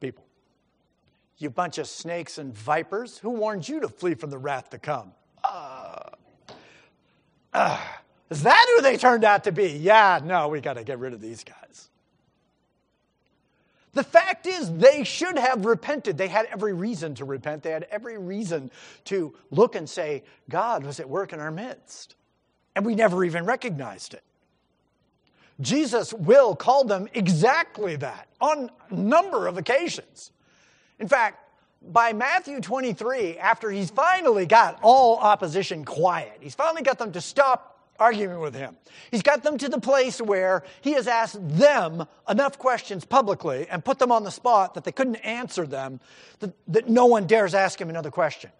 people? 0.00 0.24
You 1.38 1.50
bunch 1.50 1.78
of 1.78 1.86
snakes 1.86 2.38
and 2.38 2.54
vipers, 2.54 3.18
who 3.18 3.30
warned 3.30 3.68
you 3.68 3.80
to 3.80 3.88
flee 3.88 4.14
from 4.14 4.30
the 4.30 4.38
wrath 4.38 4.70
to 4.70 4.78
come? 4.78 5.12
Is 7.54 8.42
that 8.44 8.66
who 8.74 8.82
they 8.82 8.96
turned 8.96 9.24
out 9.24 9.44
to 9.44 9.52
be? 9.52 9.68
Yeah, 9.68 10.20
no, 10.24 10.48
we 10.48 10.60
got 10.60 10.74
to 10.74 10.84
get 10.84 10.98
rid 10.98 11.12
of 11.12 11.20
these 11.20 11.44
guys. 11.44 11.90
The 13.94 14.02
fact 14.02 14.46
is, 14.46 14.72
they 14.72 15.04
should 15.04 15.38
have 15.38 15.66
repented. 15.66 16.16
They 16.16 16.28
had 16.28 16.46
every 16.46 16.72
reason 16.72 17.14
to 17.16 17.26
repent. 17.26 17.62
They 17.62 17.72
had 17.72 17.86
every 17.90 18.16
reason 18.16 18.70
to 19.04 19.34
look 19.50 19.74
and 19.74 19.88
say, 19.88 20.22
God 20.48 20.82
was 20.82 20.98
at 20.98 21.08
work 21.08 21.34
in 21.34 21.40
our 21.40 21.50
midst. 21.50 22.16
And 22.74 22.86
we 22.86 22.94
never 22.94 23.22
even 23.22 23.44
recognized 23.44 24.14
it. 24.14 24.22
Jesus 25.60 26.14
will 26.14 26.56
call 26.56 26.84
them 26.84 27.06
exactly 27.12 27.96
that 27.96 28.28
on 28.40 28.70
a 28.90 28.94
number 28.94 29.46
of 29.46 29.58
occasions. 29.58 30.32
In 30.98 31.06
fact, 31.06 31.41
by 31.90 32.12
Matthew 32.12 32.60
23, 32.60 33.38
after 33.38 33.70
he's 33.70 33.90
finally 33.90 34.46
got 34.46 34.78
all 34.82 35.18
opposition 35.18 35.84
quiet, 35.84 36.38
he's 36.40 36.54
finally 36.54 36.82
got 36.82 36.98
them 36.98 37.12
to 37.12 37.20
stop 37.20 37.72
arguing 37.98 38.40
with 38.40 38.54
him. 38.54 38.76
He's 39.10 39.22
got 39.22 39.42
them 39.42 39.58
to 39.58 39.68
the 39.68 39.80
place 39.80 40.20
where 40.20 40.64
he 40.80 40.92
has 40.94 41.06
asked 41.06 41.38
them 41.40 42.06
enough 42.28 42.58
questions 42.58 43.04
publicly 43.04 43.68
and 43.68 43.84
put 43.84 43.98
them 43.98 44.10
on 44.10 44.24
the 44.24 44.30
spot 44.30 44.74
that 44.74 44.84
they 44.84 44.92
couldn't 44.92 45.16
answer 45.16 45.66
them, 45.66 46.00
that, 46.40 46.52
that 46.68 46.88
no 46.88 47.06
one 47.06 47.26
dares 47.26 47.54
ask 47.54 47.80
him 47.80 47.90
another 47.90 48.10
question. 48.10 48.50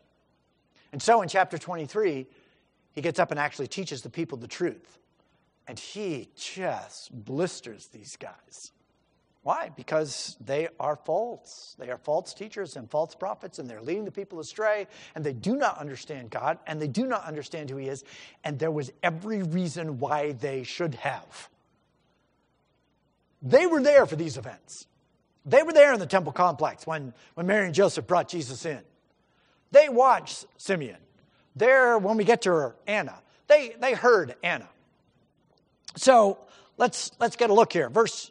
And 0.92 1.02
so 1.02 1.22
in 1.22 1.28
chapter 1.28 1.58
23, 1.58 2.26
he 2.92 3.00
gets 3.00 3.18
up 3.18 3.30
and 3.30 3.40
actually 3.40 3.68
teaches 3.68 4.02
the 4.02 4.10
people 4.10 4.38
the 4.38 4.48
truth. 4.48 4.98
And 5.66 5.78
he 5.78 6.28
just 6.36 7.10
blisters 7.12 7.86
these 7.86 8.16
guys. 8.16 8.72
Why? 9.42 9.70
Because 9.74 10.36
they 10.44 10.68
are 10.78 10.94
false. 10.94 11.74
They 11.78 11.90
are 11.90 11.98
false 11.98 12.32
teachers 12.32 12.76
and 12.76 12.88
false 12.88 13.14
prophets, 13.14 13.58
and 13.58 13.68
they're 13.68 13.82
leading 13.82 14.04
the 14.04 14.12
people 14.12 14.38
astray, 14.38 14.86
and 15.14 15.24
they 15.24 15.32
do 15.32 15.56
not 15.56 15.78
understand 15.78 16.30
God, 16.30 16.58
and 16.66 16.80
they 16.80 16.86
do 16.86 17.06
not 17.06 17.24
understand 17.24 17.68
who 17.68 17.76
He 17.76 17.88
is, 17.88 18.04
and 18.44 18.58
there 18.58 18.70
was 18.70 18.92
every 19.02 19.42
reason 19.42 19.98
why 19.98 20.32
they 20.32 20.62
should 20.62 20.94
have. 20.96 21.48
They 23.42 23.66
were 23.66 23.82
there 23.82 24.06
for 24.06 24.14
these 24.14 24.36
events. 24.36 24.86
They 25.44 25.64
were 25.64 25.72
there 25.72 25.92
in 25.92 25.98
the 25.98 26.06
temple 26.06 26.32
complex 26.32 26.86
when, 26.86 27.12
when 27.34 27.48
Mary 27.48 27.66
and 27.66 27.74
Joseph 27.74 28.06
brought 28.06 28.28
Jesus 28.28 28.64
in. 28.64 28.80
They 29.72 29.88
watched 29.88 30.46
Simeon. 30.56 30.98
There, 31.56 31.98
when 31.98 32.16
we 32.16 32.22
get 32.22 32.42
to 32.42 32.50
her, 32.50 32.76
Anna, 32.86 33.20
they, 33.48 33.74
they 33.80 33.94
heard 33.94 34.36
Anna. 34.44 34.68
So 35.96 36.38
let's, 36.78 37.10
let's 37.18 37.34
get 37.34 37.50
a 37.50 37.54
look 37.54 37.72
here. 37.72 37.90
Verse 37.90 38.30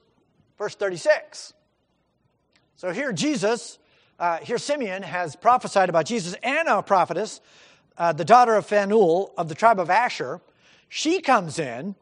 verse 0.62 0.76
36. 0.76 1.54
So 2.76 2.91
here, 2.91 3.12
Jesus, 3.12 3.80
uh, 4.19 4.38
here 4.38 4.60
Simeon 4.60 5.02
has 5.02 5.36
prophesied 5.36 5.89
about 5.89 6.06
Jesus. 6.06 6.36
Anna, 6.43 6.78
a 6.78 6.84
prophetess, 6.84 7.41
uh, 7.97 8.13
the 8.13 8.24
daughter 8.24 8.54
of 8.54 8.67
Phanuel 8.67 9.34
of 9.39 9.50
the 9.50 9.56
tribe 9.56 9.80
of 9.80 9.89
Asher, 9.89 10.39
she 10.88 11.19
comes 11.19 11.58
in 11.58 11.95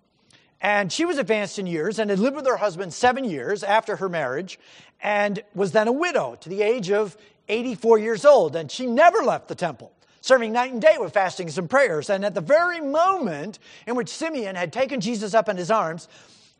and 0.60 0.91
she 0.91 1.06
was 1.06 1.17
advanced 1.17 1.58
in 1.58 1.67
years 1.67 2.00
and 2.00 2.10
had 2.10 2.19
lived 2.19 2.36
with 2.36 2.45
her 2.45 2.58
husband 2.58 2.93
seven 2.93 3.24
years 3.24 3.63
after 3.63 3.95
her 3.95 4.10
marriage 4.10 4.60
and 5.02 5.41
was 5.56 5.72
then 5.72 5.88
a 5.88 5.93
widow 5.93 6.36
to 6.41 6.50
the 6.50 6.62
age 6.62 6.91
of 6.91 7.15
84 7.48 8.00
years 8.00 8.26
old. 8.26 8.58
And 8.58 8.69
she 8.69 8.88
never 8.88 9.19
left 9.19 9.48
the 9.48 9.56
temple 9.56 9.93
serving 10.19 10.52
night 10.52 10.74
and 10.74 10.82
day 10.82 10.98
with 11.00 11.13
fastings 11.13 11.58
and 11.58 11.69
prayers. 11.69 12.10
And 12.10 12.26
at 12.26 12.36
the 12.36 12.41
very 12.41 12.82
moment 12.82 13.58
in 13.88 13.95
which 13.95 14.10
Simeon 14.10 14.58
had 14.58 14.74
taken 14.74 15.00
Jesus 15.00 15.34
up 15.34 15.48
in 15.48 15.56
his 15.56 15.72
arms, 15.72 16.10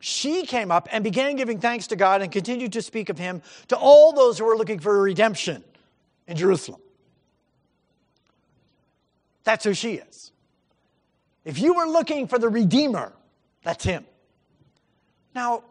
she 0.00 0.46
came 0.46 0.70
up 0.70 0.88
and 0.90 1.04
began 1.04 1.36
giving 1.36 1.60
thanks 1.60 1.86
to 1.88 1.96
God 1.96 2.22
and 2.22 2.32
continued 2.32 2.72
to 2.72 2.82
speak 2.82 3.10
of 3.10 3.18
him 3.18 3.42
to 3.68 3.76
all 3.76 4.12
those 4.12 4.38
who 4.38 4.46
were 4.46 4.56
looking 4.56 4.78
for 4.78 5.00
redemption 5.00 5.62
in 6.26 6.36
Jerusalem. 6.36 6.80
That's 9.44 9.62
who 9.62 9.74
she 9.74 9.94
is. 9.94 10.32
If 11.44 11.58
you 11.58 11.74
were 11.74 11.86
looking 11.86 12.28
for 12.28 12.38
the 12.38 12.48
Redeemer, 12.48 13.12
that's 13.62 13.84
him. 13.84 14.06
Now, 15.34 15.64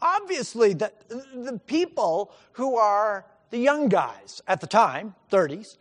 obviously, 0.00 0.74
the, 0.74 0.92
the 1.08 1.60
people 1.66 2.32
who 2.52 2.76
are 2.76 3.26
the 3.50 3.58
young 3.58 3.88
guys 3.88 4.40
at 4.46 4.60
the 4.60 4.66
time, 4.66 5.14
30s, 5.32 5.78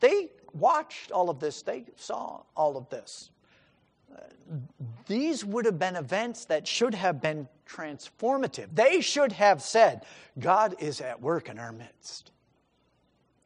they 0.00 0.30
watched 0.52 1.12
all 1.12 1.30
of 1.30 1.38
this, 1.38 1.62
they 1.62 1.84
saw 1.96 2.42
all 2.56 2.76
of 2.76 2.88
this 2.88 3.30
these 5.06 5.44
would 5.44 5.64
have 5.64 5.78
been 5.78 5.96
events 5.96 6.46
that 6.46 6.66
should 6.66 6.94
have 6.94 7.20
been 7.20 7.48
transformative. 7.68 8.68
They 8.74 9.00
should 9.00 9.32
have 9.32 9.62
said, 9.62 10.04
God 10.38 10.74
is 10.78 11.00
at 11.00 11.20
work 11.20 11.48
in 11.48 11.58
our 11.58 11.72
midst. 11.72 12.30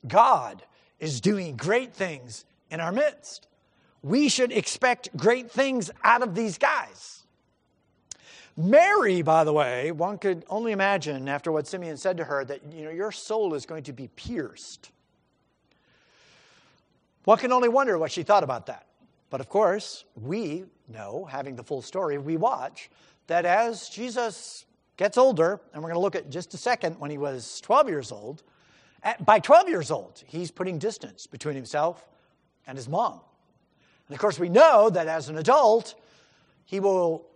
God 0.06 0.62
is 0.98 1.20
doing 1.20 1.56
great 1.56 1.92
things 1.94 2.44
in 2.70 2.80
our 2.80 2.92
midst. 2.92 3.46
We 4.02 4.28
should 4.28 4.52
expect 4.52 5.16
great 5.16 5.50
things 5.50 5.90
out 6.04 6.22
of 6.22 6.34
these 6.34 6.58
guys. 6.58 7.24
Mary, 8.56 9.22
by 9.22 9.44
the 9.44 9.52
way, 9.52 9.92
one 9.92 10.18
could 10.18 10.44
only 10.48 10.72
imagine 10.72 11.28
after 11.28 11.52
what 11.52 11.66
Simeon 11.66 11.96
said 11.96 12.16
to 12.16 12.24
her 12.24 12.44
that 12.44 12.60
you 12.72 12.84
know 12.84 12.90
your 12.90 13.12
soul 13.12 13.54
is 13.54 13.66
going 13.66 13.84
to 13.84 13.92
be 13.92 14.08
pierced. 14.08 14.90
One 17.24 17.38
can 17.38 17.52
only 17.52 17.68
wonder 17.68 17.98
what 17.98 18.10
she 18.10 18.22
thought 18.24 18.42
about 18.42 18.66
that. 18.66 18.86
But 19.30 19.40
of 19.40 19.48
course, 19.48 20.04
we 20.16 20.64
know, 20.88 21.24
having 21.24 21.56
the 21.56 21.62
full 21.62 21.82
story, 21.82 22.18
we 22.18 22.36
watch 22.36 22.90
that 23.26 23.44
as 23.44 23.88
Jesus 23.88 24.64
gets 24.96 25.16
older, 25.16 25.60
and 25.72 25.82
we're 25.82 25.90
going 25.90 25.98
to 25.98 26.02
look 26.02 26.16
at 26.16 26.30
just 26.30 26.54
a 26.54 26.56
second 26.56 26.98
when 26.98 27.10
he 27.10 27.18
was 27.18 27.60
12 27.60 27.88
years 27.88 28.12
old, 28.12 28.42
by 29.20 29.38
12 29.38 29.68
years 29.68 29.90
old, 29.90 30.22
he's 30.26 30.50
putting 30.50 30.78
distance 30.78 31.26
between 31.26 31.54
himself 31.54 32.08
and 32.66 32.76
his 32.76 32.88
mom. 32.88 33.20
And 34.08 34.14
of 34.14 34.20
course, 34.20 34.38
we 34.38 34.48
know 34.48 34.90
that 34.90 35.06
as 35.06 35.28
an 35.28 35.38
adult, 35.38 35.94
he 36.64 36.80
will, 36.80 37.26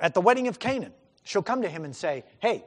at 0.00 0.14
the 0.14 0.20
wedding 0.20 0.48
of 0.48 0.58
Cana, 0.58 0.90
she'll 1.24 1.42
come 1.42 1.62
to 1.62 1.68
him 1.68 1.84
and 1.84 1.94
say, 1.94 2.24
Hey, 2.38 2.64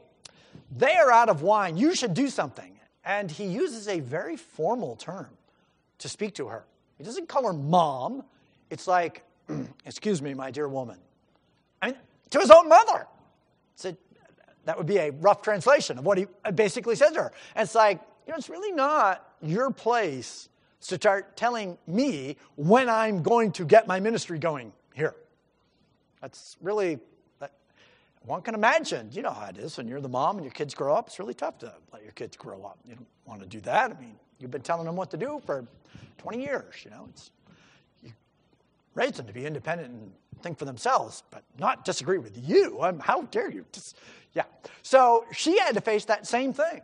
they 0.75 0.93
are 0.95 1.11
out 1.11 1.29
of 1.29 1.41
wine. 1.41 1.75
You 1.77 1.95
should 1.95 2.13
do 2.13 2.29
something. 2.29 2.79
And 3.03 3.29
he 3.29 3.45
uses 3.45 3.87
a 3.87 3.99
very 3.99 4.35
formal 4.35 4.95
term 4.95 5.29
to 5.99 6.09
speak 6.09 6.35
to 6.35 6.47
her. 6.47 6.65
He 6.97 7.03
doesn't 7.03 7.29
call 7.29 7.45
her 7.45 7.53
mom. 7.53 8.23
It's 8.69 8.87
like, 8.87 9.23
Excuse 9.85 10.21
me, 10.21 10.33
my 10.33 10.51
dear 10.51 10.67
woman. 10.67 10.97
I 11.81 11.87
mean, 11.87 11.95
to 12.31 12.39
his 12.39 12.51
own 12.51 12.67
mother. 12.69 13.07
So 13.75 13.95
that 14.65 14.77
would 14.77 14.87
be 14.87 14.97
a 14.97 15.11
rough 15.11 15.41
translation 15.41 15.97
of 15.97 16.05
what 16.05 16.17
he 16.17 16.27
uh, 16.43 16.51
basically 16.51 16.95
said 16.95 17.11
to 17.11 17.23
her. 17.23 17.31
And 17.55 17.65
it's 17.65 17.75
like, 17.75 18.01
you 18.25 18.31
know, 18.31 18.37
it's 18.37 18.49
really 18.49 18.71
not 18.71 19.35
your 19.41 19.71
place 19.71 20.49
to 20.81 20.95
start 20.95 21.37
telling 21.37 21.77
me 21.87 22.37
when 22.55 22.89
I'm 22.89 23.23
going 23.23 23.51
to 23.53 23.65
get 23.65 23.87
my 23.87 23.99
ministry 23.99 24.39
going 24.39 24.71
here. 24.93 25.15
That's 26.21 26.57
really, 26.61 26.99
one 28.25 28.41
can 28.41 28.55
imagine, 28.55 29.09
you 29.11 29.21
know 29.21 29.31
how 29.31 29.47
it 29.47 29.57
is 29.57 29.77
when 29.77 29.87
you're 29.87 30.01
the 30.01 30.09
mom 30.09 30.37
and 30.37 30.45
your 30.45 30.51
kids 30.51 30.73
grow 30.73 30.95
up. 30.95 31.07
It's 31.07 31.19
really 31.19 31.35
tough 31.35 31.59
to 31.59 31.71
let 31.93 32.01
your 32.01 32.11
kids 32.13 32.35
grow 32.35 32.63
up. 32.63 32.79
You 32.87 32.95
don't 32.95 33.07
want 33.25 33.41
to 33.41 33.47
do 33.47 33.61
that. 33.61 33.91
I 33.91 33.99
mean, 33.99 34.15
you've 34.39 34.51
been 34.51 34.61
telling 34.61 34.85
them 34.85 34.95
what 34.95 35.11
to 35.11 35.17
do 35.17 35.41
for 35.45 35.67
20 36.17 36.41
years, 36.41 36.73
you 36.83 36.89
know. 36.91 37.07
It's, 37.09 37.29
raise 38.95 39.11
them 39.11 39.27
to 39.27 39.33
be 39.33 39.45
independent 39.45 39.91
and 39.91 40.11
think 40.41 40.57
for 40.57 40.65
themselves, 40.65 41.23
but 41.31 41.43
not 41.59 41.85
disagree 41.85 42.17
with 42.17 42.37
you. 42.47 42.81
I'm, 42.81 42.99
how 42.99 43.23
dare 43.23 43.51
you? 43.51 43.65
Just, 43.71 43.97
yeah. 44.33 44.43
So 44.81 45.25
she 45.31 45.59
had 45.59 45.75
to 45.75 45.81
face 45.81 46.05
that 46.05 46.25
same 46.25 46.53
thing. 46.53 46.81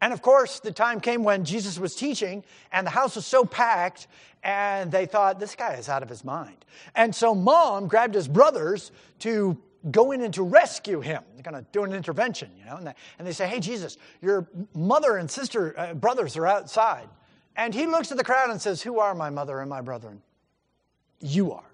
And 0.00 0.12
of 0.12 0.22
course, 0.22 0.60
the 0.60 0.70
time 0.70 1.00
came 1.00 1.24
when 1.24 1.44
Jesus 1.44 1.78
was 1.78 1.94
teaching, 1.94 2.44
and 2.70 2.86
the 2.86 2.90
house 2.90 3.16
was 3.16 3.26
so 3.26 3.44
packed, 3.44 4.06
and 4.42 4.92
they 4.92 5.06
thought, 5.06 5.40
this 5.40 5.56
guy 5.56 5.74
is 5.74 5.88
out 5.88 6.02
of 6.02 6.08
his 6.08 6.24
mind. 6.24 6.64
And 6.94 7.14
so 7.14 7.34
mom 7.34 7.88
grabbed 7.88 8.14
his 8.14 8.28
brothers 8.28 8.92
to 9.20 9.58
go 9.90 10.12
in 10.12 10.22
and 10.22 10.32
to 10.34 10.42
rescue 10.42 11.00
him. 11.00 11.22
They're 11.34 11.42
going 11.42 11.62
to 11.62 11.68
do 11.72 11.82
an 11.82 11.92
intervention, 11.92 12.50
you 12.56 12.64
know. 12.64 12.76
And 12.76 12.86
they, 12.86 12.94
and 13.18 13.26
they 13.26 13.32
say, 13.32 13.48
hey, 13.48 13.58
Jesus, 13.58 13.98
your 14.22 14.46
mother 14.74 15.16
and 15.16 15.28
sister, 15.28 15.74
uh, 15.78 15.94
brothers 15.94 16.36
are 16.36 16.46
outside. 16.46 17.08
And 17.56 17.74
he 17.74 17.86
looks 17.86 18.12
at 18.12 18.16
the 18.16 18.24
crowd 18.24 18.50
and 18.50 18.60
says, 18.60 18.82
Who 18.82 19.00
are 19.00 19.16
my 19.16 19.30
mother 19.30 19.58
and 19.58 19.68
my 19.68 19.80
brethren? 19.80 20.22
You 21.20 21.52
are. 21.52 21.64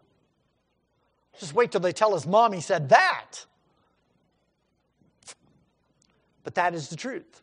Just 1.39 1.55
wait 1.55 1.73
till 1.73 1.81
they 1.81 1.93
tell 1.93 2.15
his 2.15 2.27
mom 2.27 2.53
he 2.53 2.61
said 2.61 2.89
that. 2.91 3.45
But 6.45 6.55
that 6.55 6.75
is 6.75 6.89
the 6.89 6.97
truth. 6.97 7.43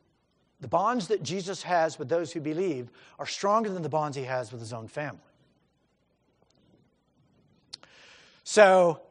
The 0.61 0.67
bonds 0.67 1.07
that 1.07 1.23
Jesus 1.23 1.63
has 1.63 1.97
with 1.97 2.07
those 2.07 2.31
who 2.31 2.39
believe 2.39 2.89
are 3.17 3.25
stronger 3.25 3.69
than 3.69 3.81
the 3.81 3.89
bonds 3.89 4.15
he 4.15 4.23
has 4.23 4.51
with 4.51 4.61
his 4.61 4.73
own 4.73 4.87
family. 4.87 5.19
So 8.43 9.01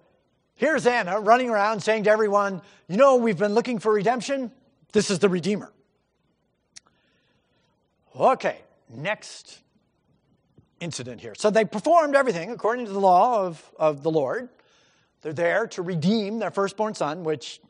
here's 0.55 0.87
Anna 0.87 1.21
running 1.21 1.51
around 1.51 1.81
saying 1.81 2.05
to 2.05 2.11
everyone, 2.11 2.63
You 2.89 2.97
know, 2.97 3.17
we've 3.17 3.39
been 3.39 3.55
looking 3.55 3.79
for 3.79 3.93
redemption. 3.93 4.53
This 4.93 5.11
is 5.11 5.19
the 5.19 5.29
Redeemer. 5.29 5.73
Okay, 8.17 8.61
next 8.89 9.61
incident 10.81 11.21
here. 11.21 11.35
So 11.37 11.51
they 11.51 11.65
performed 11.65 12.17
everything 12.17 12.51
according 12.51 12.87
to 12.87 12.93
the 12.93 13.01
law 13.01 13.47
of, 13.47 13.63
of 13.79 14.03
the 14.03 14.11
Lord. 14.11 14.49
They're 15.23 15.33
there 15.33 15.67
to 15.69 15.83
redeem 15.83 16.39
their 16.39 16.51
firstborn 16.51 16.95
son, 16.95 17.25
which 17.25 17.61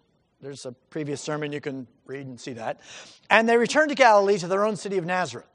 there's 0.41 0.65
a 0.65 0.73
previous 0.89 1.21
sermon 1.21 1.53
you 1.53 1.61
can 1.61 1.87
read 2.07 2.27
and 2.27 2.41
see 2.41 2.55
that. 2.55 2.81
And 3.29 3.49
they 3.49 3.57
returned 3.57 3.91
to 3.91 3.95
Galilee 3.95 4.39
to 4.39 4.49
their 4.49 4.65
own 4.65 4.77
city 4.77 4.97
of 4.97 5.05
Nazareth. 5.05 5.47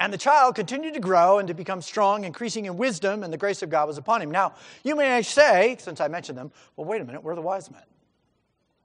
And 0.00 0.12
the 0.12 0.18
child 0.18 0.56
continued 0.56 0.94
to 0.94 1.00
grow 1.00 1.38
and 1.38 1.46
to 1.48 1.54
become 1.54 1.80
strong, 1.80 2.24
increasing 2.24 2.64
in 2.66 2.76
wisdom, 2.76 3.22
and 3.22 3.32
the 3.32 3.38
grace 3.38 3.62
of 3.62 3.70
God 3.70 3.86
was 3.86 3.96
upon 3.96 4.20
him. 4.20 4.30
Now, 4.30 4.54
you 4.82 4.96
may 4.96 5.22
say, 5.22 5.76
since 5.78 6.00
I 6.00 6.08
mentioned 6.08 6.36
them, 6.36 6.50
well, 6.76 6.86
wait 6.86 7.00
a 7.00 7.04
minute, 7.04 7.22
where 7.22 7.32
are 7.32 7.36
the 7.36 7.42
wise 7.42 7.70
men? 7.70 7.82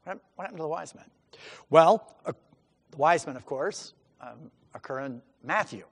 What 0.04 0.20
happened 0.44 0.58
to 0.58 0.64
the 0.64 0.68
wise 0.68 0.94
men? 0.94 1.06
Well, 1.70 2.16
uh, 2.26 2.34
the 2.92 2.98
wise 2.98 3.26
men, 3.26 3.36
of 3.36 3.46
course, 3.46 3.94
um, 4.22 4.52
occur 4.74 5.02
in 5.02 5.22
Matthew. 5.44 5.84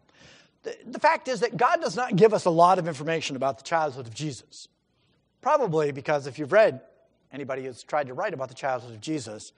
The, 0.86 1.00
fact 1.00 1.28
is 1.28 1.42
that 1.42 1.58
God 1.58 1.82
does 1.82 1.96
not 1.96 2.16
give 2.16 2.34
us 2.34 2.46
a 2.46 2.50
lot 2.50 2.80
of 2.80 2.88
information 2.88 3.36
about 3.36 3.58
the 3.58 3.64
childhood 3.64 4.08
of 4.08 4.14
Jesus. 4.14 4.68
Probably 5.42 5.92
because 5.92 6.28
if 6.28 6.40
you've 6.40 6.52
read 6.52 6.82
anybody 7.32 7.66
who's 7.66 7.84
tried 7.84 8.08
to 8.08 8.14
write 8.14 8.34
about 8.34 8.50
the 8.50 8.56
childhood 8.56 8.94
of 8.94 9.02
Jesus, 9.02 9.54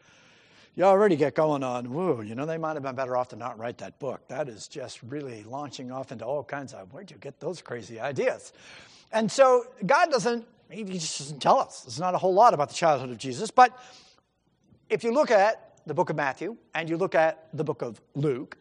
you 0.75 0.83
already 0.83 1.15
get 1.15 1.35
going 1.35 1.63
on, 1.63 1.91
whoa, 1.91 2.21
you 2.21 2.35
know, 2.35 2.45
they 2.45 2.57
might 2.57 2.75
have 2.75 2.83
been 2.83 2.95
better 2.95 3.17
off 3.17 3.29
to 3.29 3.35
not 3.35 3.57
write 3.57 3.79
that 3.79 3.99
book. 3.99 4.27
That 4.27 4.47
is 4.47 4.67
just 4.67 5.01
really 5.03 5.43
launching 5.43 5.91
off 5.91 6.11
into 6.11 6.25
all 6.25 6.43
kinds 6.43 6.73
of, 6.73 6.93
where'd 6.93 7.11
you 7.11 7.17
get 7.17 7.39
those 7.39 7.61
crazy 7.61 7.99
ideas? 7.99 8.53
And 9.11 9.31
so 9.31 9.65
God 9.85 10.11
doesn't, 10.11 10.45
he 10.69 10.83
just 10.83 11.17
doesn't 11.17 11.41
tell 11.41 11.59
us. 11.59 11.81
There's 11.81 11.99
not 11.99 12.13
a 12.13 12.17
whole 12.17 12.33
lot 12.33 12.53
about 12.53 12.69
the 12.69 12.75
childhood 12.75 13.09
of 13.09 13.17
Jesus. 13.17 13.51
But 13.51 13.77
if 14.89 15.03
you 15.03 15.11
look 15.11 15.31
at 15.31 15.79
the 15.85 15.93
book 15.93 16.09
of 16.09 16.15
Matthew 16.15 16.55
and 16.75 16.89
you 16.89 16.97
look 16.97 17.15
at 17.15 17.47
the 17.53 17.63
book 17.63 17.81
of 17.81 17.99
Luke, 18.15 18.57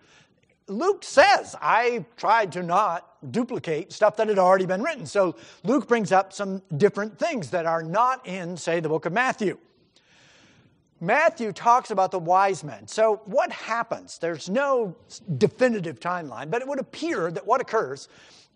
Luke 0.68 1.02
says, 1.02 1.56
I 1.60 2.04
tried 2.16 2.52
to 2.52 2.62
not 2.62 3.32
duplicate 3.32 3.92
stuff 3.92 4.16
that 4.16 4.28
had 4.28 4.38
already 4.38 4.66
been 4.66 4.82
written. 4.82 5.06
So 5.06 5.36
Luke 5.64 5.88
brings 5.88 6.12
up 6.12 6.32
some 6.32 6.62
different 6.76 7.18
things 7.18 7.50
that 7.50 7.66
are 7.66 7.82
not 7.82 8.26
in, 8.26 8.56
say, 8.56 8.80
the 8.80 8.88
book 8.88 9.06
of 9.06 9.12
Matthew. 9.12 9.58
Matthew 11.00 11.52
talks 11.52 11.90
about 11.90 12.10
the 12.10 12.18
wise 12.18 12.64
men. 12.64 12.86
So 12.88 13.22
what 13.24 13.52
happens? 13.52 14.18
There's 14.18 14.48
no 14.48 14.96
definitive 15.38 16.00
timeline, 16.00 16.50
but 16.50 16.60
it 16.60 16.68
would 16.68 16.80
appear 16.80 17.30
that 17.30 17.46
what 17.46 17.60
occurs 17.60 18.08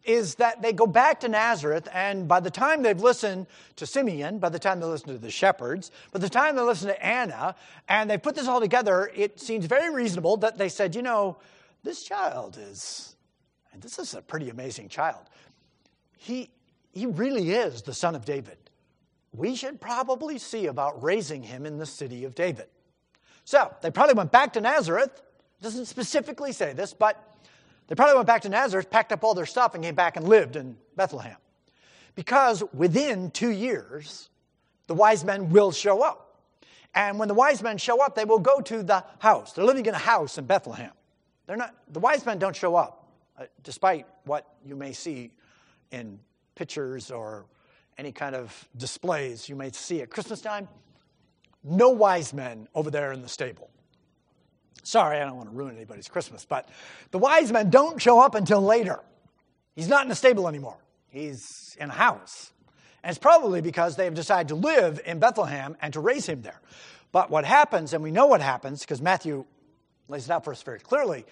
is 0.05 0.35
that 0.35 0.61
they 0.61 0.73
go 0.73 0.85
back 0.87 1.21
to 1.21 1.29
Nazareth, 1.29 1.89
and 1.93 2.27
by 2.27 2.41
the 2.41 2.51
time 2.51 2.83
they've 2.83 3.01
listened 3.01 3.47
to 3.77 3.87
Simeon, 3.87 4.41
by 4.41 4.49
the 4.49 4.59
time 4.59 4.81
they 4.81 4.87
listen 4.87 5.09
to 5.09 5.19
the 5.19 5.31
shepherds, 5.31 5.93
by 6.11 6.19
the 6.19 6.29
time 6.29 6.57
they 6.57 6.63
listen 6.63 6.89
to 6.89 7.05
Anna, 7.05 7.55
and 7.89 8.11
they 8.11 8.19
put 8.19 8.35
this 8.35 8.49
all 8.49 8.61
together, 8.61 9.13
it 9.15 9.39
seems 9.39 9.67
very 9.67 9.95
reasonable 9.95 10.37
that 10.39 10.59
they 10.59 10.69
said, 10.69 10.97
you 10.97 11.03
know, 11.03 11.37
this 11.83 12.03
child 12.03 12.59
is, 12.61 13.17
and 13.73 13.83
this 13.83 13.99
is 13.99 14.15
a 14.15 14.23
pretty 14.23 14.51
amazing 14.51 14.89
child. 14.89 15.23
He, 16.17 16.51
he 16.93 17.07
really 17.07 17.51
is 17.51 17.83
the 17.83 17.95
son 17.95 18.15
of 18.15 18.25
David. 18.25 18.57
We 19.33 19.57
should 19.57 19.81
probably 19.81 20.39
see 20.39 20.67
about 20.67 21.03
raising 21.03 21.43
him 21.43 21.67
in 21.67 21.79
the 21.79 21.87
city 21.87 22.25
of 22.25 22.35
David. 22.35 22.67
So 23.45 23.75
they 23.81 23.91
probably 23.91 24.15
went 24.15 24.31
back 24.31 24.53
to 24.53 24.61
Nazareth. 24.61 25.23
Doesn't 25.61 25.87
specifically 25.87 26.53
say 26.53 26.73
this, 26.73 26.93
but 26.93 27.35
they 27.89 27.95
probably 27.95 28.15
went 28.15 28.27
back 28.27 28.43
to 28.43 28.49
Nazareth, 28.49 28.91
packed 28.91 29.13
up 29.13 29.25
all 29.25 29.35
their 29.35 29.47
stuff, 29.47 29.75
and 29.75 29.83
came 29.83 29.95
back 29.95 30.17
and 30.17 30.29
lived 30.29 30.57
in 30.57 30.77
Bethlehem. 30.97 31.37
Because 32.15 32.63
within 32.75 33.31
two 33.31 33.51
years, 33.51 34.29
the 34.87 34.95
wise 34.95 35.25
men 35.25 35.51
will 35.51 35.73
show 35.73 36.03
up. 36.03 36.41
And 36.95 37.19
when 37.19 37.29
the 37.29 37.35
wise 37.35 37.63
men 37.63 37.79
show 37.79 38.03
up, 38.03 38.15
they 38.15 38.27
will 38.27 38.39
go 38.39 38.61
to 38.61 38.83
the 38.83 39.05
house. 39.19 39.53
They're 39.53 39.65
living 39.65 39.87
in 39.87 39.95
a 39.95 39.99
house 39.99 40.37
in 40.37 40.45
Bethlehem. 40.45 40.93
They're 41.47 41.57
not, 41.57 41.75
the 41.93 42.01
wise 42.01 42.25
men 42.25 42.39
don't 42.39 42.57
show 42.57 42.77
up, 42.77 43.09
uh, 43.39 43.45
despite 43.63 44.07
what 44.25 44.47
you 44.65 44.77
may 44.77 44.93
see 44.93 45.33
in 45.91 46.19
pictures 46.55 47.11
or 47.11 47.47
any 47.99 48.13
kind 48.13 48.35
of 48.35 48.69
displays 48.77 49.49
you 49.49 49.57
may 49.57 49.71
see 49.71 50.03
at 50.03 50.11
Christmas 50.11 50.41
time. 50.41 50.69
No 51.65 51.91
wise 51.91 52.33
men 52.33 52.69
over 52.75 52.91
there 52.91 53.13
in 53.13 53.23
the 53.23 53.29
stable. 53.29 53.71
Sorry, 54.83 55.21
I 55.21 55.25
don't 55.25 55.37
want 55.37 55.49
to 55.49 55.55
ruin 55.55 55.77
anybody's 55.77 56.09
Christmas, 56.09 56.45
but 56.45 56.69
the 57.13 57.19
wise 57.19 57.53
men 57.53 57.71
don't 57.71 58.03
show 58.03 58.19
up 58.19 58.35
until 58.35 58.61
later. 58.61 59.01
He's 59.77 59.89
not 59.89 60.03
in 60.03 60.09
the 60.09 60.15
stable 60.15 60.49
anymore, 60.49 60.79
he's 61.09 61.77
in 61.81 61.91
a 61.91 61.93
house. 61.93 62.53
And 63.05 63.11
it's 63.11 63.19
probably 63.19 63.61
because 63.61 63.97
they've 63.97 64.15
decided 64.15 64.49
to 64.49 64.55
live 64.55 65.01
in 65.05 65.19
Bethlehem 65.19 65.77
and 65.83 65.93
to 65.93 66.01
raise 66.01 66.27
him 66.27 66.43
there. 66.43 66.61
But 67.11 67.31
what 67.31 67.45
happens, 67.45 67.93
and 67.93 68.03
we 68.03 68.13
know 68.13 68.27
what 68.27 68.41
happens 68.41 68.81
because 68.81 69.03
Matthew 69.03 69.45
lays 70.13 70.27
it 70.27 70.31
out 70.31 70.45
for 70.45 70.53
us 70.53 70.63
very 70.63 70.79
clearly. 70.79 71.25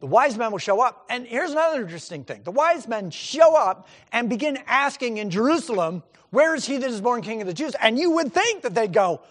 The 0.00 0.06
wise 0.06 0.36
men 0.36 0.50
will 0.52 0.58
show 0.58 0.82
up. 0.82 1.06
And 1.08 1.26
here's 1.26 1.52
another 1.52 1.80
interesting 1.80 2.24
thing 2.24 2.42
the 2.42 2.50
wise 2.50 2.86
men 2.86 3.10
show 3.10 3.56
up 3.56 3.88
and 4.12 4.28
begin 4.28 4.58
asking 4.66 5.18
in 5.18 5.30
Jerusalem, 5.30 6.02
Where 6.30 6.54
is 6.54 6.66
he 6.66 6.76
that 6.76 6.90
is 6.90 7.00
born 7.00 7.22
king 7.22 7.40
of 7.40 7.46
the 7.46 7.54
Jews? 7.54 7.74
And 7.80 7.98
you 7.98 8.10
would 8.12 8.32
think 8.32 8.62
that 8.62 8.74
they'd 8.74 8.92
go, 8.92 9.22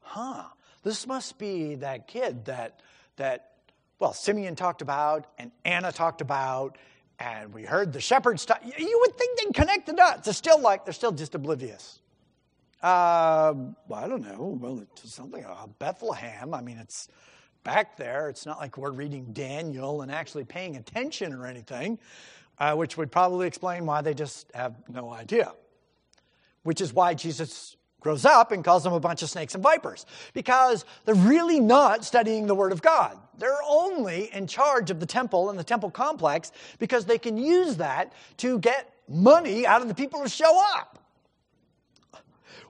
Huh, 0.00 0.44
this 0.82 1.06
must 1.06 1.38
be 1.38 1.76
that 1.76 2.06
kid 2.06 2.46
that, 2.46 2.80
that 3.16 3.52
well, 3.98 4.12
Simeon 4.12 4.56
talked 4.56 4.82
about 4.82 5.26
and 5.38 5.52
Anna 5.64 5.92
talked 5.92 6.20
about, 6.20 6.76
and 7.18 7.52
we 7.52 7.64
heard 7.64 7.92
the 7.92 8.00
shepherds 8.00 8.44
talk. 8.44 8.62
You 8.64 8.98
would 9.06 9.16
think 9.16 9.38
they'd 9.38 9.54
connect 9.54 9.86
the 9.86 9.92
dots. 9.92 10.24
They're 10.24 10.34
still 10.34 10.60
like, 10.60 10.84
they're 10.84 10.94
still 10.94 11.12
just 11.12 11.34
oblivious. 11.34 12.00
Uh, 12.82 13.52
I 13.94 14.08
don't 14.08 14.22
know. 14.22 14.58
Well, 14.58 14.80
it's 14.80 15.12
something 15.12 15.44
about 15.44 15.78
Bethlehem. 15.78 16.54
I 16.54 16.62
mean, 16.62 16.78
it's 16.78 17.08
back 17.64 17.96
there. 17.96 18.28
It's 18.28 18.46
not 18.46 18.58
like 18.58 18.76
we're 18.76 18.90
reading 18.90 19.32
Daniel 19.32 20.02
and 20.02 20.10
actually 20.10 20.44
paying 20.44 20.76
attention 20.76 21.32
or 21.32 21.46
anything, 21.46 21.98
uh, 22.58 22.74
which 22.74 22.96
would 22.96 23.10
probably 23.10 23.46
explain 23.46 23.86
why 23.86 24.02
they 24.02 24.14
just 24.14 24.50
have 24.54 24.76
no 24.88 25.10
idea. 25.10 25.52
Which 26.62 26.80
is 26.80 26.92
why 26.92 27.14
Jesus 27.14 27.76
grows 28.00 28.24
up 28.24 28.50
and 28.50 28.64
calls 28.64 28.82
them 28.82 28.92
a 28.92 29.00
bunch 29.00 29.22
of 29.22 29.30
snakes 29.30 29.54
and 29.54 29.62
vipers, 29.62 30.06
because 30.32 30.84
they're 31.04 31.14
really 31.14 31.60
not 31.60 32.04
studying 32.04 32.46
the 32.46 32.54
Word 32.54 32.72
of 32.72 32.82
God. 32.82 33.18
They're 33.38 33.62
only 33.66 34.32
in 34.32 34.46
charge 34.46 34.90
of 34.90 35.00
the 35.00 35.06
temple 35.06 35.50
and 35.50 35.58
the 35.58 35.64
temple 35.64 35.90
complex 35.90 36.52
because 36.78 37.04
they 37.04 37.18
can 37.18 37.36
use 37.36 37.76
that 37.76 38.12
to 38.38 38.58
get 38.58 38.92
money 39.08 39.66
out 39.66 39.82
of 39.82 39.88
the 39.88 39.94
people 39.94 40.20
who 40.20 40.28
show 40.28 40.62
up. 40.74 40.99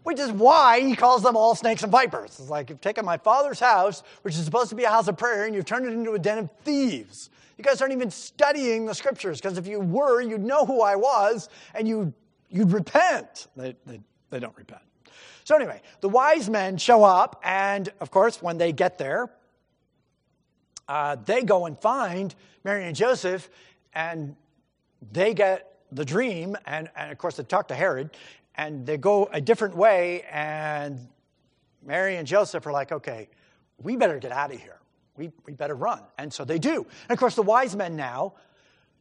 Which 0.03 0.19
is 0.19 0.33
why 0.33 0.81
he 0.81 0.97
calls 0.97 1.23
them 1.23 1.37
all 1.37 1.55
snakes 1.55 1.83
and 1.83 1.93
vipers. 1.93 2.39
It's 2.41 2.49
like 2.49 2.71
you've 2.71 2.81
taken 2.81 3.05
my 3.05 3.19
father's 3.19 3.61
house, 3.61 4.03
which 4.23 4.35
is 4.35 4.45
supposed 4.45 4.71
to 4.71 4.75
be 4.75 4.85
a 4.85 4.89
house 4.89 5.09
of 5.09 5.17
prayer, 5.17 5.45
and 5.45 5.55
you've 5.55 5.67
turned 5.67 5.87
it 5.87 5.93
into 5.93 6.13
a 6.13 6.19
den 6.19 6.39
of 6.39 6.51
thieves. 6.65 7.29
You 7.59 7.65
guys 7.65 7.83
aren't 7.83 7.93
even 7.93 8.11
studying 8.11 8.87
the 8.87 8.95
scriptures, 8.95 9.41
because 9.41 9.59
if 9.59 9.67
you 9.67 9.81
were, 9.81 10.23
you'd 10.23 10.43
know 10.43 10.65
who 10.65 10.81
I 10.81 10.97
was, 10.97 11.51
and 11.75 11.87
you, 11.87 12.15
you'd 12.49 12.73
repent. 12.73 13.49
They, 13.55 13.77
they, 13.85 14.01
they 14.31 14.41
don't 14.41 14.57
repent. 14.57 14.81
So, 15.45 15.57
anyway, 15.57 15.83
the 16.01 16.09
wise 16.09 16.49
men 16.49 16.79
show 16.79 17.05
up, 17.05 17.41
and 17.45 17.93
of 18.01 18.11
course, 18.11 18.41
when 18.41 18.57
they 18.57 18.73
get 18.73 18.97
there, 18.97 19.29
uh, 20.89 21.17
they 21.25 21.43
go 21.43 21.67
and 21.67 21.79
find 21.79 22.35
Mary 22.65 22.87
and 22.87 22.97
Joseph, 22.97 23.51
and 23.93 24.35
they 25.13 25.35
get 25.35 25.79
the 25.93 26.05
dream, 26.05 26.57
and, 26.67 26.89
and 26.97 27.13
of 27.13 27.19
course, 27.19 27.37
they 27.37 27.43
talk 27.43 27.69
to 27.69 27.75
Herod, 27.75 28.11
and 28.57 28.87
they 28.87 28.97
go 28.97 29.29
a 29.33 29.41
different 29.41 29.77
way, 29.77 30.23
and 30.31 31.09
Mary 31.85 32.17
and 32.17 32.27
Joseph 32.27 32.67
are 32.67 32.73
like, 32.73 32.93
okay, 32.93 33.29
we 33.83 33.97
better 33.97 34.19
get 34.19 34.33
out 34.33 34.53
of 34.53 34.61
here. 34.61 34.79
We, 35.17 35.31
we 35.47 35.55
better 35.55 35.75
run. 35.75 36.01
And 36.19 36.33
so 36.33 36.45
they 36.45 36.59
do. 36.59 36.87
And 37.09 37.11
of 37.11 37.19
course, 37.19 37.35
the 37.35 37.43
wise 37.43 37.75
men 37.77 37.97
now 37.97 38.35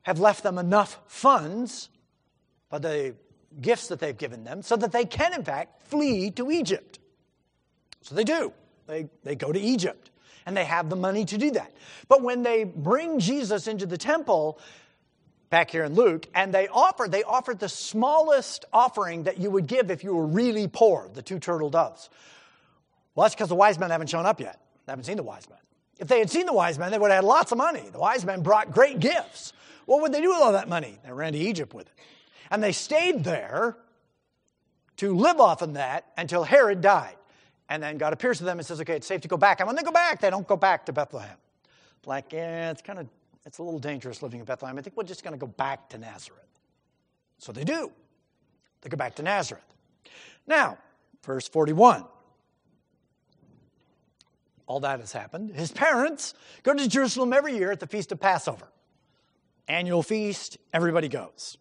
have 0.04 0.20
left 0.20 0.44
them 0.44 0.58
enough 0.58 1.00
funds 1.08 1.90
by 2.70 2.80
the 2.80 3.16
gifts 3.62 3.88
that 3.88 4.00
they've 4.00 4.18
given 4.18 4.44
them 4.44 4.62
so 4.62 4.76
that 4.76 4.92
they 4.92 5.06
can, 5.06 5.34
in 5.34 5.44
fact, 5.44 5.82
flee 5.84 6.32
to 6.32 6.52
Egypt. 6.52 7.00
So 8.02 8.16
they 8.16 8.24
do. 8.24 8.54
They, 8.88 9.10
they 9.24 9.36
go 9.36 9.52
to 9.52 9.60
Egypt 9.60 10.10
and 10.46 10.56
they 10.56 10.66
have 10.66 10.90
the 10.90 10.96
money 10.96 11.26
to 11.26 11.38
do 11.38 11.52
that. 11.52 11.72
But 12.08 12.22
when 12.22 12.44
they 12.44 12.64
bring 12.64 13.20
Jesus 13.20 13.68
into 13.68 13.86
the 13.86 13.98
temple, 13.98 14.60
back 15.50 15.72
here 15.72 15.84
in 15.84 15.96
Luke, 15.96 16.28
and 16.36 16.54
they 16.54 16.68
offered, 16.68 17.12
they 17.12 17.24
offered 17.24 17.60
the 17.60 17.70
smallest 17.70 18.66
offering 18.72 19.24
that 19.24 19.40
you 19.40 19.50
would 19.50 19.68
give 19.68 19.90
if 19.90 20.04
you 20.04 20.16
were 20.16 20.26
really 20.26 20.68
poor, 20.68 21.10
the 21.14 21.22
two 21.22 21.40
turtle 21.40 21.70
doves. 21.70 22.10
Well, 23.16 23.26
that's 23.26 23.36
because 23.36 23.50
the 23.50 23.56
wise 23.56 23.80
men 23.80 23.90
haven't 23.90 24.10
shown 24.10 24.26
up 24.26 24.40
yet. 24.40 24.60
They 24.86 24.92
haven't 24.92 25.06
seen 25.06 25.18
the 25.18 25.24
wise 25.24 25.50
men. 25.50 25.60
If 25.98 26.08
they 26.08 26.20
had 26.20 26.30
seen 26.30 26.46
the 26.46 26.54
wise 26.54 26.80
men, 26.80 26.92
they 26.92 26.98
would 26.98 27.12
have 27.12 27.24
had 27.24 27.28
lots 27.28 27.52
of 27.52 27.58
money. 27.58 27.84
The 27.92 28.00
wise 28.00 28.24
men 28.24 28.42
brought 28.42 28.72
great 28.72 29.00
gifts. 29.00 29.54
What 29.86 30.02
would 30.02 30.14
they 30.14 30.22
do 30.22 30.30
with 30.30 30.40
all 30.40 30.54
that 30.54 30.70
money? 30.70 30.98
They 31.04 31.12
ran 31.12 31.34
to 31.34 31.40
Egypt 31.40 31.74
with 31.74 31.88
it. 31.88 31.94
And 32.52 32.64
they 32.64 32.72
stayed 32.72 33.24
there 33.24 33.76
to 34.98 35.16
live 35.16 35.40
off 35.40 35.62
of 35.62 35.74
that 35.74 36.06
until 36.18 36.44
Herod 36.44 36.82
died. 36.82 37.16
And 37.70 37.84
then 37.84 37.98
God 37.98 38.14
appears 38.14 38.38
to 38.40 38.44
them 38.44 38.60
and 38.60 38.66
says, 38.66 38.80
okay, 38.82 38.96
it's 38.96 39.08
safe 39.08 39.22
to 39.22 39.28
go 39.28 39.38
back. 39.38 39.60
And 39.60 39.68
when 39.68 39.76
they 39.76 39.84
go 39.84 39.92
back, 39.92 40.22
they 40.22 40.30
don't 40.30 40.48
go 40.48 40.56
back 40.56 40.86
to 40.86 40.94
Bethlehem. 40.94 41.38
Like, 42.06 42.34
yeah, 42.34 42.72
it's 42.72 42.82
kind 42.82 43.00
of, 43.00 43.08
it's 43.50 43.58
a 43.58 43.64
little 43.64 43.80
dangerous 43.80 44.22
living 44.22 44.40
in 44.40 44.46
Bethlehem. 44.46 44.78
I 44.78 44.82
think 44.84 44.96
we're 44.96 45.02
just 45.02 45.24
going 45.24 45.34
to 45.34 45.44
go 45.44 45.48
back 45.48 45.90
to 45.90 45.98
Nazareth. 45.98 46.46
So 47.40 47.52
they 47.52 47.64
do. 47.64 47.92
They 48.82 48.90
go 48.90 48.96
back 48.96 49.16
to 49.16 49.24
Nazareth. 49.24 49.66
Now, 50.46 50.78
verse 51.26 51.50
41 51.50 52.06
all 54.68 54.80
that 54.82 55.00
has 55.00 55.12
happened. 55.12 55.56
His 55.56 55.72
parents 55.72 56.36
go 56.62 56.76
to 56.76 56.88
Jerusalem 56.88 57.34
every 57.34 57.58
year 57.58 57.72
at 57.72 57.80
the 57.80 57.88
Feast 57.88 58.12
of 58.12 58.20
Passover. 58.20 58.68
Annual 59.68 60.04
feast, 60.04 60.60
everybody 60.72 61.08
goes. 61.08 61.58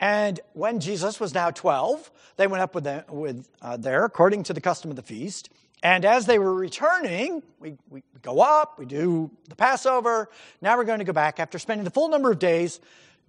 And 0.00 0.40
when 0.54 0.80
Jesus 0.80 1.20
was 1.20 1.34
now 1.34 1.50
12, 1.50 2.10
they 2.38 2.46
went 2.46 2.62
up 2.62 2.74
with, 2.74 2.84
them, 2.84 3.04
with 3.10 3.46
uh, 3.60 3.76
there 3.76 4.06
according 4.06 4.44
to 4.44 4.54
the 4.54 4.62
custom 4.62 4.88
of 4.88 4.96
the 4.96 5.02
feast. 5.02 5.50
And 5.82 6.04
as 6.04 6.26
they 6.26 6.38
were 6.38 6.54
returning, 6.54 7.42
we, 7.60 7.76
we 7.90 8.02
go 8.22 8.40
up, 8.40 8.78
we 8.78 8.86
do 8.86 9.30
the 9.48 9.56
Passover. 9.56 10.30
Now 10.60 10.76
we're 10.76 10.84
going 10.84 11.00
to 11.00 11.04
go 11.04 11.12
back. 11.12 11.38
After 11.38 11.58
spending 11.58 11.84
the 11.84 11.90
full 11.90 12.08
number 12.08 12.30
of 12.30 12.38
days, 12.38 12.80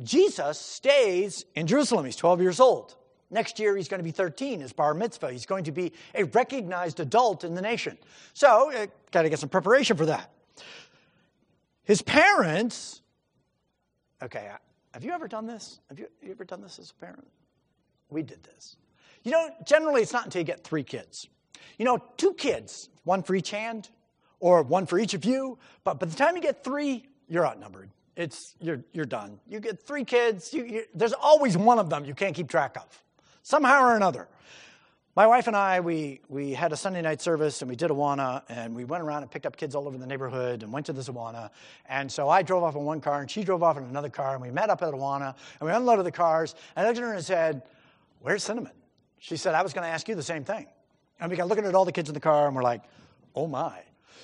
Jesus 0.01 0.59
stays 0.59 1.45
in 1.55 1.67
Jerusalem. 1.67 2.05
He's 2.05 2.15
12 2.15 2.41
years 2.41 2.59
old. 2.59 2.95
Next 3.29 3.59
year, 3.59 3.75
he's 3.75 3.89
going 3.89 3.99
to 3.99 4.03
be 4.03 4.11
13 4.11 4.61
as 4.61 4.71
bar 4.71 4.93
mitzvah. 4.93 5.31
He's 5.31 5.45
going 5.45 5.65
to 5.65 5.73
be 5.73 5.91
a 6.15 6.23
recognized 6.23 7.01
adult 7.01 7.43
in 7.43 7.55
the 7.55 7.61
nation. 7.61 7.97
So, 8.33 8.71
uh, 8.71 8.87
got 9.11 9.23
to 9.23 9.29
get 9.29 9.39
some 9.39 9.49
preparation 9.49 9.97
for 9.97 10.05
that. 10.05 10.31
His 11.83 12.01
parents, 12.01 13.01
okay, 14.23 14.49
have 14.93 15.03
you 15.03 15.11
ever 15.11 15.27
done 15.27 15.45
this? 15.45 15.79
Have 15.89 15.99
you, 15.99 16.07
you 16.21 16.31
ever 16.31 16.45
done 16.45 16.61
this 16.61 16.79
as 16.79 16.91
a 16.91 16.93
parent? 16.95 17.27
We 18.09 18.23
did 18.23 18.43
this. 18.43 18.77
You 19.23 19.31
know, 19.31 19.49
generally, 19.65 20.01
it's 20.01 20.13
not 20.13 20.23
until 20.25 20.39
you 20.39 20.45
get 20.45 20.63
three 20.63 20.83
kids. 20.83 21.27
You 21.77 21.85
know, 21.85 22.03
two 22.17 22.33
kids, 22.33 22.89
one 23.03 23.23
for 23.23 23.35
each 23.35 23.51
hand, 23.51 23.89
or 24.39 24.61
one 24.63 24.85
for 24.85 24.99
each 24.99 25.13
of 25.13 25.25
you, 25.25 25.57
but 25.83 25.99
by 25.99 26.05
the 26.05 26.15
time 26.15 26.35
you 26.35 26.41
get 26.41 26.63
three, 26.63 27.07
you're 27.27 27.45
outnumbered. 27.45 27.89
It's, 28.15 28.55
you're, 28.59 28.83
you're 28.93 29.05
done. 29.05 29.39
You 29.47 29.59
get 29.59 29.81
three 29.81 30.03
kids, 30.03 30.53
you, 30.53 30.65
you, 30.65 30.83
there's 30.93 31.13
always 31.13 31.55
one 31.57 31.79
of 31.79 31.89
them 31.89 32.05
you 32.05 32.15
can't 32.15 32.35
keep 32.35 32.49
track 32.49 32.75
of 32.77 33.03
somehow 33.43 33.83
or 33.83 33.95
another. 33.95 34.27
My 35.15 35.25
wife 35.25 35.47
and 35.47 35.55
I, 35.55 35.79
we, 35.79 36.19
we 36.29 36.53
had 36.53 36.73
a 36.73 36.77
Sunday 36.77 37.01
night 37.01 37.21
service 37.21 37.61
and 37.63 37.69
we 37.69 37.75
did 37.75 37.89
Awana 37.89 38.43
and 38.49 38.75
we 38.75 38.85
went 38.85 39.01
around 39.01 39.23
and 39.23 39.31
picked 39.31 39.47
up 39.47 39.57
kids 39.57 39.73
all 39.73 39.87
over 39.87 39.97
the 39.97 40.05
neighborhood 40.05 40.61
and 40.61 40.71
went 40.71 40.85
to 40.87 40.93
this 40.93 41.09
Awana. 41.09 41.49
And 41.87 42.11
so 42.11 42.29
I 42.29 42.43
drove 42.43 42.63
off 42.63 42.75
in 42.75 42.83
one 42.83 43.01
car 43.01 43.21
and 43.21 43.31
she 43.31 43.43
drove 43.43 43.63
off 43.63 43.77
in 43.77 43.83
another 43.85 44.09
car 44.09 44.33
and 44.33 44.41
we 44.43 44.51
met 44.51 44.69
up 44.69 44.83
at 44.83 44.93
Awana 44.93 45.33
and 45.59 45.67
we 45.67 45.75
unloaded 45.75 46.05
the 46.05 46.11
cars. 46.11 46.53
And 46.75 46.85
I 46.85 46.89
looked 46.89 46.99
at 46.99 47.03
her 47.03 47.13
and 47.13 47.25
said, 47.25 47.63
Where's 48.19 48.43
Cinnamon? 48.43 48.73
She 49.17 49.37
said, 49.37 49.55
I 49.55 49.63
was 49.63 49.73
going 49.73 49.85
to 49.85 49.89
ask 49.89 50.07
you 50.07 50.13
the 50.13 50.21
same 50.21 50.43
thing. 50.43 50.67
And 51.19 51.31
we 51.31 51.37
got 51.37 51.47
looking 51.47 51.65
at 51.65 51.75
all 51.75 51.85
the 51.85 51.91
kids 51.91 52.09
in 52.09 52.13
the 52.13 52.19
car 52.19 52.47
and 52.47 52.55
we're 52.55 52.63
like, 52.63 52.81
Oh 53.35 53.47
my. 53.47 53.79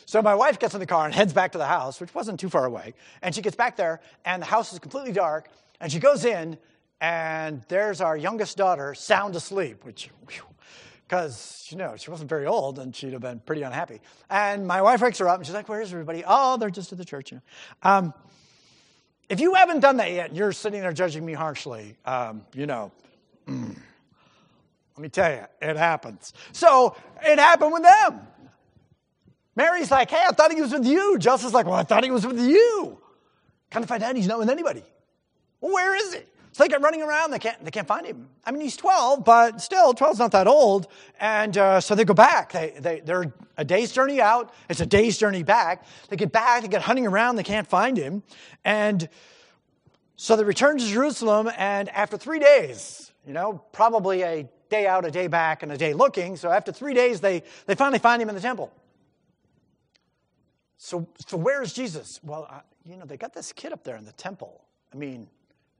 So 0.05 0.21
my 0.21 0.35
wife 0.35 0.59
gets 0.59 0.73
in 0.73 0.79
the 0.79 0.85
car 0.85 1.05
and 1.05 1.13
heads 1.13 1.33
back 1.33 1.53
to 1.53 1.57
the 1.57 1.65
house, 1.65 2.01
which 2.01 2.13
wasn't 2.13 2.39
too 2.39 2.49
far 2.49 2.65
away. 2.65 2.93
And 3.21 3.33
she 3.33 3.41
gets 3.41 3.55
back 3.55 3.77
there 3.77 4.01
and 4.25 4.41
the 4.41 4.45
house 4.45 4.73
is 4.73 4.79
completely 4.79 5.13
dark. 5.13 5.49
And 5.79 5.91
she 5.91 5.99
goes 5.99 6.25
in 6.25 6.57
and 6.99 7.63
there's 7.67 8.01
our 8.01 8.17
youngest 8.17 8.57
daughter 8.57 8.93
sound 8.95 9.35
asleep, 9.35 9.85
which, 9.85 10.09
because, 11.07 11.67
you 11.69 11.77
know, 11.77 11.95
she 11.95 12.09
wasn't 12.09 12.29
very 12.29 12.45
old 12.45 12.79
and 12.79 12.95
she'd 12.95 13.13
have 13.13 13.21
been 13.21 13.39
pretty 13.39 13.61
unhappy. 13.61 14.01
And 14.29 14.67
my 14.67 14.81
wife 14.81 15.01
wakes 15.01 15.19
her 15.19 15.29
up 15.29 15.37
and 15.37 15.45
she's 15.45 15.55
like, 15.55 15.69
Where's 15.69 15.91
everybody? 15.91 16.23
Oh, 16.25 16.57
they're 16.57 16.69
just 16.69 16.91
at 16.91 16.97
the 16.97 17.05
church. 17.05 17.31
You 17.31 17.37
know. 17.37 17.89
Um, 17.89 18.13
if 19.29 19.39
you 19.39 19.53
haven't 19.53 19.79
done 19.79 19.97
that 19.97 20.11
yet 20.11 20.35
you're 20.35 20.51
sitting 20.51 20.81
there 20.81 20.93
judging 20.93 21.25
me 21.25 21.33
harshly, 21.33 21.95
um, 22.05 22.43
you 22.53 22.65
know, 22.65 22.91
mm, 23.47 23.75
let 24.95 25.01
me 25.01 25.09
tell 25.09 25.31
you, 25.31 25.43
it 25.61 25.75
happens. 25.75 26.33
So 26.51 26.95
it 27.23 27.39
happened 27.39 27.73
with 27.73 27.83
them. 27.83 28.27
Mary's 29.55 29.91
like, 29.91 30.09
Hey, 30.09 30.23
I 30.27 30.31
thought 30.31 30.51
he 30.51 30.61
was 30.61 30.71
with 30.71 30.85
you. 30.85 31.17
Joseph's 31.17 31.53
like, 31.53 31.65
Well, 31.65 31.75
I 31.75 31.83
thought 31.83 32.03
he 32.03 32.11
was 32.11 32.25
with 32.25 32.39
you. 32.39 32.99
Kind 33.71 33.83
of 33.83 33.89
find 33.89 34.03
out 34.03 34.15
he's 34.15 34.27
not 34.27 34.39
with 34.39 34.49
anybody. 34.49 34.83
Well, 35.61 35.73
where 35.73 35.95
is 35.95 36.13
he? 36.13 36.19
So 36.53 36.63
they 36.63 36.67
get 36.67 36.81
running 36.81 37.01
around. 37.01 37.31
They 37.31 37.39
can't, 37.39 37.63
they 37.65 37.71
can't 37.71 37.87
find 37.87 38.05
him. 38.05 38.29
I 38.45 38.51
mean, 38.51 38.61
he's 38.61 38.77
12, 38.77 39.25
but 39.25 39.59
still, 39.59 39.95
12's 39.95 40.19
not 40.19 40.31
that 40.33 40.45
old. 40.45 40.87
And 41.19 41.57
uh, 41.57 41.81
so 41.81 41.95
they 41.95 42.05
go 42.05 42.13
back. 42.13 42.51
They, 42.51 42.75
they, 42.79 42.99
they're 42.99 43.33
a 43.57 43.65
day's 43.65 43.91
journey 43.91 44.21
out. 44.21 44.53
It's 44.69 44.79
a 44.79 44.85
day's 44.85 45.17
journey 45.17 45.41
back. 45.41 45.83
They 46.09 46.15
get 46.15 46.31
back. 46.31 46.61
They 46.61 46.67
get 46.67 46.83
hunting 46.83 47.07
around. 47.07 47.37
They 47.37 47.43
can't 47.43 47.67
find 47.67 47.97
him. 47.97 48.21
And 48.63 49.09
so 50.15 50.35
they 50.35 50.43
return 50.43 50.77
to 50.77 50.85
Jerusalem. 50.85 51.49
And 51.57 51.89
after 51.89 52.17
three 52.17 52.39
days, 52.39 53.11
you 53.25 53.33
know, 53.33 53.63
probably 53.71 54.21
a 54.21 54.47
day 54.73 54.87
out, 54.87 55.05
a 55.05 55.11
day 55.11 55.27
back, 55.27 55.63
and 55.63 55.71
a 55.71 55.77
day 55.77 55.93
looking. 55.93 56.35
So 56.35 56.49
after 56.49 56.71
three 56.71 56.93
days, 56.93 57.21
they, 57.21 57.43
they 57.67 57.75
finally 57.75 57.99
find 57.99 58.21
him 58.21 58.29
in 58.29 58.35
the 58.35 58.41
temple. 58.41 58.71
So, 60.77 61.07
so 61.27 61.37
where 61.37 61.61
is 61.61 61.73
Jesus? 61.73 62.19
Well, 62.23 62.47
uh, 62.49 62.61
you 62.83 62.97
know, 62.97 63.05
they 63.05 63.17
got 63.17 63.33
this 63.33 63.53
kid 63.53 63.71
up 63.71 63.83
there 63.83 63.95
in 63.95 64.05
the 64.05 64.11
temple. 64.13 64.61
I 64.93 64.97
mean, 64.97 65.27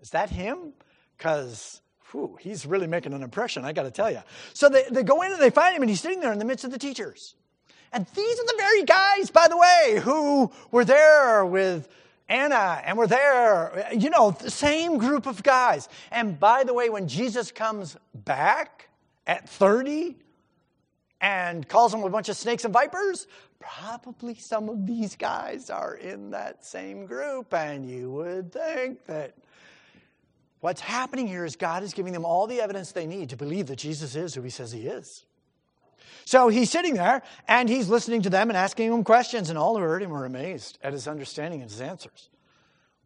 is 0.02 0.12
that 0.12 0.30
him? 0.30 0.74
Because 1.18 1.82
he's 2.40 2.66
really 2.66 2.88
making 2.88 3.14
an 3.14 3.24
impression, 3.24 3.66
I 3.66 3.74
got 3.74 3.84
to 3.84 3.92
tell 3.92 4.12
you. 4.12 4.22
So 4.54 4.70
they, 4.70 4.84
they 4.92 5.04
go 5.04 5.24
in 5.24 5.32
and 5.32 5.42
they 5.42 5.50
find 5.50 5.76
him, 5.76 5.82
and 5.82 5.90
he's 5.90 6.02
sitting 6.02 6.20
there 6.20 6.32
in 6.32 6.40
the 6.40 6.46
midst 6.46 6.64
of 6.64 6.72
the 6.72 6.78
teachers. 6.78 7.36
And 7.92 8.06
these 8.16 8.40
are 8.40 8.46
the 8.46 8.56
very 8.58 8.84
guys, 8.84 9.32
by 9.32 9.48
the 9.48 9.58
way, 9.58 10.00
who 10.00 10.52
were 10.72 10.86
there 10.86 11.46
with 11.46 11.88
Anna 12.30 12.82
and 12.86 12.98
we're 12.98 13.08
there, 13.08 13.90
you 13.94 14.10
know, 14.10 14.32
the 14.32 14.52
same 14.52 14.98
group 14.98 15.26
of 15.26 15.44
guys. 15.44 15.90
And 16.12 16.40
by 16.40 16.64
the 16.64 16.74
way, 16.74 16.90
when 16.90 17.08
Jesus 17.08 17.52
comes 17.52 17.98
back 18.14 18.90
at 19.28 19.48
30 19.50 20.16
and 21.22 21.68
calls 21.68 21.92
them 21.92 22.04
a 22.04 22.10
bunch 22.10 22.30
of 22.30 22.38
snakes 22.38 22.66
and 22.66 22.74
vipers, 22.74 23.28
probably 23.60 24.36
some 24.36 24.70
of 24.70 24.86
these 24.86 25.16
guys 25.16 25.70
are 25.70 25.96
in 25.96 26.32
that 26.32 26.66
same 26.66 27.06
group. 27.06 27.54
And 27.54 27.90
you 27.90 28.12
would 28.12 28.52
think 28.52 29.06
that 29.06 29.36
What's 30.64 30.80
happening 30.80 31.28
here 31.28 31.44
is 31.44 31.58
God 31.58 31.84
is 31.84 31.94
giving 31.94 32.14
them 32.14 32.24
all 32.24 32.48
the 32.48 32.62
evidence 32.62 32.94
they 32.94 33.06
need 33.06 33.32
to 33.32 33.36
believe 33.36 33.68
that 33.68 33.76
Jesus 33.76 34.16
is 34.16 34.34
who 34.34 34.42
he 34.44 34.50
says 34.50 34.72
he 34.72 34.88
is. 34.88 35.26
So 36.26 36.48
he's 36.48 36.70
sitting 36.70 36.96
there 36.96 37.22
and 37.48 37.68
he's 37.70 37.90
listening 37.90 38.22
to 38.24 38.30
them 38.30 38.50
and 38.50 38.58
asking 38.58 38.90
them 38.90 39.04
questions, 39.04 39.50
and 39.50 39.58
all 39.58 39.78
who 39.78 39.84
heard 39.84 40.02
him 40.02 40.10
were 40.10 40.26
amazed 40.26 40.80
at 40.84 40.94
his 40.94 41.08
understanding 41.08 41.62
and 41.62 41.70
his 41.70 41.82
answers. 41.82 42.30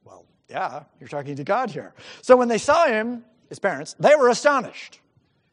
Well, 0.04 0.26
yeah, 0.50 0.84
you're 1.00 1.10
talking 1.10 1.36
to 1.36 1.44
God 1.44 1.72
here. 1.72 1.94
So 2.22 2.38
when 2.38 2.48
they 2.48 2.58
saw 2.58 2.88
him, 2.88 3.26
his 3.50 3.60
parents, 3.60 3.96
they 4.00 4.16
were 4.16 4.30
astonished. 4.30 5.00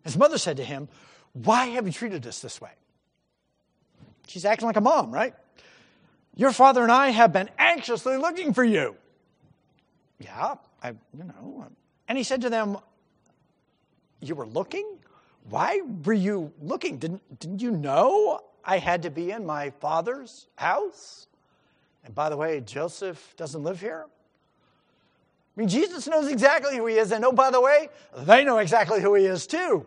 His 0.04 0.16
mother 0.16 0.38
said 0.38 0.56
to 0.58 0.64
him, 0.64 0.88
Why 1.32 1.66
have 1.66 1.86
you 1.86 1.92
treated 1.92 2.26
us 2.26 2.40
this 2.40 2.60
way? 2.60 2.72
She's 4.26 4.44
acting 4.44 4.66
like 4.66 4.76
a 4.76 4.80
mom, 4.80 5.10
right? 5.12 5.34
Your 6.36 6.52
father 6.52 6.82
and 6.82 6.90
I 6.90 7.10
have 7.10 7.32
been 7.32 7.48
anxiously 7.58 8.16
looking 8.16 8.52
for 8.52 8.64
you. 8.64 8.96
Yeah, 10.18 10.56
I, 10.82 10.90
you 11.16 11.24
know, 11.24 11.66
and 12.08 12.18
he 12.18 12.24
said 12.24 12.42
to 12.42 12.50
them, 12.50 12.78
you 14.20 14.34
were 14.34 14.46
looking? 14.46 14.86
Why 15.48 15.80
were 16.04 16.12
you 16.12 16.52
looking? 16.62 16.98
Didn't, 16.98 17.38
didn't 17.38 17.60
you 17.60 17.70
know 17.70 18.40
I 18.64 18.78
had 18.78 19.02
to 19.02 19.10
be 19.10 19.30
in 19.30 19.44
my 19.44 19.70
father's 19.70 20.46
house? 20.56 21.26
And 22.04 22.14
by 22.14 22.28
the 22.28 22.36
way, 22.36 22.60
Joseph 22.60 23.34
doesn't 23.36 23.62
live 23.62 23.80
here. 23.80 24.06
I 25.56 25.60
mean, 25.60 25.68
Jesus 25.68 26.08
knows 26.08 26.28
exactly 26.30 26.76
who 26.76 26.86
he 26.86 26.96
is. 26.96 27.12
And 27.12 27.24
oh, 27.24 27.32
by 27.32 27.50
the 27.50 27.60
way, 27.60 27.88
they 28.16 28.44
know 28.44 28.58
exactly 28.58 29.00
who 29.00 29.14
he 29.14 29.26
is 29.26 29.46
too. 29.46 29.86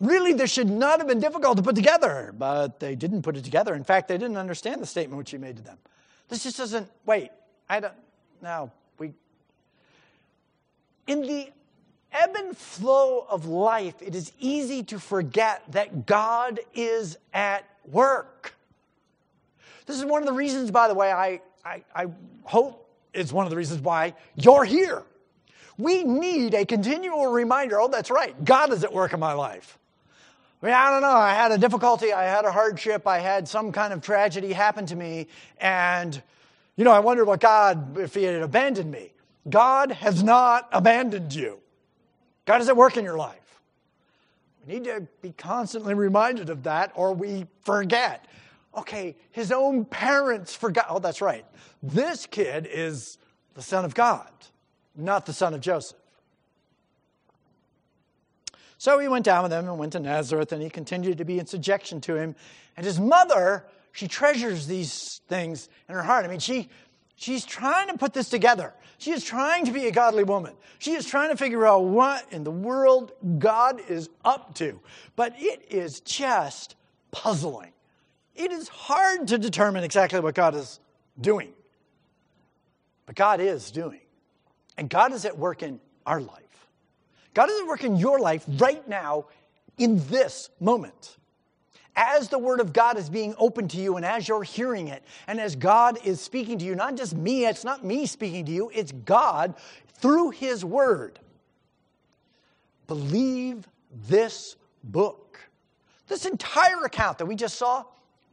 Really, 0.00 0.32
this 0.32 0.50
should 0.50 0.70
not 0.70 0.98
have 0.98 1.08
been 1.08 1.20
difficult 1.20 1.56
to 1.58 1.62
put 1.62 1.76
together, 1.76 2.34
but 2.36 2.80
they 2.80 2.94
didn't 2.94 3.22
put 3.22 3.36
it 3.36 3.44
together. 3.44 3.74
In 3.74 3.84
fact, 3.84 4.08
they 4.08 4.16
didn't 4.16 4.38
understand 4.38 4.80
the 4.80 4.86
statement 4.86 5.18
which 5.18 5.30
he 5.30 5.38
made 5.38 5.56
to 5.56 5.62
them. 5.62 5.78
This 6.28 6.42
just 6.42 6.56
doesn't, 6.56 6.88
wait, 7.04 7.30
I 7.68 7.80
don't, 7.80 7.94
no, 8.40 8.70
we. 8.98 9.12
In 11.06 11.22
the 11.22 11.50
ebb 12.12 12.34
and 12.36 12.56
flow 12.56 13.26
of 13.28 13.46
life, 13.46 13.94
it 14.00 14.14
is 14.14 14.32
easy 14.38 14.82
to 14.84 14.98
forget 14.98 15.62
that 15.72 16.06
God 16.06 16.60
is 16.74 17.16
at 17.32 17.64
work. 17.90 18.54
This 19.86 19.96
is 19.96 20.04
one 20.04 20.22
of 20.22 20.26
the 20.26 20.34
reasons, 20.34 20.70
by 20.70 20.88
the 20.88 20.94
way, 20.94 21.10
I, 21.10 21.40
I, 21.64 21.82
I 21.94 22.06
hope 22.44 22.88
it's 23.12 23.32
one 23.32 23.46
of 23.46 23.50
the 23.50 23.56
reasons 23.56 23.80
why 23.80 24.14
you're 24.36 24.64
here. 24.64 25.02
We 25.78 26.04
need 26.04 26.54
a 26.54 26.64
continual 26.66 27.26
reminder 27.28 27.80
oh, 27.80 27.88
that's 27.88 28.10
right, 28.10 28.44
God 28.44 28.72
is 28.72 28.84
at 28.84 28.92
work 28.92 29.12
in 29.12 29.20
my 29.20 29.32
life. 29.32 29.78
I 30.62 30.66
mean, 30.66 30.74
I 30.74 30.90
don't 30.90 31.00
know. 31.00 31.08
I 31.08 31.32
had 31.32 31.52
a 31.52 31.58
difficulty. 31.58 32.12
I 32.12 32.24
had 32.24 32.44
a 32.44 32.52
hardship. 32.52 33.06
I 33.06 33.18
had 33.18 33.48
some 33.48 33.72
kind 33.72 33.94
of 33.94 34.02
tragedy 34.02 34.52
happen 34.52 34.84
to 34.86 34.96
me. 34.96 35.26
And, 35.58 36.20
you 36.76 36.84
know, 36.84 36.92
I 36.92 36.98
wondered 36.98 37.24
what 37.24 37.40
God, 37.40 37.96
if 37.96 38.14
He 38.14 38.24
had 38.24 38.42
abandoned 38.42 38.90
me. 38.90 39.12
God 39.48 39.90
has 39.90 40.22
not 40.22 40.68
abandoned 40.70 41.34
you. 41.34 41.60
God 42.50 42.62
is 42.62 42.68
at 42.68 42.76
work 42.76 42.96
in 42.96 43.04
your 43.04 43.16
life. 43.16 43.60
We 44.66 44.74
need 44.74 44.84
to 44.86 45.06
be 45.22 45.30
constantly 45.30 45.94
reminded 45.94 46.50
of 46.50 46.64
that 46.64 46.90
or 46.96 47.12
we 47.14 47.46
forget. 47.62 48.26
Okay, 48.76 49.14
his 49.30 49.52
own 49.52 49.84
parents 49.84 50.52
forgot. 50.56 50.86
Oh, 50.88 50.98
that's 50.98 51.20
right. 51.20 51.46
This 51.80 52.26
kid 52.26 52.66
is 52.68 53.18
the 53.54 53.62
son 53.62 53.84
of 53.84 53.94
God, 53.94 54.28
not 54.96 55.26
the 55.26 55.32
son 55.32 55.54
of 55.54 55.60
Joseph. 55.60 55.96
So 58.78 58.98
he 58.98 59.06
went 59.06 59.24
down 59.24 59.44
with 59.44 59.52
them 59.52 59.68
and 59.68 59.78
went 59.78 59.92
to 59.92 60.00
Nazareth, 60.00 60.50
and 60.50 60.60
he 60.60 60.70
continued 60.70 61.18
to 61.18 61.24
be 61.24 61.38
in 61.38 61.46
subjection 61.46 62.00
to 62.00 62.16
him. 62.16 62.34
And 62.76 62.84
his 62.84 62.98
mother, 62.98 63.64
she 63.92 64.08
treasures 64.08 64.66
these 64.66 65.20
things 65.28 65.68
in 65.88 65.94
her 65.94 66.02
heart. 66.02 66.24
I 66.24 66.28
mean, 66.28 66.40
she, 66.40 66.68
she's 67.20 67.44
trying 67.44 67.88
to 67.88 67.96
put 67.96 68.12
this 68.12 68.28
together. 68.28 68.72
She 68.98 69.12
is 69.12 69.22
trying 69.22 69.66
to 69.66 69.72
be 69.72 69.86
a 69.86 69.92
godly 69.92 70.24
woman. 70.24 70.54
She 70.78 70.92
is 70.92 71.06
trying 71.06 71.30
to 71.30 71.36
figure 71.36 71.66
out 71.66 71.84
what 71.84 72.26
in 72.32 72.42
the 72.44 72.50
world 72.50 73.12
God 73.38 73.80
is 73.88 74.08
up 74.24 74.54
to. 74.56 74.80
But 75.16 75.34
it 75.36 75.64
is 75.70 76.00
just 76.00 76.74
puzzling. 77.10 77.72
It 78.34 78.50
is 78.50 78.68
hard 78.68 79.28
to 79.28 79.38
determine 79.38 79.84
exactly 79.84 80.18
what 80.20 80.34
God 80.34 80.54
is 80.54 80.80
doing. 81.20 81.52
But 83.06 83.14
God 83.14 83.40
is 83.40 83.70
doing. 83.70 84.00
And 84.78 84.88
God 84.88 85.12
is 85.12 85.24
at 85.24 85.36
work 85.36 85.62
in 85.62 85.78
our 86.06 86.20
life. 86.20 86.66
God 87.34 87.50
is 87.50 87.60
at 87.60 87.66
work 87.66 87.84
in 87.84 87.96
your 87.96 88.18
life 88.18 88.44
right 88.58 88.86
now 88.88 89.26
in 89.76 90.06
this 90.08 90.48
moment. 90.58 91.16
As 91.96 92.28
the 92.28 92.38
Word 92.38 92.60
of 92.60 92.72
God 92.72 92.96
is 92.96 93.10
being 93.10 93.34
opened 93.38 93.70
to 93.70 93.78
you 93.78 93.96
and 93.96 94.04
as 94.04 94.28
you're 94.28 94.42
hearing 94.42 94.88
it, 94.88 95.02
and 95.26 95.40
as 95.40 95.56
God 95.56 95.98
is 96.04 96.20
speaking 96.20 96.58
to 96.58 96.64
you, 96.64 96.74
not 96.74 96.96
just 96.96 97.16
me, 97.16 97.46
it's 97.46 97.64
not 97.64 97.84
me 97.84 98.06
speaking 98.06 98.44
to 98.46 98.52
you, 98.52 98.70
it's 98.72 98.92
God 98.92 99.54
through 99.94 100.30
His 100.30 100.64
Word. 100.64 101.18
Believe 102.86 103.68
this 104.08 104.56
book. 104.84 105.40
This 106.08 106.26
entire 106.26 106.84
account 106.84 107.18
that 107.18 107.26
we 107.26 107.36
just 107.36 107.56
saw, 107.56 107.84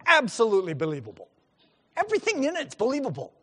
absolutely 0.05 0.73
believable. 0.73 1.27
Everything 1.95 2.43
in 2.43 2.55
it's 2.55 2.75
believable. 2.75 3.33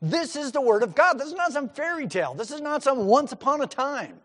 This 0.00 0.36
is 0.36 0.52
the 0.52 0.60
Word 0.60 0.82
of 0.82 0.94
God. 0.94 1.18
This 1.18 1.28
is 1.28 1.34
not 1.34 1.52
some 1.52 1.68
fairy 1.68 2.06
tale. 2.06 2.34
This 2.34 2.50
is 2.50 2.60
not 2.60 2.82
some 2.82 3.06
once 3.06 3.32
upon 3.32 3.62
a 3.62 3.66
time. 3.66 4.18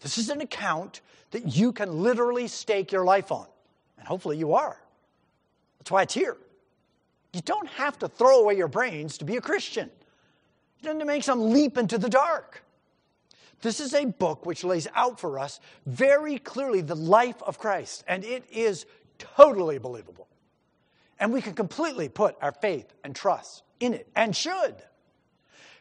This 0.00 0.18
is 0.18 0.30
an 0.30 0.40
account 0.40 1.00
that 1.30 1.56
you 1.56 1.72
can 1.72 2.02
literally 2.02 2.48
stake 2.48 2.92
your 2.92 3.04
life 3.04 3.30
on. 3.30 3.46
And 4.04 4.08
hopefully 4.10 4.36
you 4.36 4.52
are. 4.52 4.76
That's 5.78 5.90
why 5.90 6.02
it's 6.02 6.12
here. 6.12 6.36
You 7.32 7.40
don't 7.40 7.70
have 7.70 7.98
to 8.00 8.08
throw 8.08 8.40
away 8.40 8.54
your 8.54 8.68
brains 8.68 9.16
to 9.16 9.24
be 9.24 9.36
a 9.36 9.40
Christian. 9.40 9.90
You 10.78 10.84
don't 10.84 10.96
have 10.96 11.00
to 11.00 11.06
make 11.06 11.24
some 11.24 11.54
leap 11.54 11.78
into 11.78 11.96
the 11.96 12.10
dark. 12.10 12.62
This 13.62 13.80
is 13.80 13.94
a 13.94 14.04
book 14.04 14.44
which 14.44 14.62
lays 14.62 14.86
out 14.94 15.18
for 15.18 15.38
us 15.38 15.58
very 15.86 16.36
clearly 16.36 16.82
the 16.82 16.94
life 16.94 17.42
of 17.44 17.58
Christ, 17.58 18.04
and 18.06 18.26
it 18.26 18.44
is 18.52 18.84
totally 19.16 19.78
believable. 19.78 20.28
And 21.18 21.32
we 21.32 21.40
can 21.40 21.54
completely 21.54 22.10
put 22.10 22.36
our 22.42 22.52
faith 22.52 22.92
and 23.04 23.16
trust 23.16 23.62
in 23.80 23.94
it, 23.94 24.06
and 24.14 24.36
should. 24.36 24.74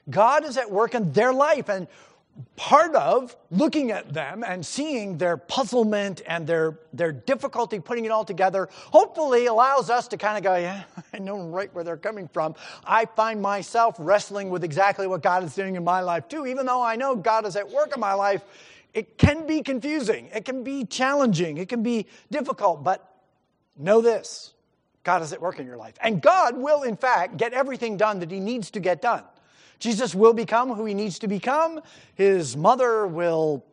God 0.09 0.45
is 0.45 0.55
at 0.55 0.71
work 0.71 0.95
in 0.95 1.11
their 1.11 1.33
life, 1.33 1.67
and 1.67 1.89
part 2.55 2.95
of 2.95 3.35
looking 3.51 3.91
at 3.91 4.13
them 4.13 4.43
and 4.43 4.65
seeing 4.65 5.17
their 5.17 5.37
puzzlement 5.37 6.21
and 6.25 6.47
their, 6.47 6.79
their 6.91 7.11
difficulty 7.11 7.79
putting 7.79 8.05
it 8.05 8.11
all 8.11 8.25
together 8.25 8.69
hopefully 8.71 9.45
allows 9.45 9.89
us 9.89 10.07
to 10.07 10.17
kind 10.17 10.37
of 10.37 10.43
go, 10.43 10.55
yeah, 10.55 10.83
I 11.13 11.19
know 11.19 11.47
right 11.47 11.73
where 11.73 11.83
they're 11.83 11.97
coming 11.97 12.27
from. 12.27 12.55
I 12.85 13.05
find 13.05 13.41
myself 13.41 13.95
wrestling 13.99 14.49
with 14.49 14.63
exactly 14.63 15.07
what 15.07 15.21
God 15.21 15.43
is 15.43 15.53
doing 15.53 15.75
in 15.75 15.83
my 15.83 16.01
life 16.01 16.27
too. 16.27 16.45
Even 16.47 16.65
though 16.65 16.81
I 16.81 16.95
know 16.95 17.15
God 17.15 17.45
is 17.45 17.55
at 17.55 17.69
work 17.69 17.93
in 17.93 17.99
my 17.99 18.13
life, 18.13 18.43
it 18.93 19.17
can 19.17 19.47
be 19.47 19.61
confusing, 19.61 20.29
it 20.33 20.45
can 20.45 20.63
be 20.63 20.85
challenging, 20.85 21.57
it 21.57 21.67
can 21.67 21.81
be 21.81 22.05
difficult, 22.29 22.83
but 22.83 23.15
know 23.77 24.01
this 24.01 24.53
God 25.03 25.21
is 25.21 25.33
at 25.33 25.41
work 25.41 25.59
in 25.59 25.65
your 25.65 25.77
life. 25.77 25.95
And 26.01 26.21
God 26.21 26.57
will, 26.57 26.83
in 26.83 26.95
fact, 26.95 27.37
get 27.37 27.53
everything 27.53 27.97
done 27.97 28.19
that 28.19 28.31
He 28.31 28.39
needs 28.39 28.71
to 28.71 28.79
get 28.79 29.01
done. 29.01 29.23
Jesus 29.83 30.15
will 30.15 30.31
become 30.31 30.73
who 30.73 30.85
he 30.85 30.93
needs 30.93 31.19
to 31.19 31.27
become. 31.27 31.81
His 32.15 32.55
mother 32.55 33.05
will, 33.05 33.65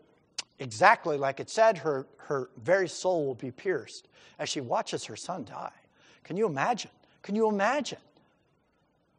exactly 0.58 1.16
like 1.16 1.38
it 1.38 1.48
said, 1.48 1.78
her, 1.78 2.04
her 2.16 2.50
very 2.60 2.88
soul 2.88 3.26
will 3.26 3.36
be 3.36 3.52
pierced 3.52 4.08
as 4.40 4.48
she 4.48 4.60
watches 4.60 5.04
her 5.04 5.14
son 5.14 5.44
die. 5.44 5.70
Can 6.24 6.36
you 6.36 6.46
imagine? 6.46 6.90
Can 7.22 7.36
you 7.36 7.48
imagine? 7.48 8.00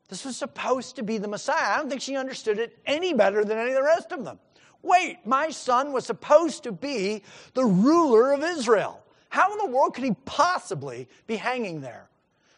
This 0.09 0.25
was 0.25 0.35
supposed 0.35 0.97
to 0.97 1.03
be 1.03 1.17
the 1.17 1.29
Messiah. 1.29 1.75
I 1.75 1.77
don't 1.77 1.89
think 1.89 2.01
she 2.01 2.17
understood 2.17 2.59
it 2.59 2.77
any 2.85 3.13
better 3.13 3.45
than 3.45 3.57
any 3.57 3.69
of 3.69 3.75
the 3.75 3.83
rest 3.83 4.11
of 4.11 4.25
them. 4.25 4.37
Wait, 4.81 5.19
my 5.23 5.49
son 5.49 5.93
was 5.93 6.05
supposed 6.05 6.63
to 6.63 6.73
be 6.73 7.23
the 7.53 7.63
ruler 7.63 8.33
of 8.33 8.43
Israel. 8.43 9.01
How 9.29 9.49
in 9.53 9.59
the 9.59 9.73
world 9.73 9.93
could 9.93 10.03
he 10.03 10.13
possibly 10.25 11.07
be 11.25 11.37
hanging 11.37 11.79
there 11.79 12.09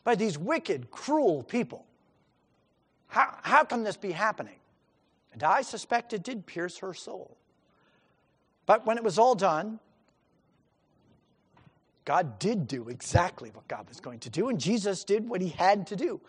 by 0.03 0.15
these 0.15 0.39
wicked, 0.39 0.89
cruel 0.89 1.43
people? 1.43 1.86
How, 3.14 3.38
how 3.43 3.64
can 3.64 3.84
this 3.84 3.95
be 3.95 4.11
happening? 4.11 4.55
And 5.34 5.43
I 5.43 5.61
suspect 5.61 6.14
it 6.14 6.24
did 6.24 6.47
pierce 6.47 6.80
her 6.80 6.95
soul. 6.95 7.38
But 8.66 8.88
when 8.88 8.97
it 8.97 9.03
was 9.03 9.20
all 9.20 9.36
done, 9.36 9.80
God 12.05 12.39
did 12.39 12.68
do 12.68 12.89
exactly 12.89 13.51
what 13.51 13.68
God 13.68 13.88
was 13.88 13.99
going 13.99 14.18
to 14.22 14.32
do, 14.32 14.49
and 14.49 14.59
Jesus 14.59 15.03
did 15.03 15.30
what 15.30 15.41
he 15.41 15.49
had 15.49 15.86
to 15.88 15.95
do. 15.95 16.22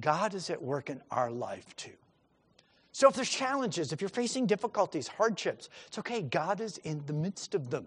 God 0.00 0.32
is 0.32 0.48
at 0.48 0.62
work 0.62 0.88
in 0.88 1.02
our 1.10 1.30
life 1.30 1.76
too. 1.76 1.92
So 2.92 3.10
if 3.10 3.14
there's 3.14 3.28
challenges, 3.28 3.92
if 3.92 4.00
you're 4.00 4.08
facing 4.08 4.46
difficulties, 4.46 5.08
hardships, 5.08 5.68
it's 5.88 5.98
okay. 5.98 6.22
God 6.22 6.62
is 6.62 6.78
in 6.78 7.02
the 7.04 7.12
midst 7.12 7.54
of 7.54 7.68
them. 7.68 7.86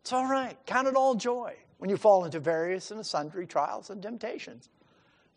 It's 0.00 0.14
all 0.14 0.26
right. 0.26 0.56
Count 0.64 0.88
it 0.88 0.96
all 0.96 1.14
joy 1.14 1.54
when 1.76 1.90
you 1.90 1.98
fall 1.98 2.24
into 2.24 2.40
various 2.40 2.90
and 2.90 3.04
sundry 3.04 3.46
trials 3.46 3.90
and 3.90 4.00
temptations. 4.00 4.70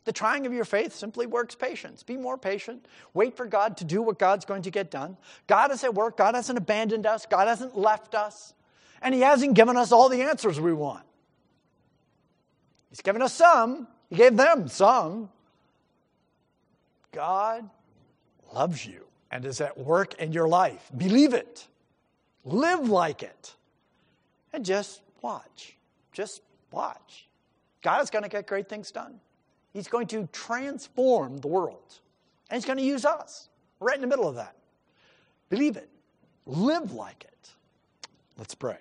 The 0.07 0.13
trying 0.13 0.45
of 0.45 0.53
your 0.53 0.63
faith 0.63 0.95
simply 0.95 1.25
works 1.25 1.53
patience. 1.53 2.01
Be 2.01 2.15
more 2.15 2.37
patient. 2.37 2.85
Wait 3.13 3.35
for 3.35 3.45
God 3.45 3.75
to 3.75 3.83
do 3.83 4.01
what 4.01 4.17
God's 4.17 4.45
going 4.45 4.61
to 4.61 4.71
get 4.71 4.89
done. 4.89 5.17
God 5.47 5.69
is 5.69 5.83
at 5.83 5.93
work. 5.93 6.15
God 6.15 6.33
hasn't 6.33 6.57
abandoned 6.57 7.05
us. 7.05 7.25
God 7.25 7.49
hasn't 7.49 7.77
left 7.77 8.15
us. 8.15 8.53
And 9.01 9.13
He 9.13 9.19
hasn't 9.19 9.53
given 9.53 9.75
us 9.75 9.91
all 9.91 10.07
the 10.07 10.21
answers 10.21 10.61
we 10.61 10.71
want. 10.71 11.03
He's 12.89 13.01
given 13.01 13.21
us 13.21 13.33
some, 13.33 13.85
He 14.09 14.15
gave 14.15 14.37
them 14.37 14.69
some. 14.69 15.29
God 17.11 17.69
loves 18.53 18.85
you 18.85 19.03
and 19.29 19.43
is 19.43 19.59
at 19.59 19.77
work 19.77 20.13
in 20.21 20.31
your 20.31 20.47
life. 20.47 20.89
Believe 20.95 21.33
it, 21.33 21.67
live 22.45 22.87
like 22.87 23.23
it, 23.23 23.55
and 24.53 24.63
just 24.63 25.01
watch. 25.21 25.75
Just 26.13 26.41
watch. 26.71 27.27
God 27.81 28.01
is 28.01 28.09
going 28.09 28.23
to 28.23 28.29
get 28.29 28.47
great 28.47 28.69
things 28.69 28.89
done. 28.89 29.19
He's 29.77 29.87
going 29.87 30.07
to 30.07 30.27
transform 30.31 31.37
the 31.37 31.47
world. 31.47 31.99
And 32.49 32.57
He's 32.57 32.65
going 32.65 32.79
to 32.79 32.83
use 32.83 33.05
us 33.05 33.47
right 33.79 33.93
in 33.93 34.01
the 34.01 34.07
middle 34.07 34.27
of 34.27 34.33
that. 34.33 34.55
Believe 35.51 35.77
it, 35.77 35.87
live 36.47 36.93
like 36.93 37.25
it. 37.25 37.51
Let's 38.39 38.55
pray. 38.55 38.77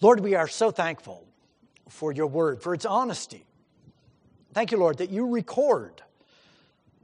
Lord, 0.00 0.18
we 0.18 0.34
are 0.34 0.48
so 0.48 0.72
thankful 0.72 1.24
for 1.88 2.10
your 2.10 2.26
word, 2.26 2.64
for 2.64 2.74
its 2.74 2.84
honesty. 2.84 3.46
Thank 4.54 4.72
you, 4.72 4.78
Lord, 4.78 4.98
that 4.98 5.10
you 5.10 5.28
record 5.28 6.02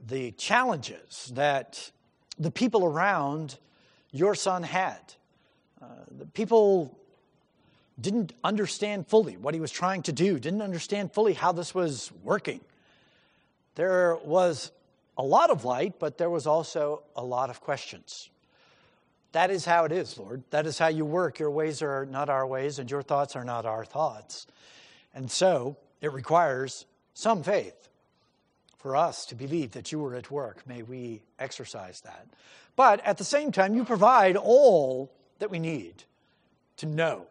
the 0.05 0.31
challenges 0.31 1.31
that 1.35 1.89
the 2.37 2.51
people 2.51 2.83
around 2.83 3.59
your 4.11 4.35
son 4.35 4.63
had. 4.63 5.13
Uh, 5.81 5.85
the 6.17 6.25
people 6.25 6.99
didn't 8.01 8.33
understand 8.43 9.07
fully 9.07 9.37
what 9.37 9.53
he 9.53 9.59
was 9.59 9.71
trying 9.71 10.03
to 10.03 10.11
do, 10.11 10.39
didn't 10.39 10.61
understand 10.61 11.13
fully 11.13 11.33
how 11.33 11.51
this 11.51 11.73
was 11.73 12.11
working. 12.23 12.61
There 13.75 14.17
was 14.23 14.71
a 15.17 15.23
lot 15.23 15.49
of 15.49 15.65
light, 15.65 15.99
but 15.99 16.17
there 16.17 16.29
was 16.29 16.47
also 16.47 17.03
a 17.15 17.23
lot 17.23 17.49
of 17.49 17.61
questions. 17.61 18.29
That 19.31 19.49
is 19.49 19.63
how 19.63 19.85
it 19.85 19.91
is, 19.91 20.17
Lord. 20.17 20.43
That 20.49 20.65
is 20.65 20.77
how 20.77 20.87
you 20.87 21.05
work. 21.05 21.39
Your 21.39 21.51
ways 21.51 21.81
are 21.81 22.05
not 22.05 22.29
our 22.29 22.45
ways, 22.45 22.79
and 22.79 22.91
your 22.91 23.01
thoughts 23.01 23.35
are 23.35 23.45
not 23.45 23.65
our 23.65 23.85
thoughts. 23.85 24.47
And 25.13 25.31
so 25.31 25.77
it 26.01 26.11
requires 26.11 26.85
some 27.13 27.43
faith 27.43 27.87
for 28.77 28.95
us 28.95 29.25
to 29.27 29.35
believe 29.35 29.71
that 29.71 29.91
you 29.91 30.03
are 30.05 30.15
at 30.15 30.31
work. 30.31 30.67
May 30.67 30.81
we 30.81 31.21
exercise 31.39 32.01
that. 32.01 32.27
But 32.75 33.05
at 33.05 33.17
the 33.17 33.23
same 33.23 33.51
time, 33.51 33.75
you 33.75 33.85
provide 33.85 34.35
all 34.35 35.11
that 35.39 35.51
we 35.51 35.59
need 35.59 36.03
to 36.77 36.85
know 36.85 37.27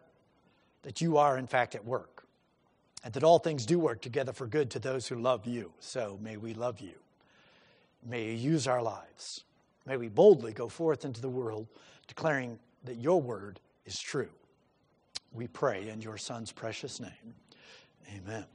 that 0.83 1.01
you 1.01 1.17
are, 1.17 1.37
in 1.37 1.47
fact, 1.47 1.75
at 1.75 1.85
work, 1.85 2.23
and 3.03 3.13
that 3.13 3.23
all 3.23 3.39
things 3.39 3.65
do 3.65 3.79
work 3.79 4.01
together 4.01 4.33
for 4.33 4.47
good 4.47 4.69
to 4.71 4.79
those 4.79 5.07
who 5.07 5.15
love 5.15 5.45
you. 5.45 5.71
So 5.79 6.17
may 6.21 6.37
we 6.37 6.53
love 6.53 6.79
you. 6.79 6.93
May 8.07 8.25
you 8.25 8.51
use 8.51 8.67
our 8.67 8.81
lives. 8.81 9.43
May 9.85 9.97
we 9.97 10.09
boldly 10.09 10.53
go 10.53 10.67
forth 10.67 11.05
into 11.05 11.21
the 11.21 11.29
world 11.29 11.67
declaring 12.07 12.59
that 12.83 12.97
your 12.97 13.21
word 13.21 13.59
is 13.85 13.99
true. 13.99 14.29
We 15.31 15.47
pray 15.47 15.89
in 15.89 16.01
your 16.01 16.17
Son's 16.17 16.51
precious 16.51 16.99
name. 16.99 17.35
Amen. 18.09 18.45